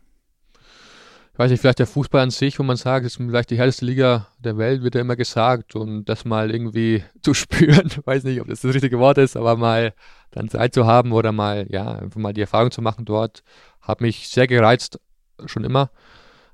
Ich 1.32 1.38
weiß 1.38 1.50
nicht, 1.50 1.60
vielleicht 1.60 1.78
der 1.78 1.86
Fußball 1.86 2.20
an 2.20 2.30
sich, 2.30 2.58
wo 2.58 2.62
man 2.62 2.76
sagt, 2.76 3.06
es 3.06 3.16
ist 3.16 3.26
vielleicht 3.26 3.50
die 3.50 3.56
härteste 3.56 3.86
Liga 3.86 4.28
der 4.38 4.58
Welt, 4.58 4.82
wird 4.82 4.94
ja 4.94 5.00
immer 5.00 5.16
gesagt. 5.16 5.74
Und 5.74 6.04
das 6.04 6.26
mal 6.26 6.50
irgendwie 6.50 7.02
zu 7.22 7.32
spüren, 7.32 7.90
weiß 8.04 8.24
nicht, 8.24 8.40
ob 8.42 8.48
das 8.48 8.60
das 8.60 8.74
richtige 8.74 8.98
Wort 8.98 9.16
ist, 9.16 9.36
aber 9.36 9.56
mal 9.56 9.94
dann 10.30 10.50
Zeit 10.50 10.74
zu 10.74 10.86
haben 10.86 11.12
oder 11.12 11.32
mal, 11.32 11.66
ja, 11.70 11.92
einfach 11.92 12.20
mal 12.20 12.34
die 12.34 12.42
Erfahrung 12.42 12.70
zu 12.70 12.82
machen 12.82 13.06
dort, 13.06 13.42
hat 13.82 14.00
mich 14.00 14.28
sehr 14.28 14.46
gereizt, 14.46 15.00
schon 15.46 15.64
immer. 15.64 15.90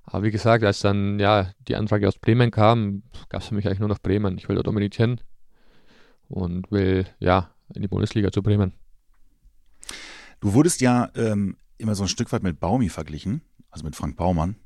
Aber 0.05 0.23
wie 0.23 0.31
gesagt, 0.31 0.65
als 0.65 0.81
dann 0.81 1.21
ja 1.21 1.53
die 1.69 1.77
Anfrage 1.77 2.09
aus 2.09 2.19
Bremen 2.19 2.51
kam, 2.51 3.03
gab 3.29 3.43
es 3.43 3.49
für 3.49 3.55
mich 3.55 3.67
eigentlich 3.67 3.81
nur 3.81 3.89
noch 3.89 3.99
Bremen. 3.99 4.39
Ich 4.39 4.49
will 4.49 4.57
dort 4.57 4.69
unbedingt 4.69 4.95
hin 4.95 5.21
und 6.29 6.71
will 6.73 7.07
ja 7.19 7.55
in 7.75 7.83
die 7.83 7.89
Bundesliga 7.89 8.33
zu 8.33 8.43
Bremen. 8.43 8.73
Du 10.41 10.55
wurdest 10.55 10.81
ja 10.81 11.11
ähm, 11.15 11.59
immer 11.77 11.95
so 11.95 12.05
ein 12.05 12.09
Stück 12.09 12.33
weit 12.33 12.43
mit 12.43 12.59
Baumi 12.59 12.89
verglichen, 12.89 13.43
also 13.71 13.85
mit 13.85 13.97
Frank 13.97 14.17
Baumann. 14.17 14.57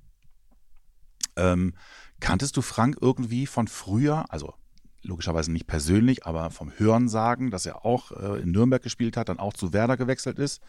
Ähm, 1.35 1.75
kanntest 2.20 2.57
du 2.57 2.62
Frank 2.62 2.96
irgendwie 3.01 3.46
von 3.46 3.66
früher, 3.66 4.27
also 4.29 4.55
logischerweise 5.03 5.53
nicht 5.53 5.67
persönlich, 5.67 6.27
aber 6.27 6.51
vom 6.51 6.73
Hörensagen, 6.77 7.51
dass 7.51 7.67
er 7.67 7.85
auch 7.85 8.12
äh, 8.12 8.41
in 8.41 8.53
Nürnberg 8.53 8.83
gespielt 8.83 9.17
hat, 9.17 9.29
dann 9.29 9.38
auch 9.38 9.53
zu 9.53 9.73
Werder 9.73 9.97
gewechselt 9.97 10.38
ist. 10.38 10.62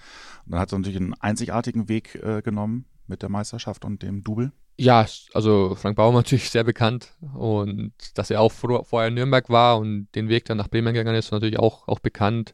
Und 0.46 0.54
dann 0.54 0.60
hat 0.60 0.72
er 0.72 0.80
natürlich 0.80 1.00
einen 1.00 1.14
einzigartigen 1.14 1.90
Weg 1.90 2.16
äh, 2.16 2.42
genommen 2.42 2.86
mit 3.08 3.22
der 3.22 3.30
Meisterschaft 3.30 3.86
und 3.86 4.02
dem 4.02 4.24
Double. 4.24 4.52
Ja, 4.78 5.06
also 5.34 5.76
Frank 5.76 5.96
Baumann 5.96 6.16
natürlich 6.20 6.50
sehr 6.50 6.64
bekannt 6.64 7.14
und 7.36 7.94
dass 8.16 8.30
er 8.30 8.42
auch 8.42 8.52
vor, 8.52 8.86
vorher 8.86 9.10
in 9.10 9.16
Nürnberg 9.16 9.50
war 9.50 9.78
und 9.78 10.08
den 10.16 10.30
Weg 10.30 10.46
dann 10.46 10.58
nach 10.58 10.70
Bremen 10.70 10.94
gegangen 10.94 11.16
ist, 11.18 11.32
natürlich 11.32 11.60
auch, 11.60 11.88
auch 11.88 12.00
bekannt. 12.00 12.54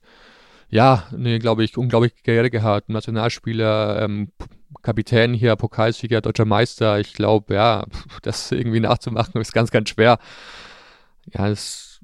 Ja, 0.70 1.08
eine, 1.12 1.40
glaube 1.40 1.64
ich, 1.64 1.78
unglaubliche 1.78 2.16
Karriere 2.24 2.52
gehabt. 2.52 2.90
Nationalspieler, 2.90 4.04
ähm, 4.04 4.32
Kapitän 4.84 5.34
hier, 5.34 5.56
Pokalsieger, 5.56 6.22
deutscher 6.22 6.46
Meister. 6.46 7.00
Ich 7.00 7.14
glaube, 7.14 7.56
ja, 7.56 7.86
das 8.22 8.52
irgendwie 8.52 8.80
nachzumachen 8.80 9.42
ist 9.42 9.54
ganz, 9.54 9.72
ganz 9.72 9.90
schwer. 9.90 10.20
Ja, 11.34 11.50
das 11.50 12.00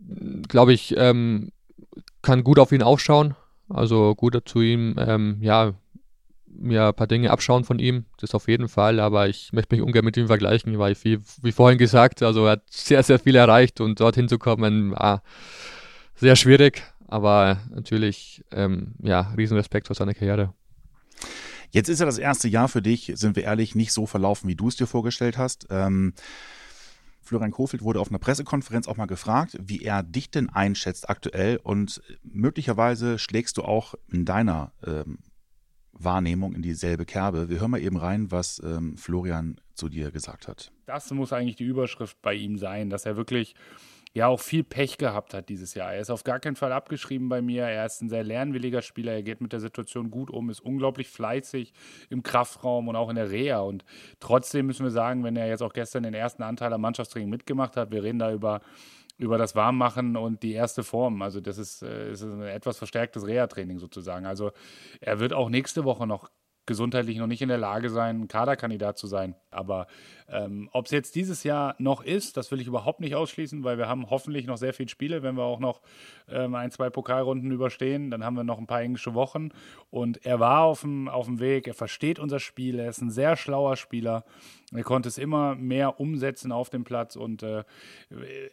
glaube 0.47 0.73
ich, 0.73 0.95
ähm, 0.97 1.51
kann 2.21 2.43
gut 2.43 2.59
auf 2.59 2.71
ihn 2.71 2.83
aufschauen. 2.83 3.35
Also 3.69 4.13
gut 4.15 4.39
zu 4.45 4.61
ihm, 4.61 4.95
ähm, 4.99 5.37
ja, 5.41 5.73
mir 6.47 6.87
ein 6.87 6.93
paar 6.93 7.07
Dinge 7.07 7.31
abschauen 7.31 7.63
von 7.63 7.79
ihm, 7.79 8.05
das 8.19 8.33
auf 8.33 8.47
jeden 8.47 8.69
Fall, 8.69 8.99
aber 8.99 9.27
ich 9.27 9.51
möchte 9.53 9.75
mich 9.75 9.83
ungern 9.83 10.05
mit 10.05 10.17
ihm 10.17 10.27
vergleichen, 10.27 10.77
weil 10.79 10.95
wie, 11.03 11.19
wie 11.41 11.51
vorhin 11.51 11.77
gesagt, 11.77 12.23
also 12.23 12.45
er 12.45 12.53
hat 12.53 12.63
sehr, 12.69 13.03
sehr 13.03 13.19
viel 13.19 13.35
erreicht 13.35 13.81
und 13.81 13.99
dorthin 13.99 14.29
zu 14.29 14.37
kommen 14.37 14.91
war 14.91 15.23
sehr 16.15 16.35
schwierig, 16.35 16.83
aber 17.07 17.59
natürlich, 17.69 18.43
ähm, 18.51 18.95
ja, 19.01 19.33
Riesenrespekt 19.37 19.87
für 19.87 19.93
seine 19.95 20.13
Karriere. 20.13 20.53
Jetzt 21.71 21.89
ist 21.89 21.99
ja 21.99 22.05
das 22.05 22.17
erste 22.17 22.47
Jahr 22.47 22.69
für 22.69 22.81
dich, 22.81 23.11
sind 23.15 23.35
wir 23.35 23.43
ehrlich, 23.43 23.75
nicht 23.75 23.91
so 23.91 24.05
verlaufen, 24.05 24.47
wie 24.47 24.55
du 24.55 24.69
es 24.69 24.77
dir 24.77 24.87
vorgestellt 24.87 25.37
hast. 25.37 25.67
Ähm, 25.69 26.13
Florian 27.25 27.51
Kofeld 27.51 27.81
wurde 27.81 27.99
auf 27.99 28.09
einer 28.09 28.19
Pressekonferenz 28.19 28.87
auch 28.87 28.97
mal 28.97 29.07
gefragt, 29.07 29.57
wie 29.59 29.81
er 29.81 30.03
dich 30.03 30.29
denn 30.29 30.49
einschätzt 30.49 31.09
aktuell 31.09 31.59
und 31.63 32.01
möglicherweise 32.23 33.17
schlägst 33.17 33.57
du 33.57 33.63
auch 33.63 33.95
in 34.11 34.25
deiner 34.25 34.71
ähm, 34.85 35.17
Wahrnehmung 35.91 36.53
in 36.53 36.61
dieselbe 36.61 37.05
Kerbe. 37.05 37.49
Wir 37.49 37.59
hören 37.59 37.71
mal 37.71 37.81
eben 37.81 37.97
rein, 37.97 38.31
was 38.31 38.61
ähm, 38.63 38.95
Florian 38.97 39.59
zu 39.73 39.89
dir 39.89 40.11
gesagt 40.11 40.47
hat. 40.47 40.71
Das 40.85 41.09
muss 41.11 41.33
eigentlich 41.33 41.55
die 41.55 41.63
Überschrift 41.63 42.21
bei 42.21 42.35
ihm 42.35 42.57
sein, 42.57 42.89
dass 42.89 43.05
er 43.05 43.17
wirklich 43.17 43.55
ja 44.15 44.27
auch 44.27 44.39
viel 44.39 44.63
Pech 44.63 44.97
gehabt 44.97 45.33
hat 45.33 45.49
dieses 45.49 45.73
Jahr. 45.73 45.93
Er 45.93 45.99
ist 45.99 46.09
auf 46.09 46.23
gar 46.23 46.39
keinen 46.39 46.55
Fall 46.55 46.71
abgeschrieben 46.71 47.27
bei 47.27 47.41
mir. 47.41 47.65
Er 47.65 47.85
ist 47.85 48.01
ein 48.01 48.09
sehr 48.09 48.23
lernwilliger 48.23 48.81
Spieler. 48.81 49.11
Er 49.11 49.23
geht 49.23 49.41
mit 49.41 49.51
der 49.51 49.59
Situation 49.59 50.09
gut 50.09 50.31
um, 50.31 50.49
ist 50.49 50.61
unglaublich 50.61 51.09
fleißig 51.09 51.73
im 52.09 52.23
Kraftraum 52.23 52.87
und 52.87 52.95
auch 52.95 53.09
in 53.09 53.17
der 53.17 53.29
Reha. 53.29 53.59
Und 53.59 53.83
trotzdem 54.21 54.67
müssen 54.67 54.85
wir 54.85 54.91
sagen, 54.91 55.25
wenn 55.25 55.35
er 55.35 55.49
jetzt 55.49 55.61
auch 55.61 55.73
gestern 55.73 56.03
den 56.03 56.13
ersten 56.13 56.43
Anteil 56.43 56.71
am 56.71 56.79
Mannschaftstraining 56.79 57.29
mitgemacht 57.29 57.75
hat, 57.75 57.91
wir 57.91 58.03
reden 58.03 58.19
da 58.19 58.31
über 58.31 58.61
über 59.17 59.37
das 59.37 59.55
Warmmachen 59.55 60.17
und 60.17 60.43
die 60.43 60.51
erste 60.51 60.83
Form. 60.83 61.21
Also 61.21 61.39
das 61.39 61.57
ist, 61.57 61.83
äh, 61.83 62.11
ist 62.11 62.21
ein 62.21 62.41
etwas 62.41 62.77
verstärktes 62.77 63.25
Reha-Training 63.25 63.79
sozusagen. 63.79 64.25
Also 64.25 64.51
er 64.99 65.21
wird 65.21 65.31
auch 65.31 65.49
nächste 65.49 65.85
Woche 65.85 66.05
noch 66.05 66.29
gesundheitlich 66.65 67.17
noch 67.17 67.27
nicht 67.27 67.41
in 67.41 67.49
der 67.49 67.57
Lage 67.57 67.89
sein, 67.89 68.27
Kaderkandidat 68.27 68.97
zu 68.97 69.07
sein. 69.07 69.35
Aber 69.51 69.87
ähm, 70.27 70.69
ob 70.73 70.85
es 70.85 70.91
jetzt 70.91 71.15
dieses 71.15 71.43
Jahr 71.43 71.75
noch 71.77 72.03
ist, 72.03 72.37
das 72.37 72.51
will 72.51 72.59
ich 72.59 72.67
überhaupt 72.67 72.99
nicht 72.99 73.15
ausschließen, 73.15 73.63
weil 73.63 73.77
wir 73.77 73.87
haben 73.87 74.09
hoffentlich 74.09 74.47
noch 74.47 74.57
sehr 74.57 74.73
viele 74.73 74.89
Spiele, 74.89 75.23
wenn 75.23 75.35
wir 75.35 75.43
auch 75.43 75.59
noch 75.59 75.81
ähm, 76.27 76.55
ein, 76.55 76.71
zwei 76.71 76.89
Pokalrunden 76.89 77.51
überstehen. 77.51 78.09
Dann 78.09 78.23
haben 78.23 78.35
wir 78.35 78.43
noch 78.43 78.57
ein 78.57 78.67
paar 78.67 78.81
englische 78.81 79.13
Wochen. 79.13 79.49
Und 79.91 80.25
er 80.25 80.39
war 80.39 80.63
auf 80.63 80.81
dem, 80.81 81.07
auf 81.07 81.25
dem 81.25 81.39
Weg, 81.39 81.67
er 81.67 81.73
versteht 81.73 82.19
unser 82.19 82.39
Spiel, 82.39 82.79
er 82.79 82.89
ist 82.89 83.01
ein 83.01 83.11
sehr 83.11 83.37
schlauer 83.37 83.75
Spieler. 83.75 84.23
Er 84.73 84.83
konnte 84.83 85.09
es 85.09 85.19
immer 85.19 85.55
mehr 85.55 85.99
umsetzen 85.99 86.51
auf 86.51 86.71
dem 86.71 86.83
Platz 86.83 87.15
und 87.15 87.43
äh, 87.43 87.63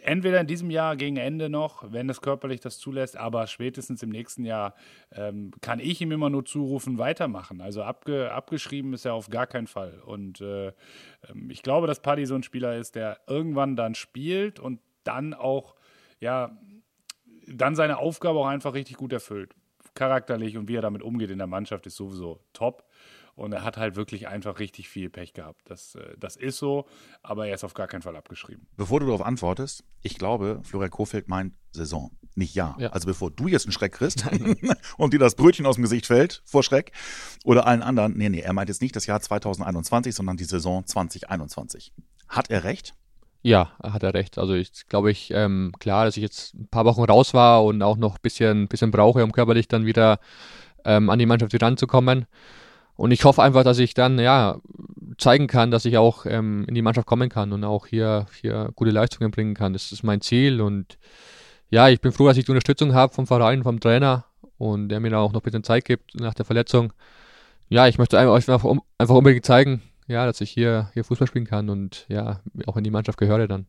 entweder 0.03 0.41
in 0.41 0.47
diesem 0.47 0.71
Jahr 0.71 0.95
gegen 0.97 1.17
Ende 1.17 1.49
noch, 1.49 1.91
wenn 1.91 2.11
es 2.11 2.21
körperlich 2.21 2.61
das 2.61 2.79
zulässt, 2.79 3.17
aber 3.17 3.47
spätestens 3.47 4.03
im 4.03 4.11
nächsten 4.11 4.45
Jahr 4.45 4.75
ähm, 5.13 5.53
kann 5.63 5.81
ich 5.81 6.03
ihm 6.03 6.13
immer 6.13 6.29
nur 6.29 6.45
zurufen, 6.45 6.99
weitermachen. 6.99 7.63
Also 7.63 7.83
abge, 7.83 8.31
abgeschrieben 8.31 8.93
ist 8.93 9.07
er 9.07 9.15
auf 9.15 9.31
gar 9.31 9.47
keinen 9.47 9.67
Fall. 9.67 10.03
Und 10.05 10.43
äh, 10.43 10.69
ähm, 10.69 11.51
ich 11.51 11.63
glaube, 11.63 11.87
dass 11.87 12.01
Paddy 12.01 12.27
so 12.27 12.35
ein 12.35 12.43
Spieler 12.43 12.77
ist, 12.77 12.95
der 12.95 13.19
irgendwann 13.27 13.75
dann 13.75 13.95
spielt 13.95 14.61
und 14.61 14.81
dann 15.05 15.33
auch, 15.33 15.77
ja, 16.21 16.59
dann 17.47 17.75
seine 17.75 17.99
Aufgabe 17.99 18.39
auch 18.39 18.47
einfach 18.47 18.75
richtig 18.75 18.97
gut 18.97 19.15
erfüllt. 19.15 19.55
Charakterlich 19.95 20.59
und 20.59 20.69
wie 20.69 20.77
er 20.77 20.83
damit 20.83 21.03
umgeht 21.03 21.31
in 21.31 21.39
der 21.39 21.47
Mannschaft 21.47 21.87
ist 21.87 21.97
sowieso 21.97 22.41
top. 22.53 22.85
Und 23.35 23.53
er 23.53 23.65
hat 23.65 23.77
halt 23.77 23.97
wirklich 23.97 24.29
einfach 24.29 24.59
richtig 24.59 24.89
viel 24.89 25.09
Pech 25.09 25.33
gehabt. 25.33 25.63
Das, 25.65 25.95
äh, 25.95 26.15
das 26.19 26.37
ist 26.37 26.59
so, 26.59 26.87
aber 27.23 27.47
er 27.47 27.55
ist 27.55 27.65
auf 27.65 27.75
gar 27.75 27.87
keinen 27.87 28.03
Fall 28.03 28.17
abgeschrieben. 28.17 28.67
Bevor 28.77 29.01
du 29.01 29.07
darauf 29.07 29.23
antwortest, 29.23 29.85
ich 30.03 30.19
glaube, 30.19 30.61
Florian 30.65 30.91
Kofeld 30.91 31.29
meint 31.29 31.55
Saison, 31.73 32.11
nicht 32.35 32.55
Jahr. 32.55 32.77
Ja. 32.79 32.91
Also 32.91 33.07
bevor 33.07 33.31
du 33.31 33.49
jetzt 33.49 33.65
einen 33.65 33.73
Schreck 33.73 33.93
kriegst 33.93 34.27
und 34.99 35.15
dir 35.15 35.19
das 35.19 35.35
Brötchen 35.35 35.67
aus 35.67 35.77
dem 35.77 35.83
Gesicht 35.83 36.07
fällt 36.07 36.43
vor 36.45 36.63
Schreck 36.63 36.93
oder 37.45 37.67
allen 37.67 37.83
anderen, 37.83 38.17
nee, 38.17 38.29
nee, 38.29 38.41
er 38.41 38.53
meint 38.53 38.69
jetzt 38.69 38.83
nicht 38.83 38.95
das 38.97 39.07
Jahr 39.07 39.21
2021, 39.21 40.15
sondern 40.15 40.37
die 40.37 40.45
Saison 40.45 40.85
2021. 40.85 41.93
Hat 42.29 42.51
er 42.51 42.65
recht? 42.65 42.95
Ja, 43.43 43.73
hat 43.83 44.03
er 44.03 44.15
recht. 44.15 44.39
Also 44.39 44.55
ich 44.55 44.87
glaube 44.89 45.11
ich, 45.11 45.31
ähm, 45.33 45.73
klar, 45.81 46.05
dass 46.05 46.17
ich 46.17 46.23
jetzt 46.23 46.55
ein 46.55 46.69
paar 46.69 46.85
Wochen 46.85 47.03
raus 47.03 47.35
war 47.35 47.65
und 47.65 47.83
auch 47.83 47.97
noch 47.97 48.15
ein 48.15 48.23
bisschen, 48.23 48.69
bisschen 48.69 48.91
brauche, 48.91 49.25
um 49.25 49.33
körperlich 49.33 49.69
dann 49.69 49.85
wieder 49.85 50.21
ähm, 50.85 51.11
an 51.11 51.19
die 51.19 51.27
Mannschaft 51.27 51.61
ranzukommen. 51.61 52.27
Und 52.97 53.11
ich 53.11 53.25
hoffe 53.25 53.43
einfach, 53.43 53.65
dass 53.65 53.79
ich 53.79 53.95
dann 53.95 54.19
ja 54.19 54.61
zeigen 55.19 55.47
kann, 55.47 55.71
dass 55.71 55.85
ich 55.85 55.99
auch 55.99 56.27
ähm, 56.27 56.65
in 56.69 56.75
die 56.75 56.83
Mannschaft 56.83 57.07
kommen 57.07 57.29
kann 57.29 57.53
und 57.53 57.65
auch 57.65 57.87
hier, 57.87 58.27
hier 58.41 58.71
gute 58.75 58.91
Leistungen 58.91 59.31
bringen 59.31 59.55
kann. 59.55 59.73
Das 59.73 59.93
ist 59.93 60.03
mein 60.03 60.21
Ziel 60.21 60.61
und 60.61 60.99
ja, 61.71 61.89
ich 61.89 62.01
bin 62.01 62.13
froh, 62.13 62.27
dass 62.27 62.37
ich 62.37 62.45
die 62.45 62.51
Unterstützung 62.51 62.95
habe 62.95 63.15
vom 63.15 63.27
Verein, 63.27 63.63
vom 63.63 63.81
Trainer 63.81 64.27
und 64.59 64.89
der 64.89 65.01
mir 65.01 65.11
da 65.11 65.19
auch 65.19 65.33
noch 65.33 65.41
ein 65.41 65.45
bisschen 65.45 65.65
Zeit 65.65 65.85
gibt 65.85 66.15
nach 66.15 66.35
der 66.35 66.45
Verletzung. 66.45 66.93
Ja, 67.69 67.87
ich 67.87 67.99
möchte 67.99 68.19
einfach, 68.19 68.65
einfach 68.99 69.15
unbedingt 69.15 69.47
zeigen, 69.47 69.83
ja, 70.07 70.27
dass 70.27 70.41
ich 70.41 70.51
hier, 70.51 70.91
hier 70.93 71.05
Fußball 71.05 71.27
spielen 71.27 71.47
kann 71.47 71.71
und 71.71 72.05
ja, 72.09 72.41
auch 72.67 72.77
in 72.77 72.85
die 72.85 72.91
Mannschaft 72.91 73.19
gehöre 73.19 73.49
dann. 73.49 73.67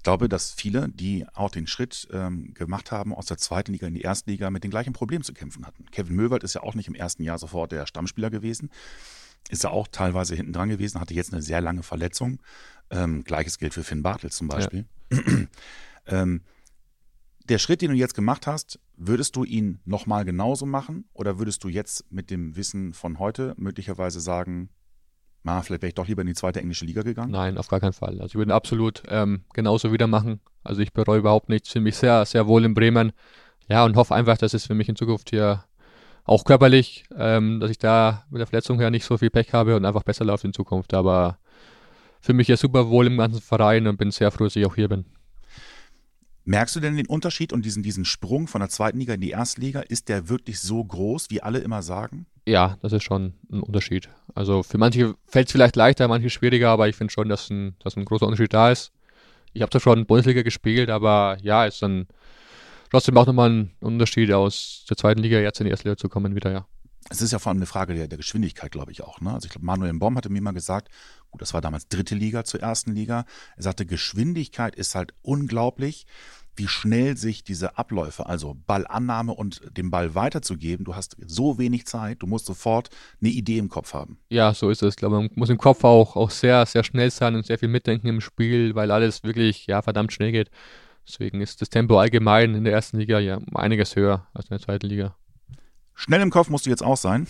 Ich 0.00 0.02
glaube, 0.02 0.30
dass 0.30 0.52
viele, 0.52 0.88
die 0.88 1.26
auch 1.34 1.50
den 1.50 1.66
Schritt 1.66 2.08
ähm, 2.10 2.54
gemacht 2.54 2.90
haben, 2.90 3.14
aus 3.14 3.26
der 3.26 3.36
zweiten 3.36 3.72
Liga 3.72 3.86
in 3.86 3.92
die 3.92 4.00
erste 4.00 4.30
Liga, 4.30 4.48
mit 4.48 4.64
den 4.64 4.70
gleichen 4.70 4.94
Problemen 4.94 5.22
zu 5.22 5.34
kämpfen 5.34 5.66
hatten. 5.66 5.84
Kevin 5.90 6.16
Möwald 6.16 6.42
ist 6.42 6.54
ja 6.54 6.62
auch 6.62 6.74
nicht 6.74 6.88
im 6.88 6.94
ersten 6.94 7.22
Jahr 7.22 7.36
sofort 7.36 7.70
der 7.70 7.84
Stammspieler 7.84 8.30
gewesen. 8.30 8.70
Ist 9.50 9.62
ja 9.62 9.68
auch 9.68 9.88
teilweise 9.88 10.34
hinten 10.34 10.54
dran 10.54 10.70
gewesen, 10.70 11.02
hatte 11.02 11.12
jetzt 11.12 11.34
eine 11.34 11.42
sehr 11.42 11.60
lange 11.60 11.82
Verletzung. 11.82 12.40
Ähm, 12.88 13.24
Gleiches 13.24 13.58
gilt 13.58 13.74
für 13.74 13.84
Finn 13.84 14.02
Bartels 14.02 14.36
zum 14.36 14.48
Beispiel. 14.48 14.86
Ja. 15.12 15.18
ähm, 16.06 16.44
der 17.50 17.58
Schritt, 17.58 17.82
den 17.82 17.90
du 17.90 17.96
jetzt 17.96 18.14
gemacht 18.14 18.46
hast, 18.46 18.80
würdest 18.96 19.36
du 19.36 19.44
ihn 19.44 19.80
nochmal 19.84 20.24
genauso 20.24 20.64
machen 20.64 21.10
oder 21.12 21.38
würdest 21.38 21.62
du 21.62 21.68
jetzt 21.68 22.10
mit 22.10 22.30
dem 22.30 22.56
Wissen 22.56 22.94
von 22.94 23.18
heute 23.18 23.52
möglicherweise 23.58 24.20
sagen, 24.20 24.70
na, 25.42 25.62
vielleicht 25.62 25.82
wäre 25.82 25.88
ich 25.88 25.94
doch 25.94 26.06
lieber 26.06 26.20
in 26.20 26.28
die 26.28 26.34
zweite 26.34 26.60
englische 26.60 26.84
Liga 26.84 27.02
gegangen? 27.02 27.30
Nein, 27.30 27.56
auf 27.56 27.68
gar 27.68 27.80
keinen 27.80 27.94
Fall. 27.94 28.20
Also 28.20 28.26
ich 28.26 28.34
würde 28.34 28.54
absolut 28.54 29.02
ähm, 29.08 29.44
genauso 29.54 29.92
wieder 29.92 30.06
machen. 30.06 30.40
Also 30.64 30.82
ich 30.82 30.92
bereue 30.92 31.18
überhaupt 31.18 31.48
nichts, 31.48 31.70
fühle 31.70 31.84
mich 31.84 31.96
sehr, 31.96 32.26
sehr 32.26 32.46
wohl 32.46 32.64
in 32.64 32.74
Bremen. 32.74 33.12
Ja, 33.68 33.84
und 33.84 33.96
hoffe 33.96 34.14
einfach, 34.14 34.36
dass 34.36 34.52
es 34.52 34.66
für 34.66 34.74
mich 34.74 34.88
in 34.88 34.96
Zukunft 34.96 35.30
hier 35.30 35.64
auch 36.24 36.44
körperlich, 36.44 37.04
ähm, 37.16 37.60
dass 37.60 37.70
ich 37.70 37.78
da 37.78 38.24
mit 38.30 38.40
der 38.40 38.46
Verletzung 38.46 38.78
her 38.78 38.90
nicht 38.90 39.04
so 39.04 39.16
viel 39.16 39.30
Pech 39.30 39.52
habe 39.54 39.76
und 39.76 39.84
einfach 39.84 40.02
besser 40.02 40.24
läuft 40.24 40.44
in 40.44 40.52
Zukunft. 40.52 40.92
Aber 40.92 41.38
für 42.20 42.34
mich 42.34 42.48
ja 42.48 42.56
super 42.56 42.88
wohl 42.88 43.06
im 43.06 43.16
ganzen 43.16 43.40
Verein 43.40 43.86
und 43.86 43.96
bin 43.96 44.10
sehr 44.10 44.30
froh, 44.30 44.44
dass 44.44 44.56
ich 44.56 44.66
auch 44.66 44.74
hier 44.74 44.88
bin. 44.88 45.06
Merkst 46.44 46.76
du 46.76 46.80
denn 46.80 46.96
den 46.96 47.06
Unterschied 47.06 47.52
und 47.52 47.64
diesen, 47.64 47.82
diesen 47.82 48.04
Sprung 48.04 48.46
von 48.46 48.60
der 48.60 48.68
zweiten 48.68 48.98
Liga 48.98 49.14
in 49.14 49.20
die 49.20 49.30
erste 49.30 49.60
Liga? 49.60 49.80
Ist 49.80 50.08
der 50.08 50.28
wirklich 50.28 50.60
so 50.60 50.84
groß, 50.84 51.30
wie 51.30 51.42
alle 51.42 51.60
immer 51.60 51.82
sagen? 51.82 52.26
Ja, 52.50 52.78
das 52.82 52.92
ist 52.92 53.04
schon 53.04 53.34
ein 53.52 53.62
Unterschied. 53.62 54.08
Also 54.34 54.64
für 54.64 54.76
manche 54.76 55.14
fällt 55.24 55.46
es 55.46 55.52
vielleicht 55.52 55.76
leichter, 55.76 56.08
manche 56.08 56.30
schwieriger, 56.30 56.70
aber 56.70 56.88
ich 56.88 56.96
finde 56.96 57.12
schon, 57.12 57.28
dass 57.28 57.48
ein, 57.48 57.76
dass 57.78 57.96
ein 57.96 58.04
großer 58.04 58.26
Unterschied 58.26 58.52
da 58.52 58.72
ist. 58.72 58.90
Ich 59.52 59.62
habe 59.62 59.70
zwar 59.70 59.80
schon 59.80 60.04
Bundesliga 60.04 60.42
gespielt, 60.42 60.90
aber 60.90 61.36
ja, 61.42 61.64
ist 61.64 61.80
dann 61.80 62.08
trotzdem 62.90 63.16
auch 63.18 63.26
nochmal 63.26 63.50
ein 63.50 63.70
Unterschied 63.78 64.32
aus 64.32 64.84
der 64.90 64.96
zweiten 64.96 65.20
Liga 65.20 65.38
jetzt 65.38 65.60
in 65.60 65.66
die 65.66 65.70
erste 65.70 65.88
Liga 65.88 65.96
zu 65.96 66.08
kommen 66.08 66.34
wieder, 66.34 66.50
ja. 66.50 66.66
Es 67.08 67.22
ist 67.22 67.30
ja 67.30 67.38
vor 67.38 67.50
allem 67.50 67.58
eine 67.58 67.66
Frage 67.66 67.94
der, 67.94 68.08
der 68.08 68.18
Geschwindigkeit, 68.18 68.72
glaube 68.72 68.90
ich 68.90 69.02
auch. 69.02 69.20
Ne? 69.20 69.32
Also 69.32 69.46
ich 69.46 69.52
glaube, 69.52 69.64
Manuel 69.64 69.94
Baum 69.94 70.16
hatte 70.16 70.28
mir 70.28 70.42
mal 70.42 70.50
gesagt, 70.50 70.88
gut, 71.30 71.40
das 71.40 71.54
war 71.54 71.60
damals 71.60 71.88
dritte 71.88 72.16
Liga 72.16 72.44
zur 72.44 72.60
ersten 72.60 72.92
Liga. 72.92 73.26
Er 73.56 73.62
sagte, 73.62 73.86
Geschwindigkeit 73.86 74.74
ist 74.74 74.96
halt 74.96 75.14
unglaublich 75.22 76.06
wie 76.60 76.68
schnell 76.68 77.16
sich 77.16 77.42
diese 77.42 77.78
Abläufe, 77.78 78.26
also 78.26 78.54
Ballannahme 78.66 79.32
und 79.32 79.62
den 79.78 79.90
Ball 79.90 80.14
weiterzugeben, 80.14 80.84
du 80.84 80.94
hast 80.94 81.16
so 81.26 81.56
wenig 81.56 81.86
Zeit, 81.86 82.20
du 82.20 82.26
musst 82.26 82.44
sofort 82.44 82.90
eine 83.20 83.30
Idee 83.30 83.56
im 83.56 83.70
Kopf 83.70 83.94
haben. 83.94 84.18
Ja, 84.28 84.52
so 84.52 84.68
ist 84.68 84.82
es. 84.82 84.90
Ich 84.94 84.96
glaube, 84.96 85.16
man 85.16 85.30
muss 85.34 85.48
im 85.48 85.56
Kopf 85.56 85.84
auch, 85.84 86.16
auch 86.16 86.30
sehr, 86.30 86.66
sehr 86.66 86.84
schnell 86.84 87.10
sein 87.10 87.34
und 87.34 87.46
sehr 87.46 87.58
viel 87.58 87.70
mitdenken 87.70 88.08
im 88.08 88.20
Spiel, 88.20 88.74
weil 88.74 88.90
alles 88.90 89.24
wirklich 89.24 89.66
ja, 89.68 89.80
verdammt 89.80 90.12
schnell 90.12 90.32
geht. 90.32 90.50
Deswegen 91.08 91.40
ist 91.40 91.62
das 91.62 91.70
Tempo 91.70 91.98
allgemein 91.98 92.54
in 92.54 92.64
der 92.64 92.74
ersten 92.74 92.98
Liga 92.98 93.18
ja 93.18 93.38
einiges 93.54 93.96
höher 93.96 94.26
als 94.34 94.46
in 94.46 94.50
der 94.50 94.60
zweiten 94.60 94.86
Liga. 94.86 95.16
Schnell 95.94 96.20
im 96.20 96.30
Kopf 96.30 96.50
musst 96.50 96.66
du 96.66 96.70
jetzt 96.70 96.82
auch 96.82 96.98
sein. 96.98 97.26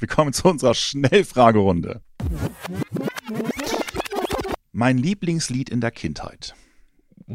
Wir 0.00 0.08
kommen 0.08 0.32
zu 0.32 0.48
unserer 0.48 0.74
Schnellfragerunde. 0.74 2.02
Mein 4.72 4.98
Lieblingslied 4.98 5.70
in 5.70 5.80
der 5.80 5.92
Kindheit 5.92 6.56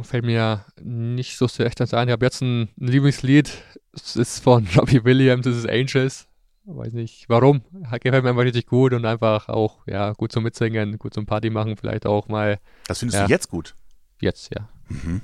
fällt 0.01 0.25
mir 0.25 0.65
nicht 0.81 1.37
so 1.37 1.47
sehr 1.47 1.67
echt 1.67 1.79
ein. 1.79 2.07
Ich 2.07 2.11
habe 2.11 2.25
jetzt 2.25 2.41
ein, 2.41 2.69
Lieblingslied. 2.77 3.51
Es 3.93 4.15
ist 4.15 4.39
von 4.43 4.67
Robbie 4.75 5.03
Williams, 5.03 5.45
das 5.45 5.55
ist 5.55 5.69
Angels. 5.69 6.27
Weiß 6.65 6.93
nicht 6.93 7.25
warum. 7.27 7.61
Gefällt 7.91 8.23
mir 8.23 8.29
einfach 8.29 8.43
richtig 8.43 8.65
gut 8.67 8.93
und 8.93 9.05
einfach 9.05 9.49
auch, 9.49 9.85
ja, 9.85 10.13
gut 10.13 10.31
zum 10.31 10.43
Mitsingen, 10.43 10.97
gut 10.97 11.13
zum 11.13 11.25
Party 11.25 11.49
machen, 11.49 11.77
vielleicht 11.77 12.05
auch 12.05 12.27
mal. 12.27 12.59
Das 12.87 12.99
findest 12.99 13.19
ja. 13.19 13.25
du 13.25 13.31
jetzt 13.31 13.49
gut? 13.49 13.75
Jetzt, 14.19 14.49
ja. 14.55 14.69
Mhm. 14.87 15.21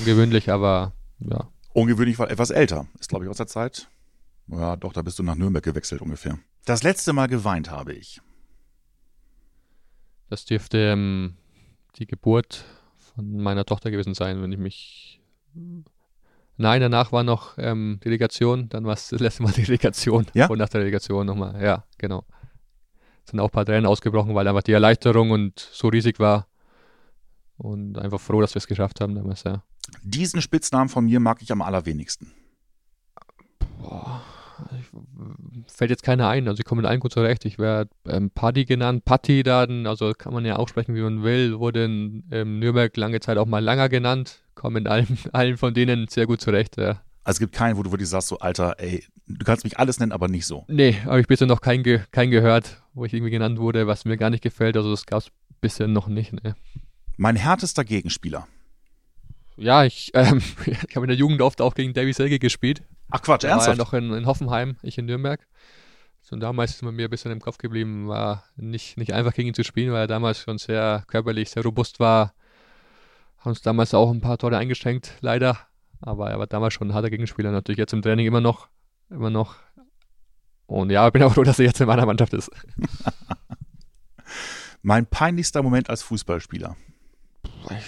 Ungewöhnlich, 0.00 0.50
aber 0.50 0.92
ja. 1.20 1.48
Ungewöhnlich, 1.72 2.18
weil 2.18 2.30
etwas 2.30 2.50
älter. 2.50 2.86
Ist, 2.98 3.08
glaube 3.08 3.24
ich, 3.24 3.30
aus 3.30 3.36
der 3.36 3.46
Zeit. 3.46 3.88
Ja, 4.48 4.76
doch, 4.76 4.92
da 4.92 5.02
bist 5.02 5.18
du 5.18 5.22
nach 5.22 5.36
Nürnberg 5.36 5.64
gewechselt 5.64 6.02
ungefähr. 6.02 6.38
Das 6.64 6.82
letzte 6.82 7.12
Mal 7.12 7.28
geweint 7.28 7.70
habe 7.70 7.92
ich. 7.92 8.20
Das 10.28 10.44
dürfte 10.44 10.78
ähm, 10.78 11.36
die 11.96 12.06
Geburt 12.06 12.64
meiner 13.22 13.64
Tochter 13.64 13.90
gewesen 13.90 14.14
sein, 14.14 14.42
wenn 14.42 14.52
ich 14.52 14.58
mich. 14.58 15.20
Nein, 16.56 16.80
danach 16.80 17.10
war 17.12 17.22
noch 17.22 17.56
ähm, 17.58 18.00
Delegation, 18.04 18.68
dann 18.68 18.84
war 18.84 18.92
es 18.94 19.08
das 19.08 19.20
letzte 19.20 19.42
Mal 19.42 19.52
Delegation. 19.56 20.26
Ja? 20.34 20.48
Und 20.48 20.58
nach 20.58 20.68
der 20.68 20.80
Delegation 20.80 21.26
nochmal, 21.26 21.62
ja, 21.62 21.84
genau. 21.98 22.24
Es 23.24 23.30
sind 23.30 23.40
auch 23.40 23.48
ein 23.48 23.50
paar 23.50 23.64
Tränen 23.64 23.86
ausgebrochen, 23.86 24.34
weil 24.34 24.46
einfach 24.46 24.62
die 24.62 24.72
Erleichterung 24.72 25.30
und 25.30 25.58
so 25.58 25.88
riesig 25.88 26.18
war. 26.18 26.46
Und 27.56 27.98
einfach 27.98 28.20
froh, 28.20 28.40
dass 28.40 28.54
wir 28.54 28.58
es 28.58 28.66
geschafft 28.66 29.00
haben 29.00 29.14
damals, 29.14 29.44
ja. 29.44 29.62
Diesen 30.02 30.40
Spitznamen 30.40 30.88
von 30.88 31.04
mir 31.04 31.20
mag 31.20 31.42
ich 31.42 31.52
am 31.52 31.62
allerwenigsten. 31.62 32.32
Boah, 33.78 34.22
fällt 35.66 35.90
jetzt 35.90 36.02
keiner 36.02 36.28
ein. 36.28 36.48
Also 36.48 36.60
ich 36.60 36.64
komme 36.64 36.82
mit 36.82 36.90
allen 36.90 37.00
gut 37.00 37.12
zurecht. 37.12 37.44
Ich 37.44 37.58
werde 37.58 37.90
ähm, 38.06 38.30
Paddy 38.30 38.64
genannt, 38.64 39.04
Patti 39.04 39.42
dann, 39.42 39.86
also 39.86 40.12
kann 40.12 40.32
man 40.32 40.44
ja 40.44 40.56
auch 40.56 40.68
sprechen, 40.68 40.94
wie 40.94 41.02
man 41.02 41.22
will. 41.22 41.58
Wurde 41.58 41.84
in 41.84 42.24
ähm, 42.30 42.58
Nürnberg 42.58 42.96
lange 42.96 43.20
Zeit 43.20 43.38
auch 43.38 43.46
mal 43.46 43.62
Langer 43.62 43.88
genannt. 43.88 44.40
Komme 44.54 44.80
mit 44.80 44.88
allen, 44.88 45.18
allen 45.32 45.56
von 45.56 45.74
denen 45.74 46.08
sehr 46.08 46.26
gut 46.26 46.40
zurecht. 46.40 46.76
Ja. 46.76 47.00
Also 47.24 47.36
es 47.36 47.38
gibt 47.40 47.54
keinen, 47.54 47.76
wo 47.76 47.82
du 47.82 47.92
wirklich 47.92 48.08
sagst, 48.08 48.28
so 48.28 48.38
Alter, 48.38 48.76
ey, 48.78 49.04
du 49.26 49.44
kannst 49.44 49.64
mich 49.64 49.78
alles 49.78 50.00
nennen, 50.00 50.12
aber 50.12 50.28
nicht 50.28 50.46
so. 50.46 50.64
Nee, 50.68 50.96
habe 51.04 51.20
ich 51.20 51.26
bisher 51.26 51.46
noch 51.46 51.60
keinen 51.60 51.82
ge 51.82 52.00
kein 52.10 52.30
gehört, 52.30 52.82
wo 52.94 53.04
ich 53.04 53.12
irgendwie 53.12 53.30
genannt 53.30 53.58
wurde, 53.58 53.86
was 53.86 54.04
mir 54.04 54.16
gar 54.16 54.30
nicht 54.30 54.42
gefällt. 54.42 54.76
Also 54.76 54.90
das 54.90 55.06
gab 55.06 55.20
es 55.20 55.30
bisher 55.60 55.88
noch 55.88 56.08
nicht. 56.08 56.32
Ne. 56.32 56.54
Mein 57.16 57.36
härtester 57.36 57.84
Gegenspieler. 57.84 58.46
Ja, 59.56 59.84
ich, 59.84 60.10
ähm, 60.14 60.42
ich 60.66 60.96
habe 60.96 61.04
in 61.04 61.08
der 61.08 61.16
Jugend 61.16 61.42
oft 61.42 61.60
auch 61.60 61.74
gegen 61.74 61.92
Davy 61.92 62.12
Selke 62.12 62.38
gespielt. 62.38 62.82
Ach 63.10 63.22
Quatsch, 63.22 63.44
Er 63.44 63.50
ernsthaft? 63.50 63.78
war 63.78 63.84
ja 63.84 63.84
noch 63.84 63.94
in, 63.94 64.12
in 64.12 64.26
Hoffenheim, 64.26 64.76
ich 64.82 64.98
in 64.98 65.06
Nürnberg. 65.06 65.46
So, 66.22 66.34
und 66.34 66.40
damals 66.40 66.72
ist 66.72 66.82
mir 66.82 66.90
ein 66.90 67.10
bisschen 67.10 67.32
im 67.32 67.40
Kopf 67.40 67.58
geblieben, 67.58 68.08
war 68.08 68.44
nicht, 68.56 68.96
nicht 68.96 69.12
einfach 69.12 69.32
gegen 69.32 69.48
ihn 69.48 69.54
zu 69.54 69.64
spielen, 69.64 69.92
weil 69.92 70.02
er 70.02 70.06
damals 70.06 70.40
schon 70.40 70.58
sehr 70.58 71.04
körperlich, 71.06 71.50
sehr 71.50 71.64
robust 71.64 71.98
war. 71.98 72.34
Haben 73.38 73.50
uns 73.50 73.62
damals 73.62 73.94
auch 73.94 74.10
ein 74.10 74.20
paar 74.20 74.38
Tore 74.38 74.56
eingeschränkt, 74.58 75.12
leider. 75.20 75.58
Aber 76.02 76.30
er 76.30 76.38
war 76.38 76.46
damals 76.46 76.74
schon 76.74 76.88
ein 76.88 76.94
harter 76.94 77.10
Gegenspieler, 77.10 77.50
natürlich 77.50 77.78
jetzt 77.78 77.92
im 77.92 78.02
Training 78.02 78.26
immer 78.26 78.40
noch. 78.40 78.68
Immer 79.08 79.30
noch. 79.30 79.56
Und 80.66 80.90
ja, 80.90 81.06
ich 81.06 81.12
bin 81.12 81.22
auch 81.22 81.34
froh, 81.34 81.42
dass 81.42 81.58
er 81.58 81.66
jetzt 81.66 81.80
in 81.80 81.86
meiner 81.86 82.06
Mannschaft 82.06 82.32
ist. 82.32 82.50
Mein 84.82 85.06
peinlichster 85.06 85.62
Moment 85.62 85.90
als 85.90 86.02
Fußballspieler. 86.02 86.76
Ich 87.70 87.84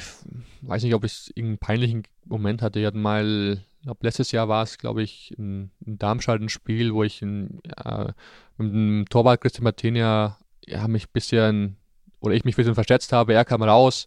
weiß 0.62 0.82
nicht, 0.82 0.94
ob 0.94 1.04
ich 1.04 1.30
irgendeinen 1.36 1.58
peinlichen 1.58 2.02
Moment 2.24 2.62
hatte. 2.62 2.80
Ich 2.80 2.86
hatte 2.86 2.98
mal, 2.98 3.58
ich 3.78 3.82
glaube, 3.84 4.00
letztes 4.02 4.32
Jahr 4.32 4.48
war 4.48 4.62
es, 4.62 4.78
glaube 4.78 5.02
ich, 5.02 5.36
in, 5.36 5.70
in 5.84 5.98
Darmstadt 5.98 6.40
ein 6.40 6.48
Spiel, 6.48 6.94
wo 6.94 7.02
ich 7.02 7.20
in, 7.22 7.60
ja, 7.66 8.14
mit 8.56 8.72
dem 8.72 9.04
Torwart 9.10 9.40
Christian 9.40 9.64
Martinia 9.64 10.38
ja, 10.66 10.86
mich 10.88 11.06
ein 11.06 11.12
bisschen, 11.12 11.76
oder 12.20 12.34
ich 12.34 12.44
mich 12.44 12.54
ein 12.54 12.56
bisschen 12.56 12.74
verschätzt 12.74 13.12
habe. 13.12 13.34
Er 13.34 13.44
kam 13.44 13.62
raus. 13.62 14.06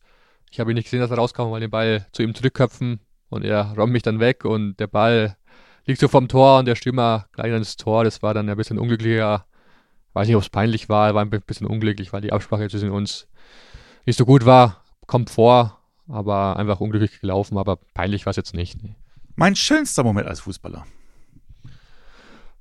Ich 0.52 0.60
habe 0.60 0.72
ihn 0.72 0.76
nicht 0.76 0.86
gesehen, 0.86 1.02
dass 1.02 1.12
er 1.12 1.18
rauskam, 1.18 1.52
weil 1.52 1.60
den 1.60 1.72
Ball 1.72 2.08
zu 2.14 2.24
ihm 2.24 2.34
zurückköpfen 2.34 3.00
und 3.30 3.44
er 3.44 3.74
räumt 3.76 3.92
mich 3.92 4.04
dann 4.04 4.20
weg 4.20 4.46
und 4.46 4.80
der 4.80 4.88
Ball 4.88 5.36
liegt 5.86 6.00
so 6.00 6.08
vom 6.08 6.28
Tor 6.28 6.60
und 6.60 6.66
der 6.66 6.76
Stürmer 6.76 7.28
gleich 7.34 7.52
ans 7.52 7.76
Tor. 7.76 8.04
Das 8.04 8.24
war 8.24 8.34
dann 8.34 8.50
ein 8.50 8.58
bisschen 8.58 8.80
unglücklicher. 8.80 9.46
Weiß 10.14 10.28
nicht, 10.28 10.36
ob 10.36 10.44
es 10.44 10.50
peinlich 10.50 10.88
war, 10.88 11.14
war 11.14 11.26
ein 11.26 11.30
bisschen 11.30 11.68
unglücklich, 11.68 12.14
weil 12.14 12.22
die 12.22 12.32
Absprache 12.32 12.70
zwischen 12.70 12.92
uns 12.92 13.28
nicht 14.06 14.18
so 14.18 14.26
gut 14.26 14.46
war. 14.46 14.84
Kommt 15.08 15.30
vor, 15.30 15.82
aber 16.08 16.58
einfach 16.58 16.80
unglücklich 16.80 17.20
gelaufen, 17.20 17.58
aber 17.58 17.78
peinlich 17.94 18.26
war 18.26 18.32
es 18.32 18.38
jetzt 18.38 18.54
nicht. 18.54 18.82
Nee. 18.84 18.96
Mein 19.36 19.56
schönster 19.56 20.04
Moment 20.04 20.28
als 20.28 20.42
Fußballer. 20.42 20.86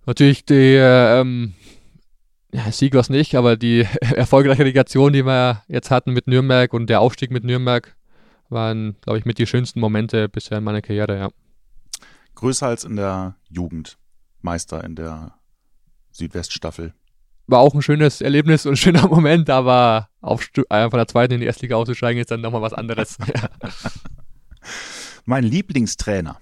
Natürlich 0.07 0.45
die 0.45 0.77
ähm, 0.77 1.55
ja, 2.53 2.71
Sieg 2.71 2.95
war 2.95 3.01
es 3.01 3.11
nicht, 3.11 3.35
aber 3.35 3.57
die 3.57 3.81
erfolgreiche 4.01 4.61
Relegation, 4.61 5.13
die 5.13 5.27
wir 5.27 5.63
jetzt 5.69 5.91
hatten 5.91 6.13
mit 6.13 6.27
Nürnberg 6.27 6.73
und 6.73 6.89
der 6.89 7.01
Aufstieg 7.01 7.31
mit 7.31 7.43
Nürnberg, 7.45 7.97
waren, 8.49 8.97
glaube 9.01 9.19
ich, 9.19 9.25
mit 9.25 9.39
die 9.39 9.47
schönsten 9.47 9.81
Momente 9.81 10.29
bisher 10.29 10.59
in 10.59 10.65
meiner 10.65 10.83
Karriere, 10.83 11.19
ja. 11.19 11.29
Größer 12.37 12.67
als 12.67 12.85
in 12.85 12.97
der 12.97 13.37
Jugend. 13.49 13.99
Meister 14.41 14.85
in 14.85 14.95
der 14.95 15.35
Südweststaffel. 16.13 16.95
War 17.47 17.61
auch 17.61 17.75
ein 17.75 17.83
schönes 17.83 18.21
Erlebnis 18.21 18.67
und 18.67 18.73
ein 18.73 18.77
schöner 18.77 19.07
Moment, 19.09 19.51
aber 19.51 20.09
auf, 20.21 20.49
äh, 20.71 20.91
von 20.91 20.99
der 20.99 21.09
zweiten 21.09 21.35
in 21.35 21.41
die 21.41 21.47
Erstliga 21.47 21.77
auszusteigen 21.77 22.21
ist 22.21 22.31
dann 22.31 22.41
nochmal 22.41 22.63
was 22.63 22.73
anderes. 22.73 23.19
Mein 25.25 25.45
Lieblingstrainer. 25.45 26.39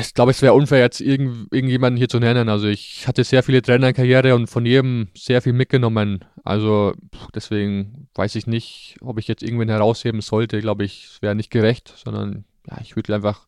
Ich 0.00 0.12
glaube, 0.12 0.32
es 0.32 0.42
wäre 0.42 0.54
unfair, 0.54 0.80
jetzt 0.80 1.00
irgend, 1.00 1.52
irgendjemanden 1.52 1.98
hier 1.98 2.08
zu 2.08 2.18
nennen. 2.18 2.48
Also 2.48 2.66
ich 2.66 3.06
hatte 3.06 3.22
sehr 3.22 3.44
viele 3.44 3.62
Trainer 3.62 3.88
in 3.88 3.94
Karriere 3.94 4.34
und 4.34 4.48
von 4.48 4.66
jedem 4.66 5.08
sehr 5.16 5.40
viel 5.40 5.52
mitgenommen. 5.52 6.24
Also 6.42 6.94
deswegen 7.34 8.08
weiß 8.14 8.34
ich 8.34 8.46
nicht, 8.48 8.96
ob 9.00 9.18
ich 9.18 9.28
jetzt 9.28 9.42
irgendwen 9.42 9.68
herausheben 9.68 10.20
sollte. 10.20 10.56
Ich 10.56 10.62
glaube, 10.62 10.84
ich 10.84 11.08
es 11.12 11.22
wäre 11.22 11.36
nicht 11.36 11.50
gerecht, 11.50 11.94
sondern 11.96 12.44
ja, 12.68 12.78
ich 12.82 12.96
würde 12.96 13.14
einfach 13.14 13.46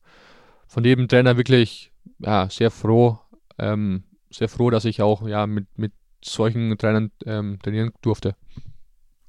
von 0.68 0.84
jedem 0.84 1.08
Trainer 1.08 1.36
wirklich 1.36 1.90
ja, 2.20 2.48
sehr 2.48 2.70
froh, 2.70 3.18
ähm, 3.58 4.04
sehr 4.30 4.48
froh, 4.48 4.70
dass 4.70 4.84
ich 4.84 5.02
auch 5.02 5.26
ja 5.26 5.46
mit, 5.46 5.66
mit 5.76 5.92
solchen 6.22 6.76
Trainern 6.78 7.10
ähm, 7.26 7.58
trainieren 7.62 7.92
durfte. 8.02 8.36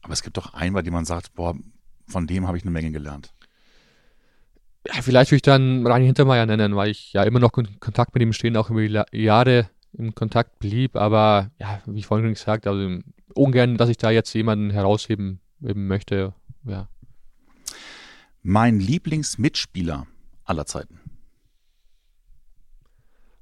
Aber 0.02 0.14
es 0.14 0.24
gibt 0.24 0.38
doch 0.38 0.54
einen, 0.54 0.74
bei 0.74 0.82
dem 0.82 0.93
man 0.93 1.06
sagt, 1.06 1.34
boah, 1.36 1.56
von 2.08 2.28
dem 2.28 2.47
habe 2.47 2.58
ich 2.58 2.64
eine 2.64 2.72
Menge 2.72 2.91
gelernt. 2.91 3.34
Ja, 4.88 5.02
vielleicht 5.02 5.32
würde 5.32 5.38
ich 5.38 5.41
dann 5.43 5.86
Rani 5.86 6.06
Hintermeier 6.06 6.45
nennen, 6.45 6.76
weil 6.76 6.89
ich 6.89 7.14
ja 7.14 7.24
immer 7.24 7.39
noch 7.39 7.56
in 7.58 7.80
Kontakt 7.80 8.14
mit 8.14 8.24
ihm 8.24 8.34
stehen, 8.34 8.58
auch 8.58 8.70
über 8.70 8.82
die 8.82 9.22
Jahre 9.22 9.70
im 9.93 10.16
Kontakt 10.16 10.58
blieb. 10.60 10.95
Aber 10.95 11.52
ja, 11.60 11.82
wie 11.86 12.02
vorhin 12.02 12.34
gesagt, 12.34 12.66
also 12.66 12.99
ungern, 13.36 13.78
dass 13.78 13.89
ich 13.89 13.97
da 13.97 14.10
jetzt 14.10 14.34
jemanden 14.34 14.72
herausheben 14.72 15.39
möchte. 15.60 16.34
Ja. 16.66 16.89
Mein 18.41 18.80
Lieblingsmitspieler 18.80 20.08
aller 20.45 20.66
Zeiten. 20.66 20.99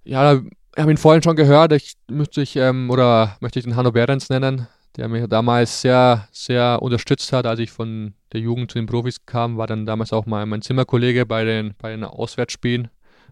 Ja, 0.04 0.42
ich 0.80 0.82
habe 0.82 0.92
ihn 0.92 0.98
vorhin 0.98 1.22
schon 1.22 1.36
gehört. 1.36 1.74
Ich 1.74 1.96
müsste 2.10 2.42
ich, 2.42 2.56
ähm, 2.56 2.90
oder 2.90 3.36
möchte 3.42 3.60
ich 3.60 3.66
den 3.66 3.76
Hanno 3.76 3.92
Behrens 3.92 4.30
nennen, 4.30 4.66
der 4.96 5.10
mich 5.10 5.28
damals 5.28 5.82
sehr, 5.82 6.30
sehr 6.32 6.82
unterstützt 6.82 7.34
hat, 7.34 7.46
als 7.46 7.60
ich 7.60 7.70
von 7.70 8.14
der 8.32 8.40
Jugend 8.40 8.72
zu 8.72 8.80
den 8.80 8.86
Profis 8.86 9.26
kam, 9.26 9.58
war 9.58 9.68
dann 9.68 9.86
damals 9.86 10.14
auch 10.14 10.26
mal 10.26 10.46
mein 10.46 10.62
Zimmerkollege 10.62 11.26
bei 11.26 11.44
den, 11.44 11.74
bei 11.80 11.90
den 11.90 12.06
Auswärtsspielen 12.06 12.88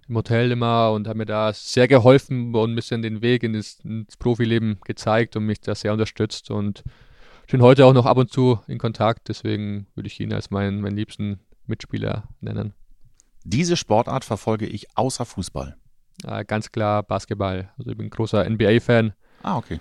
im 0.10 0.18
Hotel 0.18 0.52
immer 0.52 0.92
und 0.92 1.08
hat 1.08 1.16
mir 1.16 1.26
da 1.26 1.54
sehr 1.54 1.88
geholfen 1.88 2.54
und 2.54 2.72
ein 2.72 2.76
bisschen 2.76 3.02
den 3.02 3.22
Weg 3.22 3.44
in 3.44 3.54
das, 3.54 3.80
ins 3.82 4.18
Profileben 4.18 4.80
gezeigt 4.84 5.38
und 5.38 5.46
mich 5.46 5.62
da 5.62 5.74
sehr 5.74 5.94
unterstützt 5.94 6.52
und 6.52 6.84
bin 7.50 7.62
heute 7.62 7.86
auch 7.86 7.94
noch 7.94 8.06
ab 8.06 8.18
und 8.18 8.30
zu 8.30 8.60
in 8.68 8.78
Kontakt, 8.78 9.30
deswegen 9.30 9.88
würde 9.96 10.08
ich 10.08 10.20
ihn 10.20 10.34
als 10.34 10.52
meinen, 10.52 10.82
meinen 10.82 10.98
liebsten 10.98 11.40
Mitspieler 11.66 12.28
nennen. 12.42 12.74
Diese 13.46 13.78
Sportart 13.78 14.26
verfolge 14.26 14.66
ich 14.66 14.98
außer 14.98 15.24
Fußball. 15.24 15.78
Äh, 16.26 16.46
ganz 16.46 16.72
klar 16.72 17.04
Basketball. 17.04 17.70
Also 17.78 17.92
ich 17.92 17.98
bin 17.98 18.08
ein 18.08 18.12
großer 18.12 18.50
NBA-Fan. 18.50 19.14
Ah, 19.44 19.58
okay. 19.58 19.80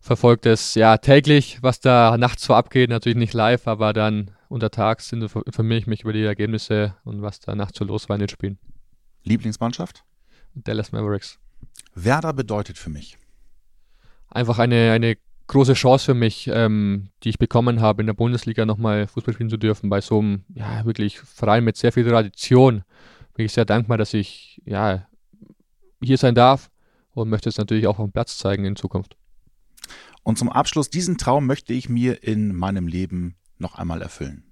Verfolgt 0.00 0.46
es 0.46 0.74
ja 0.74 0.96
täglich, 0.98 1.58
was 1.62 1.80
da 1.80 2.16
nachts 2.16 2.44
so 2.44 2.54
abgeht, 2.54 2.90
natürlich 2.90 3.18
nicht 3.18 3.34
live, 3.34 3.66
aber 3.66 3.92
dann 3.92 4.30
untertags 4.48 5.12
informiere 5.12 5.78
ich 5.78 5.86
mich 5.86 6.02
über 6.02 6.12
die 6.12 6.22
Ergebnisse 6.22 6.94
und 7.04 7.20
was 7.20 7.40
da 7.40 7.54
nachts 7.54 7.78
so 7.78 7.84
los 7.84 8.08
war 8.08 8.16
in 8.16 8.20
den 8.20 8.28
Spielen. 8.28 8.58
Lieblingsmannschaft? 9.24 10.04
Dallas 10.54 10.92
Mavericks. 10.92 11.38
Werder 11.94 12.32
bedeutet 12.32 12.78
für 12.78 12.90
mich. 12.90 13.18
Einfach 14.30 14.58
eine, 14.58 14.92
eine 14.92 15.16
große 15.48 15.74
Chance 15.74 16.06
für 16.06 16.14
mich, 16.14 16.48
ähm, 16.52 17.10
die 17.22 17.30
ich 17.30 17.38
bekommen 17.38 17.80
habe, 17.80 18.02
in 18.02 18.06
der 18.06 18.14
Bundesliga 18.14 18.64
nochmal 18.64 19.06
Fußball 19.06 19.34
spielen 19.34 19.50
zu 19.50 19.56
dürfen, 19.56 19.90
bei 19.90 20.00
so 20.00 20.20
einem, 20.20 20.44
ja, 20.54 20.84
wirklich 20.84 21.18
Verein 21.18 21.64
mit 21.64 21.76
sehr 21.76 21.92
viel 21.92 22.08
Tradition. 22.08 22.84
Bin 23.34 23.46
ich 23.46 23.52
sehr 23.52 23.64
dankbar, 23.64 23.98
dass 23.98 24.14
ich, 24.14 24.62
ja, 24.64 25.07
hier 26.02 26.18
sein 26.18 26.34
darf 26.34 26.70
und 27.12 27.28
möchte 27.28 27.48
es 27.48 27.58
natürlich 27.58 27.86
auch 27.86 27.98
am 27.98 28.12
Platz 28.12 28.38
zeigen 28.38 28.64
in 28.64 28.76
Zukunft. 28.76 29.16
Und 30.22 30.38
zum 30.38 30.50
Abschluss, 30.50 30.90
diesen 30.90 31.18
Traum 31.18 31.46
möchte 31.46 31.72
ich 31.72 31.88
mir 31.88 32.22
in 32.22 32.54
meinem 32.54 32.86
Leben 32.86 33.36
noch 33.58 33.76
einmal 33.76 34.02
erfüllen. 34.02 34.44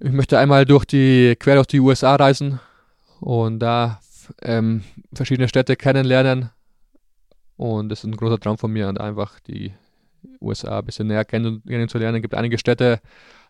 Ich 0.00 0.12
möchte 0.12 0.38
einmal 0.38 0.64
durch 0.64 0.84
die, 0.84 1.36
quer 1.38 1.56
durch 1.56 1.66
die 1.66 1.80
USA 1.80 2.16
reisen 2.16 2.60
und 3.20 3.58
da 3.58 4.00
ähm, 4.42 4.82
verschiedene 5.12 5.48
Städte 5.48 5.76
kennenlernen. 5.76 6.50
Und 7.56 7.88
das 7.88 8.00
ist 8.00 8.04
ein 8.04 8.16
großer 8.16 8.40
Traum 8.40 8.58
von 8.58 8.72
mir 8.72 8.88
und 8.88 9.00
einfach 9.00 9.40
die 9.40 9.72
USA 10.40 10.80
ein 10.80 10.84
bisschen 10.84 11.06
näher 11.06 11.24
kennenzulernen. 11.24 12.16
Es 12.16 12.22
gibt 12.22 12.34
einige 12.34 12.58
Städte, 12.58 13.00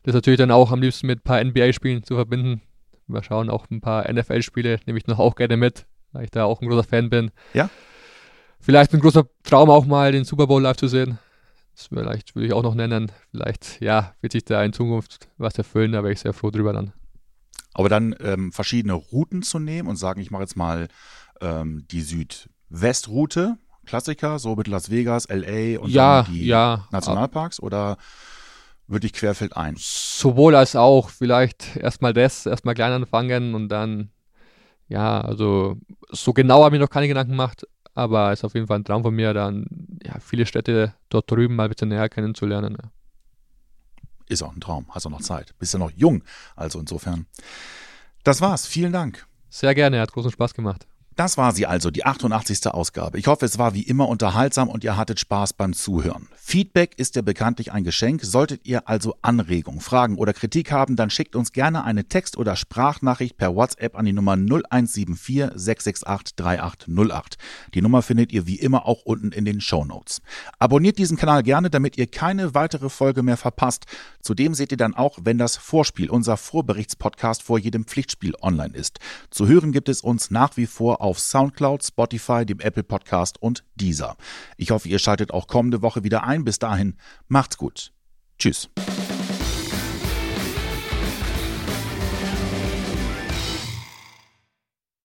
das 0.02 0.14
natürlich 0.14 0.38
dann 0.38 0.50
auch 0.50 0.70
am 0.70 0.82
liebsten 0.82 1.06
mit 1.06 1.20
ein 1.20 1.22
paar 1.22 1.42
NBA-Spielen 1.42 2.04
zu 2.04 2.14
verbinden. 2.14 2.60
Wir 3.06 3.22
schauen 3.22 3.50
auch 3.50 3.68
ein 3.70 3.80
paar 3.80 4.10
NFL-Spiele, 4.10 4.80
nehme 4.86 4.98
ich 4.98 5.06
noch 5.06 5.18
auch 5.18 5.34
gerne 5.34 5.56
mit, 5.56 5.86
weil 6.14 6.24
ich 6.24 6.30
da 6.30 6.44
auch 6.44 6.62
ein 6.62 6.68
großer 6.68 6.84
Fan 6.84 7.10
bin. 7.10 7.30
Ja. 7.52 7.68
Vielleicht 8.60 8.94
ein 8.94 9.00
großer 9.00 9.26
Traum 9.42 9.68
auch 9.68 9.84
mal 9.84 10.12
den 10.12 10.24
Super 10.24 10.46
Bowl 10.46 10.62
live 10.62 10.76
zu 10.76 10.88
sehen. 10.88 11.18
Das 11.76 11.88
vielleicht 11.88 12.34
würde 12.34 12.46
ich 12.46 12.52
auch 12.52 12.62
noch 12.62 12.74
nennen. 12.74 13.12
Vielleicht, 13.30 13.80
ja, 13.82 14.14
wird 14.20 14.32
sich 14.32 14.44
da 14.44 14.64
in 14.64 14.72
Zukunft 14.72 15.28
was 15.36 15.58
erfüllen, 15.58 15.92
da 15.92 16.02
wäre 16.02 16.12
ich 16.12 16.20
sehr 16.20 16.32
froh 16.32 16.50
drüber 16.50 16.72
dann. 16.72 16.92
Aber 17.74 17.88
dann 17.88 18.14
ähm, 18.20 18.52
verschiedene 18.52 18.94
Routen 18.94 19.42
zu 19.42 19.58
nehmen 19.58 19.88
und 19.88 19.96
sagen, 19.96 20.20
ich 20.20 20.30
mache 20.30 20.42
jetzt 20.42 20.56
mal 20.56 20.88
ähm, 21.40 21.84
die 21.90 22.02
Südwestroute, 22.02 23.58
Klassiker, 23.84 24.38
so 24.38 24.54
mit 24.54 24.68
Las 24.68 24.90
Vegas, 24.90 25.28
LA 25.28 25.80
und 25.80 25.90
ja, 25.90 26.22
dann 26.22 26.32
die 26.32 26.46
ja, 26.46 26.86
Nationalparks 26.90 27.60
oder 27.60 27.98
würde 28.86 29.06
ich 29.06 29.12
querfeld 29.12 29.56
ein? 29.56 29.74
Sowohl 29.78 30.54
als 30.54 30.76
auch. 30.76 31.10
Vielleicht 31.10 31.76
erstmal 31.76 32.12
das, 32.12 32.46
erstmal 32.46 32.74
klein 32.74 32.92
anfangen 32.92 33.54
und 33.54 33.68
dann, 33.68 34.10
ja, 34.88 35.20
also 35.20 35.78
so 36.10 36.32
genau 36.32 36.64
habe 36.64 36.76
ich 36.76 36.80
noch 36.80 36.90
keine 36.90 37.08
Gedanken 37.08 37.32
gemacht, 37.32 37.66
aber 37.94 38.32
es 38.32 38.40
ist 38.40 38.44
auf 38.44 38.54
jeden 38.54 38.66
Fall 38.66 38.78
ein 38.78 38.84
Traum 38.84 39.02
von 39.02 39.14
mir, 39.14 39.32
dann 39.34 39.66
ja, 40.04 40.18
viele 40.20 40.46
Städte 40.46 40.94
dort 41.08 41.30
drüben 41.30 41.56
mal 41.56 41.64
ein 41.64 41.70
bisschen 41.70 41.88
näher 41.88 42.08
kennenzulernen. 42.08 42.76
Ja. 42.82 42.90
Ist 44.28 44.42
auch 44.42 44.54
ein 44.54 44.60
Traum, 44.60 44.86
hast 44.90 45.06
auch 45.06 45.10
noch 45.10 45.20
Zeit. 45.20 45.54
Bist 45.58 45.74
ja 45.74 45.78
noch 45.78 45.90
jung, 45.90 46.22
also 46.56 46.80
insofern. 46.80 47.26
Das 48.22 48.40
war's, 48.40 48.66
vielen 48.66 48.92
Dank. 48.92 49.26
Sehr 49.50 49.74
gerne, 49.74 50.00
hat 50.00 50.12
großen 50.12 50.30
Spaß 50.30 50.54
gemacht. 50.54 50.86
Das 51.16 51.36
war 51.38 51.52
sie 51.52 51.66
also, 51.66 51.92
die 51.92 52.04
88. 52.04 52.66
Ausgabe. 52.66 53.18
Ich 53.18 53.28
hoffe, 53.28 53.46
es 53.46 53.56
war 53.56 53.72
wie 53.72 53.82
immer 53.82 54.08
unterhaltsam 54.08 54.68
und 54.68 54.82
ihr 54.82 54.96
hattet 54.96 55.20
Spaß 55.20 55.52
beim 55.52 55.72
Zuhören. 55.72 56.28
Feedback 56.34 56.98
ist 56.98 57.14
ja 57.14 57.22
bekanntlich 57.22 57.70
ein 57.70 57.84
Geschenk. 57.84 58.24
Solltet 58.24 58.66
ihr 58.66 58.88
also 58.88 59.14
Anregungen, 59.22 59.80
Fragen 59.80 60.16
oder 60.16 60.32
Kritik 60.32 60.72
haben, 60.72 60.96
dann 60.96 61.10
schickt 61.10 61.36
uns 61.36 61.52
gerne 61.52 61.84
eine 61.84 62.06
Text- 62.08 62.36
oder 62.36 62.56
Sprachnachricht 62.56 63.36
per 63.36 63.54
WhatsApp 63.54 63.96
an 63.96 64.06
die 64.06 64.12
Nummer 64.12 64.32
0174 64.32 65.52
668 65.54 66.34
3808. 66.34 67.36
Die 67.74 67.82
Nummer 67.82 68.02
findet 68.02 68.32
ihr 68.32 68.48
wie 68.48 68.58
immer 68.58 68.86
auch 68.86 69.02
unten 69.04 69.30
in 69.30 69.44
den 69.44 69.60
Show 69.60 69.84
Notes. 69.84 70.20
Abonniert 70.58 70.98
diesen 70.98 71.16
Kanal 71.16 71.44
gerne, 71.44 71.70
damit 71.70 71.96
ihr 71.96 72.08
keine 72.08 72.54
weitere 72.54 72.88
Folge 72.88 73.22
mehr 73.22 73.36
verpasst. 73.36 73.84
Zudem 74.20 74.54
seht 74.54 74.72
ihr 74.72 74.78
dann 74.78 74.94
auch, 74.94 75.18
wenn 75.22 75.38
das 75.38 75.56
Vorspiel, 75.56 76.10
unser 76.10 76.36
Vorberichtspodcast 76.36 77.42
vor 77.44 77.58
jedem 77.60 77.84
Pflichtspiel 77.84 78.34
online 78.42 78.74
ist. 78.74 78.98
Zu 79.30 79.46
hören 79.46 79.70
gibt 79.70 79.88
es 79.88 80.00
uns 80.00 80.32
nach 80.32 80.56
wie 80.56 80.66
vor 80.66 81.03
auf 81.04 81.20
Soundcloud, 81.20 81.84
Spotify, 81.84 82.46
dem 82.46 82.60
Apple 82.60 82.82
Podcast 82.82 83.40
und 83.40 83.62
Deezer. 83.74 84.16
Ich 84.56 84.70
hoffe, 84.70 84.88
ihr 84.88 84.98
schaltet 84.98 85.32
auch 85.32 85.46
kommende 85.46 85.82
Woche 85.82 86.02
wieder 86.02 86.24
ein. 86.24 86.44
Bis 86.44 86.58
dahin, 86.58 86.96
macht's 87.28 87.58
gut. 87.58 87.92
Tschüss. 88.38 88.70